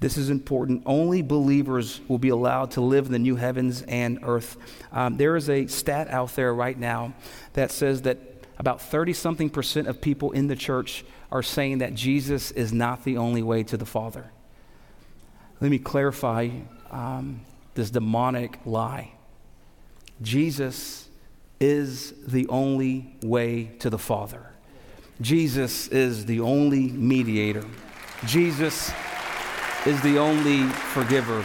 This 0.00 0.16
is 0.16 0.28
important. 0.28 0.82
Only 0.86 1.22
believers 1.22 2.00
will 2.08 2.18
be 2.18 2.28
allowed 2.28 2.72
to 2.72 2.80
live 2.80 3.06
in 3.06 3.12
the 3.12 3.18
new 3.18 3.36
heavens 3.36 3.82
and 3.82 4.18
earth. 4.22 4.56
Um, 4.92 5.16
there 5.16 5.36
is 5.36 5.48
a 5.48 5.66
stat 5.66 6.08
out 6.08 6.34
there 6.34 6.54
right 6.54 6.78
now 6.78 7.14
that 7.54 7.70
says 7.70 8.02
that 8.02 8.18
about 8.58 8.80
30 8.80 9.12
something 9.12 9.50
percent 9.50 9.88
of 9.88 10.00
people 10.00 10.32
in 10.32 10.46
the 10.46 10.56
church 10.56 11.04
are 11.32 11.42
saying 11.42 11.78
that 11.78 11.94
Jesus 11.94 12.50
is 12.50 12.72
not 12.72 13.04
the 13.04 13.16
only 13.16 13.42
way 13.42 13.62
to 13.64 13.76
the 13.76 13.86
Father. 13.86 14.30
Let 15.60 15.70
me 15.70 15.78
clarify 15.78 16.50
um, 16.90 17.40
this 17.74 17.90
demonic 17.90 18.58
lie. 18.64 19.12
Jesus 20.22 21.08
is 21.60 22.12
the 22.26 22.46
only 22.48 23.16
way 23.22 23.72
to 23.78 23.90
the 23.90 23.98
Father. 23.98 24.50
Jesus 25.20 25.88
is 25.88 26.26
the 26.26 26.40
only 26.40 26.88
mediator. 26.88 27.64
Jesus 28.26 28.92
is 29.86 30.00
the 30.02 30.18
only 30.18 30.62
forgiver. 30.62 31.44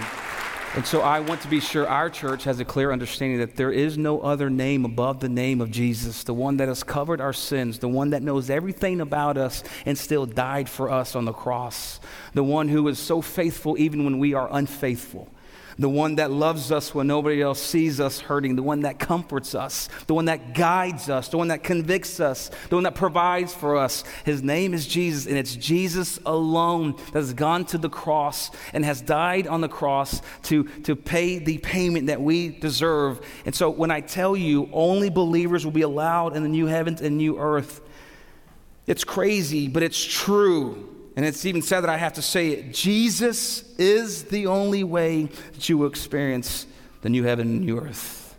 And 0.75 0.85
so 0.85 1.01
I 1.01 1.19
want 1.19 1.41
to 1.41 1.47
be 1.47 1.59
sure 1.59 1.87
our 1.87 2.09
church 2.09 2.43
has 2.43 2.59
a 2.59 2.65
clear 2.65 2.91
understanding 2.91 3.39
that 3.39 3.55
there 3.55 3.71
is 3.71 3.97
no 3.97 4.21
other 4.21 4.49
name 4.49 4.85
above 4.85 5.19
the 5.19 5.27
name 5.27 5.61
of 5.61 5.71
Jesus, 5.71 6.23
the 6.23 6.33
one 6.33 6.57
that 6.57 6.67
has 6.67 6.83
covered 6.83 7.19
our 7.19 7.33
sins, 7.33 7.79
the 7.79 7.89
one 7.89 8.11
that 8.11 8.21
knows 8.21 8.49
everything 8.49 9.01
about 9.01 9.35
us 9.37 9.63
and 9.85 9.97
still 9.97 10.25
died 10.25 10.69
for 10.69 10.89
us 10.89 11.15
on 11.15 11.25
the 11.25 11.33
cross, 11.33 11.99
the 12.33 12.43
one 12.43 12.69
who 12.69 12.87
is 12.87 12.99
so 12.99 13.21
faithful 13.21 13.77
even 13.77 14.05
when 14.05 14.19
we 14.19 14.33
are 14.33 14.47
unfaithful 14.51 15.27
the 15.79 15.89
one 15.89 16.15
that 16.15 16.29
loves 16.29 16.73
us 16.73 16.93
when 16.93 17.07
nobody 17.07 17.41
else 17.41 17.61
sees 17.61 18.01
us 18.01 18.19
hurting, 18.19 18.57
the 18.57 18.63
one 18.63 18.81
that 18.81 18.99
comforts 18.99 19.55
us, 19.55 19.87
the 20.07 20.13
one 20.13 20.25
that 20.25 20.53
guides 20.53 21.09
us, 21.09 21.29
the 21.29 21.37
one 21.37 21.47
that 21.47 21.63
convicts 21.63 22.19
us, 22.19 22.51
the 22.67 22.75
one 22.75 22.83
that 22.83 22.95
provides 22.95 23.53
for 23.53 23.77
us. 23.77 24.03
His 24.25 24.43
name 24.43 24.73
is 24.73 24.85
Jesus, 24.85 25.25
and 25.25 25.37
it's 25.37 25.55
Jesus 25.55 26.19
alone 26.25 26.97
that 27.13 27.19
has 27.19 27.33
gone 27.33 27.63
to 27.67 27.77
the 27.77 27.89
cross 27.89 28.51
and 28.73 28.83
has 28.83 28.99
died 28.99 29.47
on 29.47 29.61
the 29.61 29.69
cross 29.69 30.21
to, 30.43 30.65
to 30.83 30.97
pay 30.97 31.39
the 31.39 31.57
payment 31.59 32.07
that 32.07 32.21
we 32.21 32.49
deserve. 32.49 33.25
And 33.45 33.55
so 33.55 33.69
when 33.69 33.89
I 33.89 34.01
tell 34.01 34.35
you 34.35 34.69
only 34.73 35.09
believers 35.09 35.63
will 35.63 35.71
be 35.71 35.83
allowed 35.83 36.35
in 36.35 36.43
the 36.43 36.49
new 36.49 36.65
heavens 36.65 36.99
and 36.99 37.17
new 37.17 37.39
earth, 37.39 37.79
it's 38.85 39.05
crazy, 39.05 39.69
but 39.69 39.81
it's 39.81 40.03
true. 40.03 40.98
And 41.19 41.25
it's 41.27 41.43
even 41.43 41.61
sad 41.61 41.81
that 41.81 41.89
I 41.89 41.97
have 41.97 42.13
to 42.13 42.21
say 42.21 42.51
it. 42.51 42.73
Jesus 42.73 43.63
is 43.77 44.23
the 44.23 44.47
only 44.47 44.85
way 44.85 45.23
that 45.51 45.67
you 45.67 45.77
will 45.77 45.89
experience 45.89 46.65
the 47.01 47.09
new 47.09 47.23
heaven 47.23 47.49
and 47.49 47.65
new 47.65 47.77
earth. 47.77 48.37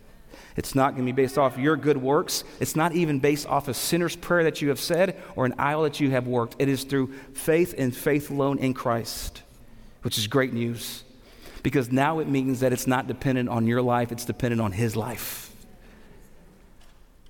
It's 0.56 0.74
not 0.74 0.94
going 0.94 1.04
to 1.04 1.12
be 1.12 1.22
based 1.22 1.36
off 1.36 1.58
your 1.58 1.76
good 1.76 1.98
works. 1.98 2.42
It's 2.58 2.74
not 2.74 2.94
even 2.94 3.18
based 3.18 3.46
off 3.46 3.68
a 3.68 3.74
sinner's 3.74 4.16
prayer 4.16 4.44
that 4.44 4.62
you 4.62 4.70
have 4.70 4.80
said 4.80 5.20
or 5.36 5.44
an 5.44 5.56
aisle 5.58 5.82
that 5.82 6.00
you 6.00 6.12
have 6.12 6.26
worked. 6.26 6.56
It 6.58 6.70
is 6.70 6.84
through 6.84 7.12
faith 7.34 7.74
and 7.76 7.94
faith 7.94 8.30
alone 8.30 8.56
in 8.56 8.72
Christ, 8.72 9.42
which 10.00 10.16
is 10.16 10.26
great 10.26 10.54
news. 10.54 11.04
Because 11.62 11.92
now 11.92 12.20
it 12.20 12.28
means 12.28 12.60
that 12.60 12.72
it's 12.72 12.86
not 12.86 13.06
dependent 13.06 13.50
on 13.50 13.66
your 13.66 13.82
life, 13.82 14.10
it's 14.10 14.24
dependent 14.24 14.62
on 14.62 14.72
His 14.72 14.96
life. 14.96 15.54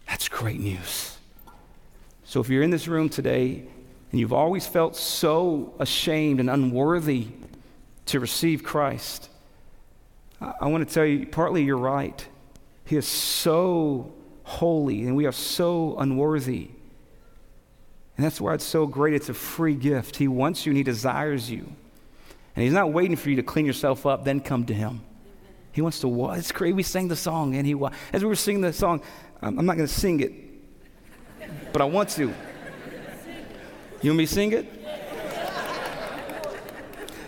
That's 0.06 0.28
great 0.28 0.60
news. 0.60 1.16
So 2.22 2.38
if 2.38 2.48
you're 2.48 2.62
in 2.62 2.70
this 2.70 2.86
room 2.86 3.08
today 3.08 3.66
and 4.10 4.20
you've 4.20 4.32
always 4.32 4.66
felt 4.66 4.96
so 4.96 5.74
ashamed 5.78 6.40
and 6.40 6.50
unworthy 6.50 7.28
to 8.06 8.18
receive 8.18 8.64
Christ, 8.64 9.28
I, 10.40 10.54
I 10.62 10.66
want 10.68 10.86
to 10.86 10.92
tell 10.92 11.04
you 11.04 11.26
partly 11.26 11.62
you're 11.62 11.76
right. 11.76 12.26
He 12.84 12.96
is 12.96 13.06
so 13.06 14.12
holy, 14.42 15.02
and 15.02 15.14
we 15.14 15.26
are 15.26 15.32
so 15.32 15.96
unworthy. 15.98 16.70
And 18.16 18.26
that's 18.26 18.40
why 18.40 18.54
it's 18.54 18.64
so 18.64 18.86
great. 18.86 19.14
It's 19.14 19.28
a 19.28 19.34
free 19.34 19.74
gift. 19.74 20.16
He 20.16 20.28
wants 20.28 20.66
you 20.66 20.70
and 20.70 20.76
He 20.76 20.82
desires 20.82 21.48
you. 21.48 21.72
And 22.56 22.64
He's 22.64 22.72
not 22.72 22.92
waiting 22.92 23.16
for 23.16 23.30
you 23.30 23.36
to 23.36 23.42
clean 23.42 23.64
yourself 23.64 24.06
up, 24.06 24.24
then 24.24 24.40
come 24.40 24.66
to 24.66 24.74
Him. 24.74 25.02
He 25.72 25.80
wants 25.82 26.00
to, 26.00 26.30
it's 26.32 26.50
great. 26.50 26.74
We 26.74 26.82
sang 26.82 27.06
the 27.06 27.16
song, 27.16 27.54
and 27.54 27.64
He, 27.64 27.76
as 28.12 28.22
we 28.22 28.28
were 28.28 28.34
singing 28.34 28.60
the 28.60 28.72
song, 28.72 29.02
I'm 29.40 29.64
not 29.64 29.76
going 29.76 29.88
to 29.88 29.94
sing 29.94 30.20
it, 30.20 30.32
but 31.72 31.80
I 31.80 31.84
want 31.84 32.08
to. 32.10 32.34
You 34.02 34.10
want 34.10 34.18
me 34.18 34.26
to 34.26 34.32
sing 34.32 34.52
it? 34.52 34.66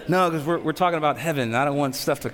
No, 0.09 0.31
because 0.31 0.47
we're, 0.47 0.59
we're 0.59 0.73
talking 0.73 0.99
about 0.99 1.19
heaven, 1.19 1.55
I 1.55 1.65
don't 1.65 1.77
want 1.77 1.95
stuff 1.95 2.21
to. 2.21 2.33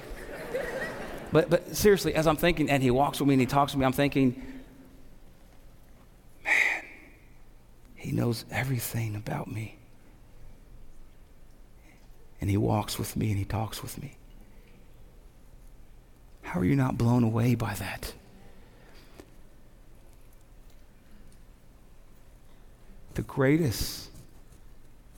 But, 1.32 1.50
but 1.50 1.76
seriously, 1.76 2.14
as 2.14 2.26
I'm 2.26 2.36
thinking, 2.36 2.70
and 2.70 2.82
he 2.82 2.90
walks 2.90 3.20
with 3.20 3.28
me 3.28 3.34
and 3.34 3.40
he 3.40 3.46
talks 3.46 3.72
with 3.72 3.80
me, 3.80 3.86
I'm 3.86 3.92
thinking, 3.92 4.42
man, 6.44 6.84
he 7.94 8.12
knows 8.12 8.44
everything 8.50 9.14
about 9.14 9.50
me. 9.50 9.76
And 12.40 12.48
he 12.48 12.56
walks 12.56 12.98
with 12.98 13.16
me 13.16 13.30
and 13.30 13.38
he 13.38 13.44
talks 13.44 13.82
with 13.82 14.00
me. 14.00 14.16
How 16.42 16.60
are 16.60 16.64
you 16.64 16.76
not 16.76 16.96
blown 16.96 17.24
away 17.24 17.54
by 17.54 17.74
that? 17.74 18.14
The 23.14 23.22
greatest 23.22 24.07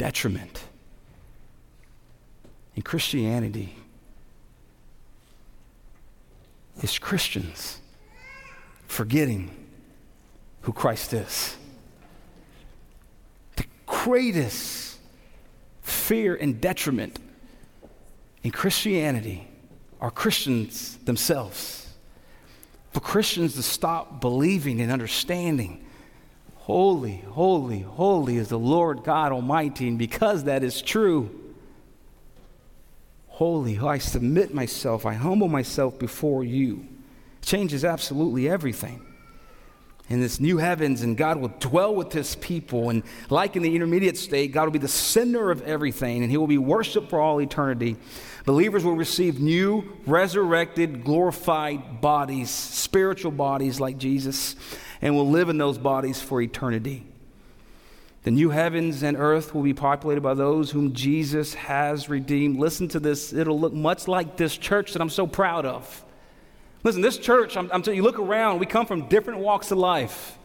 detriment 0.00 0.64
in 2.74 2.80
Christianity 2.80 3.74
is 6.82 6.98
Christians 6.98 7.82
forgetting 8.86 9.50
who 10.62 10.72
Christ 10.72 11.12
is. 11.12 11.54
The 13.56 13.66
greatest 13.84 14.96
fear 15.82 16.34
and 16.34 16.58
detriment 16.62 17.18
in 18.42 18.52
Christianity 18.52 19.46
are 20.00 20.10
Christians 20.10 20.96
themselves. 21.04 21.92
For 22.92 23.00
Christians 23.00 23.54
to 23.56 23.62
stop 23.62 24.22
believing 24.22 24.80
and 24.80 24.90
understanding, 24.90 25.84
holy, 26.70 27.16
holy, 27.30 27.80
holy 27.80 28.36
is 28.36 28.48
the 28.48 28.58
Lord 28.58 29.02
God 29.02 29.32
Almighty, 29.32 29.88
and 29.88 29.98
because 29.98 30.44
that 30.44 30.62
is 30.62 30.80
true, 30.80 31.28
holy. 33.26 33.78
I 33.78 33.98
submit 33.98 34.54
myself, 34.54 35.04
I 35.04 35.14
humble 35.14 35.48
myself 35.48 35.98
before 35.98 36.44
you. 36.44 36.86
Changes 37.42 37.84
absolutely 37.84 38.48
everything. 38.48 39.04
In 40.08 40.20
this 40.20 40.38
new 40.38 40.58
heavens, 40.58 41.02
and 41.02 41.16
God 41.16 41.38
will 41.38 41.52
dwell 41.58 41.94
with 41.94 42.12
his 42.12 42.36
people. 42.36 42.90
And 42.90 43.02
like 43.30 43.56
in 43.56 43.62
the 43.62 43.74
intermediate 43.74 44.16
state, 44.16 44.52
God 44.52 44.64
will 44.64 44.72
be 44.72 44.78
the 44.78 44.86
center 44.86 45.50
of 45.50 45.62
everything, 45.62 46.22
and 46.22 46.30
he 46.30 46.36
will 46.36 46.46
be 46.46 46.58
worshiped 46.58 47.10
for 47.10 47.20
all 47.20 47.40
eternity. 47.40 47.96
Believers 48.44 48.84
will 48.84 48.96
receive 48.96 49.40
new, 49.40 49.96
resurrected, 50.06 51.04
glorified 51.04 52.00
bodies, 52.00 52.50
spiritual 52.50 53.32
bodies 53.32 53.80
like 53.80 53.98
Jesus, 53.98 54.54
and 55.02 55.14
will 55.14 55.28
live 55.28 55.48
in 55.48 55.58
those 55.58 55.78
bodies 55.78 56.20
for 56.20 56.40
eternity. 56.40 57.06
The 58.22 58.30
new 58.30 58.50
heavens 58.50 59.02
and 59.02 59.16
earth 59.16 59.54
will 59.54 59.62
be 59.62 59.72
populated 59.72 60.20
by 60.20 60.34
those 60.34 60.70
whom 60.70 60.92
Jesus 60.92 61.54
has 61.54 62.08
redeemed. 62.08 62.58
Listen 62.58 62.86
to 62.88 63.00
this. 63.00 63.32
It'll 63.32 63.58
look 63.58 63.72
much 63.72 64.08
like 64.08 64.36
this 64.36 64.56
church 64.56 64.92
that 64.92 65.00
I'm 65.00 65.08
so 65.08 65.26
proud 65.26 65.64
of. 65.64 66.04
Listen, 66.82 67.00
this 67.00 67.16
church, 67.16 67.56
I'm, 67.56 67.70
I'm 67.72 67.82
telling 67.82 67.96
you, 67.96 68.02
look 68.02 68.18
around, 68.18 68.58
we 68.58 68.66
come 68.66 68.86
from 68.86 69.08
different 69.08 69.40
walks 69.40 69.70
of 69.70 69.78
life 69.78 70.38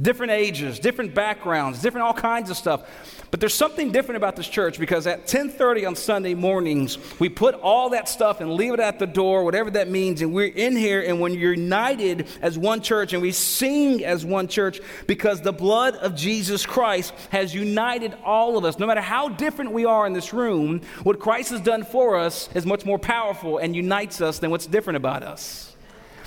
different 0.00 0.32
ages, 0.32 0.78
different 0.78 1.14
backgrounds, 1.14 1.80
different 1.80 2.06
all 2.06 2.14
kinds 2.14 2.50
of 2.50 2.56
stuff. 2.56 2.82
But 3.30 3.40
there's 3.40 3.54
something 3.54 3.90
different 3.90 4.16
about 4.16 4.36
this 4.36 4.46
church 4.48 4.78
because 4.78 5.06
at 5.06 5.26
10:30 5.26 5.86
on 5.86 5.96
Sunday 5.96 6.34
mornings, 6.34 6.98
we 7.18 7.28
put 7.28 7.54
all 7.56 7.90
that 7.90 8.08
stuff 8.08 8.40
and 8.40 8.52
leave 8.54 8.74
it 8.74 8.80
at 8.80 8.98
the 8.98 9.06
door, 9.06 9.44
whatever 9.44 9.70
that 9.72 9.90
means, 9.90 10.22
and 10.22 10.32
we're 10.32 10.52
in 10.54 10.76
here 10.76 11.00
and 11.00 11.20
when 11.20 11.34
you're 11.34 11.52
united 11.52 12.28
as 12.42 12.56
one 12.56 12.80
church 12.80 13.12
and 13.12 13.20
we 13.20 13.32
sing 13.32 14.04
as 14.04 14.24
one 14.24 14.46
church 14.46 14.80
because 15.06 15.40
the 15.40 15.52
blood 15.52 15.96
of 15.96 16.14
Jesus 16.14 16.64
Christ 16.64 17.12
has 17.30 17.54
united 17.54 18.14
all 18.24 18.56
of 18.56 18.64
us. 18.64 18.78
No 18.78 18.86
matter 18.86 19.00
how 19.00 19.28
different 19.28 19.72
we 19.72 19.84
are 19.84 20.06
in 20.06 20.12
this 20.12 20.32
room, 20.32 20.80
what 21.02 21.18
Christ 21.18 21.50
has 21.50 21.60
done 21.60 21.84
for 21.84 22.16
us 22.16 22.48
is 22.54 22.64
much 22.64 22.84
more 22.84 22.98
powerful 22.98 23.58
and 23.58 23.74
unites 23.74 24.20
us 24.20 24.38
than 24.38 24.50
what's 24.50 24.66
different 24.66 24.96
about 24.96 25.22
us. 25.22 25.74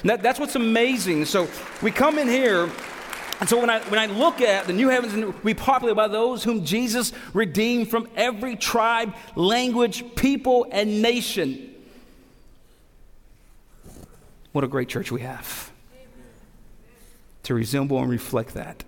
That, 0.04 0.22
that's 0.22 0.40
what's 0.40 0.56
amazing. 0.56 1.26
So 1.26 1.48
we 1.82 1.92
come 1.92 2.20
in 2.20 2.28
here 2.28 2.70
and 3.40 3.48
so 3.48 3.60
when 3.60 3.70
I, 3.70 3.80
when 3.82 4.00
I 4.00 4.08
look 4.08 4.42
at 4.42 4.66
the 4.66 4.74
new 4.74 4.90
heavens 4.90 5.14
and 5.14 5.34
we 5.44 5.54
populated 5.54 5.96
by 5.96 6.08
those 6.08 6.44
whom 6.44 6.66
Jesus 6.66 7.14
redeemed 7.34 7.90
from 7.90 8.08
every 8.16 8.56
tribe, 8.56 9.16
language, 9.36 10.04
people, 10.16 10.66
and 10.72 11.02
nation. 11.02 11.74
What 14.54 14.64
a 14.64 14.68
great 14.68 14.90
church 14.90 15.12
we 15.12 15.22
have 15.22 15.72
to 17.44 17.54
resemble 17.54 18.00
and 18.00 18.10
reflect 18.10 18.56
that. 18.56 18.84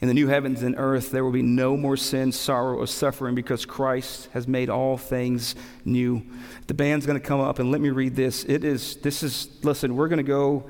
In 0.00 0.06
the 0.06 0.14
new 0.14 0.28
heavens 0.28 0.62
and 0.62 0.76
earth, 0.78 1.10
there 1.10 1.24
will 1.24 1.32
be 1.32 1.42
no 1.42 1.76
more 1.76 1.96
sin, 1.96 2.30
sorrow, 2.30 2.76
or 2.76 2.86
suffering 2.86 3.34
because 3.34 3.66
Christ 3.66 4.28
has 4.32 4.46
made 4.46 4.70
all 4.70 4.96
things 4.96 5.56
new. 5.84 6.22
The 6.68 6.74
band's 6.74 7.04
going 7.04 7.20
to 7.20 7.26
come 7.26 7.40
up 7.40 7.58
and 7.58 7.72
let 7.72 7.80
me 7.80 7.90
read 7.90 8.14
this. 8.14 8.44
It 8.44 8.62
is, 8.62 8.96
this 8.96 9.24
is, 9.24 9.48
listen, 9.64 9.96
we're 9.96 10.06
going 10.08 10.18
to 10.18 10.22
go 10.22 10.64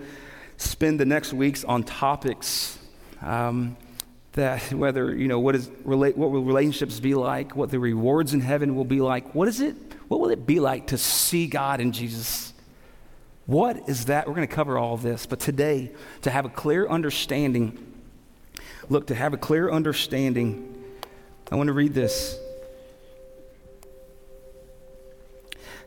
spend 0.59 1.01
the 1.01 1.07
next 1.07 1.33
weeks 1.33 1.65
on 1.65 1.85
topics 1.85 2.79
um, 3.23 3.77
that 4.33 4.73
whether, 4.73 5.15
you 5.15 5.29
know, 5.29 5.41
what, 5.41 5.55
is, 5.55 5.71
relate 5.85 6.17
what 6.17 6.31
will 6.31 6.43
relationships 6.43 7.01
be 7.01 7.15
like, 7.15 7.57
what 7.57 7.71
the 7.71 7.79
rewards 7.79 8.35
in 8.35 8.41
heaven 8.41 8.75
will 8.77 8.85
be 8.85 9.01
like. 9.01 9.35
What 9.35 9.49
is 9.49 9.61
it? 9.61 9.75
What 10.09 10.21
will 10.21 10.31
it 10.31 10.47
be 10.47 10.61
like 10.61 10.89
to 10.89 10.99
see 10.99 11.47
God 11.47 11.81
in 11.81 11.93
Jesus? 11.93 12.53
What 13.47 13.89
is 13.89 14.07
that? 14.07 14.27
We're 14.27 14.35
going 14.35 14.47
to 14.47 14.55
cover 14.55 14.77
all 14.77 14.97
this. 14.97 15.27
But 15.27 15.41
today, 15.41 15.93
to 16.23 16.31
have 16.31 16.45
a 16.45 16.51
clear 16.51 16.87
understanding, 16.89 17.79
look, 18.89 19.07
to 19.07 19.15
have 19.15 19.33
a 19.33 19.39
clear 19.39 19.71
understanding, 19.71 20.85
I 21.51 21.57
want 21.57 21.69
to 21.69 21.73
read 21.73 21.95
this. 21.95 22.39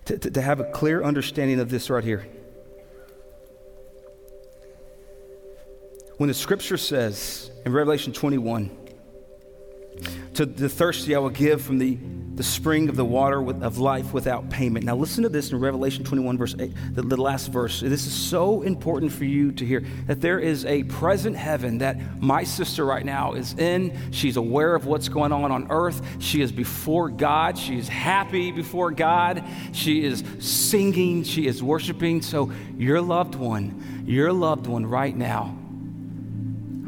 To, 0.05 0.17
to, 0.17 0.31
to 0.31 0.41
have 0.41 0.59
a 0.59 0.63
clear 0.63 1.03
understanding 1.03 1.59
of 1.59 1.69
this 1.69 1.89
right 1.89 2.03
here. 2.03 2.25
When 6.21 6.27
the 6.27 6.35
scripture 6.35 6.77
says 6.77 7.49
in 7.65 7.73
Revelation 7.73 8.13
21, 8.13 8.69
to 10.35 10.45
the 10.45 10.69
thirsty 10.69 11.15
I 11.15 11.17
will 11.17 11.31
give 11.31 11.63
from 11.63 11.79
the, 11.79 11.97
the 12.35 12.43
spring 12.43 12.89
of 12.89 12.95
the 12.95 13.03
water 13.03 13.39
of 13.39 13.79
life 13.79 14.13
without 14.13 14.47
payment. 14.51 14.85
Now, 14.85 14.95
listen 14.95 15.23
to 15.23 15.29
this 15.29 15.51
in 15.51 15.59
Revelation 15.59 16.03
21, 16.03 16.37
verse 16.37 16.53
8, 16.59 16.71
the, 16.91 17.01
the 17.01 17.17
last 17.19 17.47
verse. 17.47 17.79
This 17.79 18.05
is 18.05 18.13
so 18.13 18.61
important 18.61 19.11
for 19.11 19.25
you 19.25 19.51
to 19.53 19.65
hear 19.65 19.83
that 20.05 20.21
there 20.21 20.37
is 20.37 20.63
a 20.65 20.83
present 20.83 21.35
heaven 21.35 21.79
that 21.79 22.21
my 22.21 22.43
sister 22.43 22.85
right 22.85 23.03
now 23.03 23.33
is 23.33 23.55
in. 23.57 23.97
She's 24.11 24.37
aware 24.37 24.75
of 24.75 24.85
what's 24.85 25.09
going 25.09 25.31
on 25.31 25.51
on 25.51 25.71
earth. 25.71 26.05
She 26.19 26.43
is 26.43 26.51
before 26.51 27.09
God. 27.09 27.57
She 27.57 27.79
is 27.79 27.87
happy 27.87 28.51
before 28.51 28.91
God. 28.91 29.43
She 29.71 30.05
is 30.05 30.23
singing. 30.37 31.23
She 31.23 31.47
is 31.47 31.63
worshiping. 31.63 32.21
So, 32.21 32.51
your 32.77 33.01
loved 33.01 33.33
one, 33.33 34.03
your 34.05 34.31
loved 34.31 34.67
one 34.67 34.85
right 34.85 35.17
now, 35.17 35.57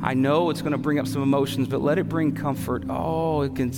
I 0.04 0.14
know 0.14 0.50
it's 0.50 0.62
going 0.62 0.74
to 0.74 0.78
bring 0.78 1.00
up 1.00 1.08
some 1.08 1.24
emotions, 1.24 1.70
but 1.70 1.82
let 1.82 1.98
it 1.98 2.10
bring 2.10 2.36
comfort. 2.36 2.84
Oh, 2.90 3.44
it 3.44 3.56
can, 3.56 3.72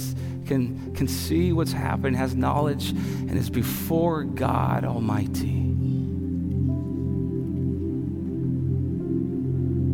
can, 0.48 0.96
can 0.96 1.08
see 1.08 1.54
what's 1.54 1.72
happened, 1.72 2.16
has 2.16 2.36
knowledge, 2.36 2.90
and 2.90 3.38
is 3.38 3.52
before 3.52 4.24
God 4.24 4.86
Almighty. 4.86 5.62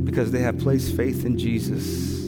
Because 0.05 0.31
they 0.31 0.39
have 0.39 0.57
placed 0.57 0.95
faith 0.95 1.25
in 1.25 1.37
Jesus. 1.37 2.21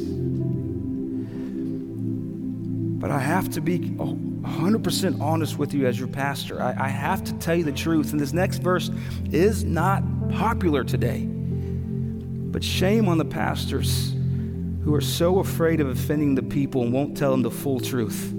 But 3.00 3.10
I 3.10 3.20
have 3.20 3.50
to 3.52 3.62
be 3.62 3.80
100% 3.80 5.22
honest 5.22 5.58
with 5.58 5.74
you 5.74 5.88
as 5.88 5.98
your 5.98 6.10
pastor. 6.10 6.62
I, 6.62 6.76
I 6.78 6.88
have 6.90 7.24
to 7.24 7.34
tell 7.36 7.56
you 7.56 7.64
the 7.64 7.72
truth. 7.72 8.12
And 8.12 8.20
this 8.20 8.34
next 8.34 8.58
verse 8.58 8.92
is 9.32 9.64
not 9.64 10.04
popular 10.30 10.84
today. 10.84 11.30
But 12.54 12.64
shame 12.64 13.10
on 13.10 13.18
the 13.18 13.26
pastors 13.26 14.14
who 14.84 14.94
are 14.94 15.02
so 15.02 15.40
afraid 15.40 15.82
of 15.82 15.90
offending 15.90 16.36
the 16.36 16.44
people 16.44 16.84
and 16.84 16.94
won't 16.94 17.18
tell 17.18 17.32
them 17.32 17.42
the 17.42 17.50
full 17.50 17.80
truth. 17.80 18.32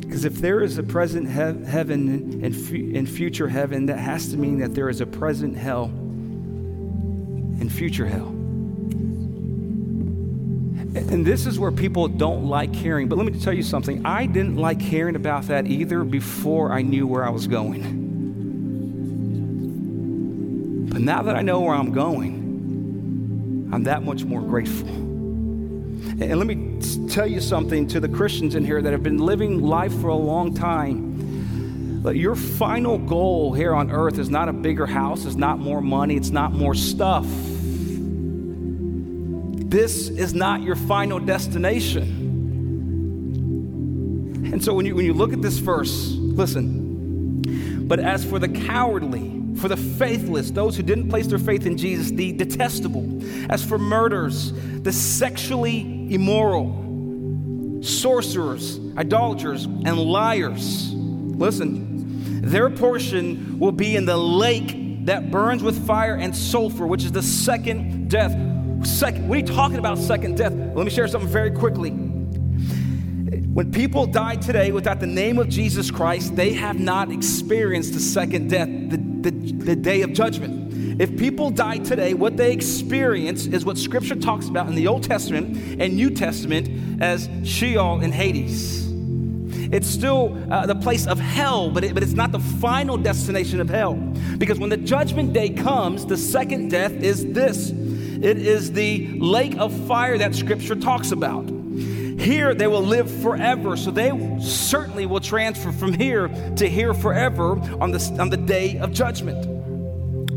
Because 0.00 0.24
if 0.24 0.36
there 0.36 0.60
is 0.60 0.78
a 0.78 0.84
present 0.84 1.26
he- 1.26 1.66
heaven 1.68 2.40
and, 2.44 2.54
f- 2.54 2.70
and 2.70 3.10
future 3.10 3.48
heaven, 3.48 3.86
that 3.86 3.98
has 3.98 4.28
to 4.30 4.36
mean 4.36 4.60
that 4.60 4.72
there 4.72 4.88
is 4.88 5.00
a 5.00 5.06
present 5.06 5.56
hell 5.56 5.86
and 7.60 7.72
future 7.72 8.06
hell. 8.06 8.28
And 10.94 11.26
this 11.26 11.44
is 11.44 11.58
where 11.58 11.72
people 11.72 12.06
don't 12.06 12.44
like 12.46 12.74
hearing. 12.74 13.08
But 13.08 13.18
let 13.18 13.30
me 13.30 13.38
tell 13.40 13.52
you 13.52 13.64
something. 13.64 14.06
I 14.06 14.26
didn't 14.26 14.56
like 14.56 14.80
hearing 14.80 15.16
about 15.16 15.48
that 15.48 15.66
either 15.66 16.04
before 16.04 16.72
I 16.72 16.82
knew 16.82 17.06
where 17.06 17.24
I 17.24 17.30
was 17.30 17.48
going. 17.48 18.07
But 20.98 21.04
now 21.04 21.22
that 21.22 21.36
I 21.36 21.42
know 21.42 21.60
where 21.60 21.76
I'm 21.76 21.92
going, 21.92 23.70
I'm 23.72 23.84
that 23.84 24.02
much 24.02 24.24
more 24.24 24.40
grateful. 24.40 24.88
And 24.88 26.36
let 26.36 26.44
me 26.44 26.80
tell 27.08 27.24
you 27.24 27.40
something 27.40 27.86
to 27.86 28.00
the 28.00 28.08
Christians 28.08 28.56
in 28.56 28.64
here 28.64 28.82
that 28.82 28.90
have 28.90 29.04
been 29.04 29.18
living 29.18 29.62
life 29.62 29.96
for 30.00 30.08
a 30.08 30.16
long 30.16 30.54
time. 30.54 32.00
But 32.02 32.16
your 32.16 32.34
final 32.34 32.98
goal 32.98 33.52
here 33.52 33.76
on 33.76 33.92
earth 33.92 34.18
is 34.18 34.28
not 34.28 34.48
a 34.48 34.52
bigger 34.52 34.86
house, 34.86 35.24
it's 35.24 35.36
not 35.36 35.60
more 35.60 35.80
money, 35.80 36.16
it's 36.16 36.30
not 36.30 36.50
more 36.50 36.74
stuff. 36.74 37.26
This 39.70 40.08
is 40.08 40.34
not 40.34 40.64
your 40.64 40.74
final 40.74 41.20
destination. 41.20 42.02
And 44.52 44.64
so 44.64 44.74
when 44.74 44.84
you, 44.84 44.96
when 44.96 45.04
you 45.04 45.14
look 45.14 45.32
at 45.32 45.42
this 45.42 45.58
verse, 45.58 46.08
listen. 46.10 47.86
But 47.86 48.00
as 48.00 48.24
for 48.24 48.40
the 48.40 48.48
cowardly, 48.48 49.37
for 49.58 49.68
the 49.68 49.76
faithless, 49.76 50.50
those 50.50 50.76
who 50.76 50.82
didn't 50.82 51.08
place 51.08 51.26
their 51.26 51.38
faith 51.38 51.66
in 51.66 51.76
Jesus, 51.76 52.10
the 52.10 52.32
detestable, 52.32 53.20
as 53.50 53.64
for 53.64 53.78
murderers, 53.78 54.52
the 54.82 54.92
sexually 54.92 56.12
immoral, 56.12 57.80
sorcerers, 57.82 58.80
idolaters, 58.96 59.64
and 59.64 59.98
liars, 59.98 60.92
listen, 60.94 62.42
their 62.42 62.70
portion 62.70 63.58
will 63.58 63.72
be 63.72 63.96
in 63.96 64.04
the 64.04 64.16
lake 64.16 65.06
that 65.06 65.30
burns 65.30 65.62
with 65.62 65.86
fire 65.86 66.14
and 66.14 66.36
sulfur, 66.36 66.86
which 66.86 67.04
is 67.04 67.12
the 67.12 67.22
second 67.22 68.10
death. 68.10 68.32
Second, 68.86 69.28
what 69.28 69.36
are 69.36 69.40
you 69.40 69.46
talking 69.46 69.78
about, 69.78 69.98
second 69.98 70.36
death? 70.36 70.52
Let 70.52 70.84
me 70.84 70.90
share 70.90 71.08
something 71.08 71.30
very 71.30 71.50
quickly. 71.50 71.90
When 73.58 73.72
people 73.72 74.06
die 74.06 74.36
today 74.36 74.70
without 74.70 75.00
the 75.00 75.06
name 75.06 75.38
of 75.38 75.48
Jesus 75.48 75.90
Christ, 75.90 76.36
they 76.36 76.52
have 76.52 76.78
not 76.78 77.10
experienced 77.10 77.92
the 77.92 78.00
second 78.00 78.50
death, 78.50 78.68
the, 78.68 78.98
the, 79.30 79.52
the 79.52 79.76
day 79.76 80.02
of 80.02 80.12
judgment. 80.12 81.00
If 81.00 81.16
people 81.16 81.50
die 81.50 81.78
today, 81.78 82.14
what 82.14 82.36
they 82.36 82.52
experience 82.52 83.46
is 83.46 83.64
what 83.64 83.78
Scripture 83.78 84.16
talks 84.16 84.48
about 84.48 84.66
in 84.66 84.74
the 84.74 84.88
Old 84.88 85.04
Testament 85.04 85.56
and 85.80 85.94
New 85.94 86.10
Testament 86.10 87.00
as 87.00 87.28
Sheol 87.44 88.00
and 88.00 88.12
Hades. 88.12 88.88
It's 89.70 89.86
still 89.86 90.36
uh, 90.50 90.66
the 90.66 90.74
place 90.74 91.06
of 91.06 91.20
hell, 91.20 91.70
but, 91.70 91.84
it, 91.84 91.94
but 91.94 92.02
it's 92.02 92.14
not 92.14 92.32
the 92.32 92.40
final 92.40 92.96
destination 92.96 93.60
of 93.60 93.68
hell. 93.68 93.94
Because 94.38 94.58
when 94.58 94.70
the 94.70 94.76
judgment 94.76 95.32
day 95.32 95.50
comes, 95.50 96.06
the 96.06 96.16
second 96.16 96.70
death 96.70 96.92
is 96.92 97.32
this 97.32 97.70
it 97.70 98.38
is 98.38 98.72
the 98.72 99.06
lake 99.20 99.56
of 99.58 99.72
fire 99.86 100.18
that 100.18 100.34
Scripture 100.34 100.74
talks 100.74 101.12
about. 101.12 101.57
Here 102.28 102.52
they 102.52 102.66
will 102.66 102.82
live 102.82 103.10
forever. 103.22 103.74
So 103.78 103.90
they 103.90 104.10
certainly 104.38 105.06
will 105.06 105.18
transfer 105.18 105.72
from 105.72 105.94
here 105.94 106.28
to 106.56 106.68
here 106.68 106.92
forever 106.92 107.52
on 107.80 107.90
the, 107.90 108.16
on 108.20 108.28
the 108.28 108.36
day 108.36 108.76
of 108.76 108.92
judgment. 108.92 109.46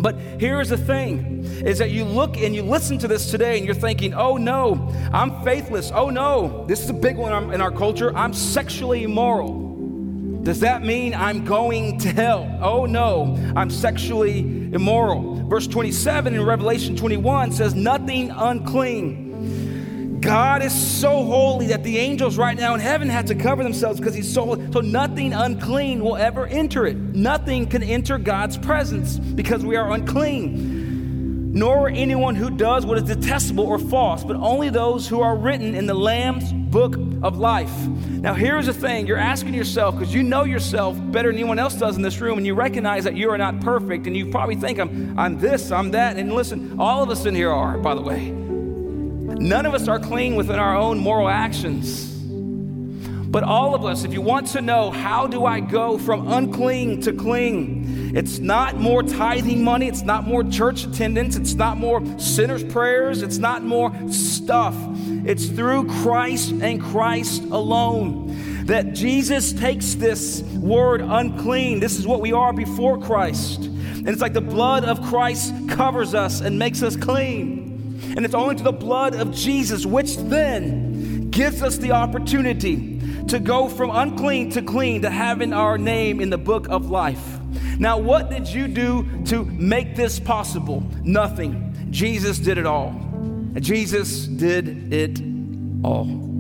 But 0.01 0.15
here's 0.39 0.69
the 0.69 0.77
thing 0.77 1.43
is 1.65 1.79
that 1.79 1.91
you 1.91 2.05
look 2.05 2.37
and 2.37 2.55
you 2.55 2.63
listen 2.63 2.97
to 2.99 3.09
this 3.09 3.29
today 3.29 3.57
and 3.57 3.65
you're 3.65 3.75
thinking, 3.75 4.13
oh 4.13 4.37
no, 4.37 4.89
I'm 5.11 5.43
faithless. 5.43 5.91
Oh 5.93 6.09
no, 6.09 6.63
this 6.65 6.81
is 6.81 6.89
a 6.89 6.93
big 6.93 7.17
one 7.17 7.53
in 7.53 7.59
our 7.59 7.71
culture. 7.71 8.15
I'm 8.15 8.33
sexually 8.33 9.03
immoral. 9.03 9.67
Does 10.43 10.61
that 10.61 10.83
mean 10.83 11.13
I'm 11.13 11.43
going 11.43 11.99
to 11.99 12.09
hell? 12.13 12.57
Oh 12.61 12.85
no, 12.85 13.37
I'm 13.53 13.69
sexually 13.69 14.39
immoral. 14.73 15.43
Verse 15.49 15.67
27 15.67 16.35
in 16.35 16.41
Revelation 16.41 16.95
21 16.95 17.51
says, 17.51 17.75
nothing 17.75 18.29
unclean 18.29 19.30
God 20.22 20.61
is 20.61 20.72
so 20.72 21.24
holy 21.26 21.67
that 21.67 21.84
the 21.84 21.97
angels 21.97 22.38
right 22.38 22.55
now 22.55 22.76
in 22.76 22.80
heaven 22.80 23.09
had 23.09 23.28
to 23.28 23.36
cover 23.36 23.63
themselves 23.63 23.99
because 23.99 24.13
he's 24.13 24.32
so 24.32 24.45
holy. 24.45 24.72
So 24.72 24.80
nothing 24.80 25.34
unclean 25.34 26.03
will 26.03 26.15
ever 26.15 26.45
enter 26.45 26.86
it. 26.86 26.95
Nothing 26.95 27.65
can 27.65 27.82
enter 27.82 28.19
God's 28.19 28.55
presence 28.57 29.17
because 29.17 29.65
we 29.65 29.76
are 29.76 29.91
unclean. 29.91 31.53
Nor 31.53 31.89
anyone 31.89 32.36
who 32.36 32.51
does 32.51 32.86
what 32.86 32.97
is 32.97 33.03
detestable 33.03 33.65
or 33.65 33.80
false, 33.80 34.24
but 34.24 34.38
only 34.38 34.69
those 34.69 35.07
who 35.07 35.22
are 35.22 35.36
written 35.36 35.76
in 35.76 35.86
the 35.86 35.93
Lamb's 35.93 36.53
book 36.53 36.95
of 37.24 37.38
life. 37.38 37.76
Now, 37.88 38.34
here's 38.34 38.67
the 38.67 38.74
thing 38.74 39.07
you're 39.07 39.17
asking 39.17 39.55
yourself, 39.55 39.97
because 39.97 40.13
you 40.13 40.24
know 40.24 40.43
yourself 40.45 40.97
better 41.11 41.30
than 41.30 41.39
anyone 41.39 41.59
else 41.59 41.74
does 41.74 41.97
in 41.97 42.03
this 42.03 42.22
room, 42.22 42.38
and 42.38 42.47
you 42.47 42.53
recognize 42.53 43.03
that 43.03 43.17
you 43.17 43.32
are 43.32 43.38
not 43.38 43.59
perfect, 43.59 44.07
and 44.07 44.15
you 44.15 44.28
probably 44.28 44.55
think, 44.55 44.80
I'm, 44.80 45.19
I'm 45.19 45.39
this, 45.39 45.72
I'm 45.72 45.91
that. 45.91 46.15
And 46.15 46.32
listen, 46.32 46.80
all 46.80 47.03
of 47.03 47.09
us 47.09 47.26
in 47.26 47.36
here 47.36 47.51
are, 47.51 47.78
by 47.78 47.95
the 47.95 48.01
way. 48.01 48.40
None 49.41 49.65
of 49.65 49.73
us 49.73 49.87
are 49.87 49.99
clean 49.99 50.35
within 50.35 50.59
our 50.59 50.75
own 50.75 50.99
moral 50.99 51.27
actions. 51.27 52.09
But 53.31 53.43
all 53.43 53.73
of 53.73 53.85
us, 53.85 54.03
if 54.03 54.13
you 54.13 54.21
want 54.21 54.47
to 54.47 54.61
know 54.61 54.91
how 54.91 55.25
do 55.25 55.45
I 55.45 55.61
go 55.61 55.97
from 55.97 56.31
unclean 56.31 57.01
to 57.01 57.13
clean, 57.13 58.15
it's 58.15 58.37
not 58.37 58.75
more 58.75 59.01
tithing 59.01 59.63
money, 59.63 59.87
it's 59.87 60.03
not 60.03 60.27
more 60.27 60.43
church 60.43 60.83
attendance, 60.83 61.37
it's 61.37 61.55
not 61.55 61.77
more 61.77 62.03
sinners' 62.19 62.63
prayers, 62.63 63.23
it's 63.23 63.39
not 63.39 63.63
more 63.63 63.91
stuff. 64.11 64.75
It's 65.25 65.47
through 65.47 65.87
Christ 65.87 66.51
and 66.51 66.79
Christ 66.79 67.41
alone 67.45 68.65
that 68.67 68.93
Jesus 68.93 69.53
takes 69.53 69.95
this 69.95 70.43
word 70.53 71.01
unclean. 71.01 71.79
This 71.79 71.97
is 71.97 72.05
what 72.05 72.21
we 72.21 72.31
are 72.31 72.53
before 72.53 72.99
Christ. 72.99 73.59
And 73.61 74.07
it's 74.07 74.21
like 74.21 74.33
the 74.33 74.41
blood 74.41 74.85
of 74.85 75.01
Christ 75.03 75.53
covers 75.67 76.13
us 76.13 76.41
and 76.41 76.59
makes 76.59 76.83
us 76.83 76.95
clean. 76.95 77.70
And 78.16 78.26
it's 78.26 78.36
only 78.36 78.55
to 78.55 78.64
the 78.64 78.72
blood 78.72 79.16
of 79.16 79.34
Jesus, 79.34 79.86
which 79.86 80.18
then 80.18 81.30
gives 81.30 81.62
us 81.62 81.78
the 81.78 81.91
opportunity 81.91 82.99
to 83.28 83.39
go 83.39 83.70
from 83.70 83.89
unclean 83.91 84.51
to 84.51 84.62
clean, 84.62 85.01
to 85.03 85.09
having 85.09 85.53
our 85.53 85.78
name 85.78 86.20
in 86.20 86.30
the 86.30 86.38
book 86.38 86.68
of 86.70 86.89
life. 86.89 87.39
Now, 87.80 87.97
what 87.97 88.30
did 88.30 88.47
you 88.47 88.68
do 88.68 89.24
to 89.26 89.45
make 89.45 89.95
this 89.95 90.20
possible? 90.20 90.84
Nothing. 91.03 91.88
Jesus 91.89 92.38
did 92.38 92.57
it 92.57 92.66
all. 92.66 92.93
Jesus 93.59 94.28
did 94.28 94.93
it 94.93 95.22
all. 95.84 96.30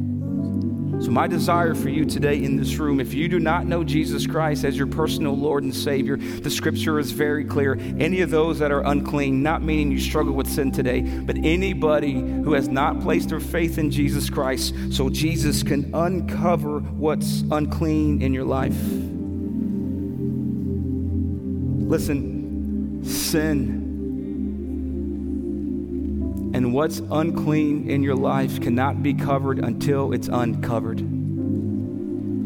So, 1.01 1.09
my 1.09 1.25
desire 1.25 1.73
for 1.73 1.89
you 1.89 2.05
today 2.05 2.43
in 2.43 2.57
this 2.57 2.77
room, 2.77 2.99
if 2.99 3.11
you 3.11 3.27
do 3.27 3.39
not 3.39 3.65
know 3.65 3.83
Jesus 3.83 4.27
Christ 4.27 4.63
as 4.63 4.77
your 4.77 4.85
personal 4.85 5.35
Lord 5.35 5.63
and 5.63 5.73
Savior, 5.73 6.17
the 6.17 6.51
scripture 6.51 6.99
is 6.99 7.11
very 7.11 7.43
clear. 7.43 7.73
Any 7.97 8.21
of 8.21 8.29
those 8.29 8.59
that 8.59 8.71
are 8.71 8.85
unclean, 8.85 9.41
not 9.41 9.63
meaning 9.63 9.91
you 9.91 9.99
struggle 9.99 10.33
with 10.33 10.47
sin 10.47 10.71
today, 10.71 11.01
but 11.01 11.37
anybody 11.37 12.13
who 12.13 12.53
has 12.53 12.67
not 12.67 13.01
placed 13.01 13.29
their 13.29 13.39
faith 13.39 13.79
in 13.79 13.89
Jesus 13.89 14.29
Christ 14.29 14.75
so 14.91 15.09
Jesus 15.09 15.63
can 15.63 15.89
uncover 15.95 16.81
what's 16.81 17.41
unclean 17.49 18.21
in 18.21 18.31
your 18.31 18.45
life. 18.45 18.77
Listen, 21.89 23.03
sin 23.03 23.80
and 26.61 26.75
what's 26.75 26.99
unclean 27.09 27.89
in 27.89 28.03
your 28.03 28.15
life 28.15 28.61
cannot 28.61 29.01
be 29.01 29.15
covered 29.15 29.57
until 29.57 30.13
it's 30.13 30.27
uncovered. 30.27 30.99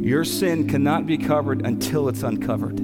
Your 0.02 0.24
sin 0.24 0.70
cannot 0.70 1.06
be 1.06 1.18
covered 1.18 1.66
until 1.66 2.08
it's 2.08 2.24
uncovered. 2.24 2.78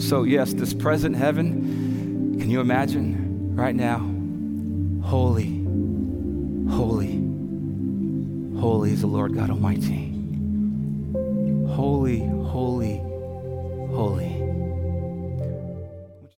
So, 0.00 0.22
yes, 0.22 0.54
this 0.54 0.72
present 0.72 1.16
heaven, 1.16 2.38
can 2.40 2.48
you 2.48 2.62
imagine 2.62 3.54
right 3.54 3.74
now? 3.74 3.98
Holy, 5.06 5.62
holy, 6.74 7.20
holy 8.58 8.92
is 8.92 9.02
the 9.02 9.06
Lord 9.06 9.34
God 9.34 9.50
Almighty. 9.50 10.14
Holy, 11.74 12.20
holy, 12.20 12.96
holy. 13.94 14.35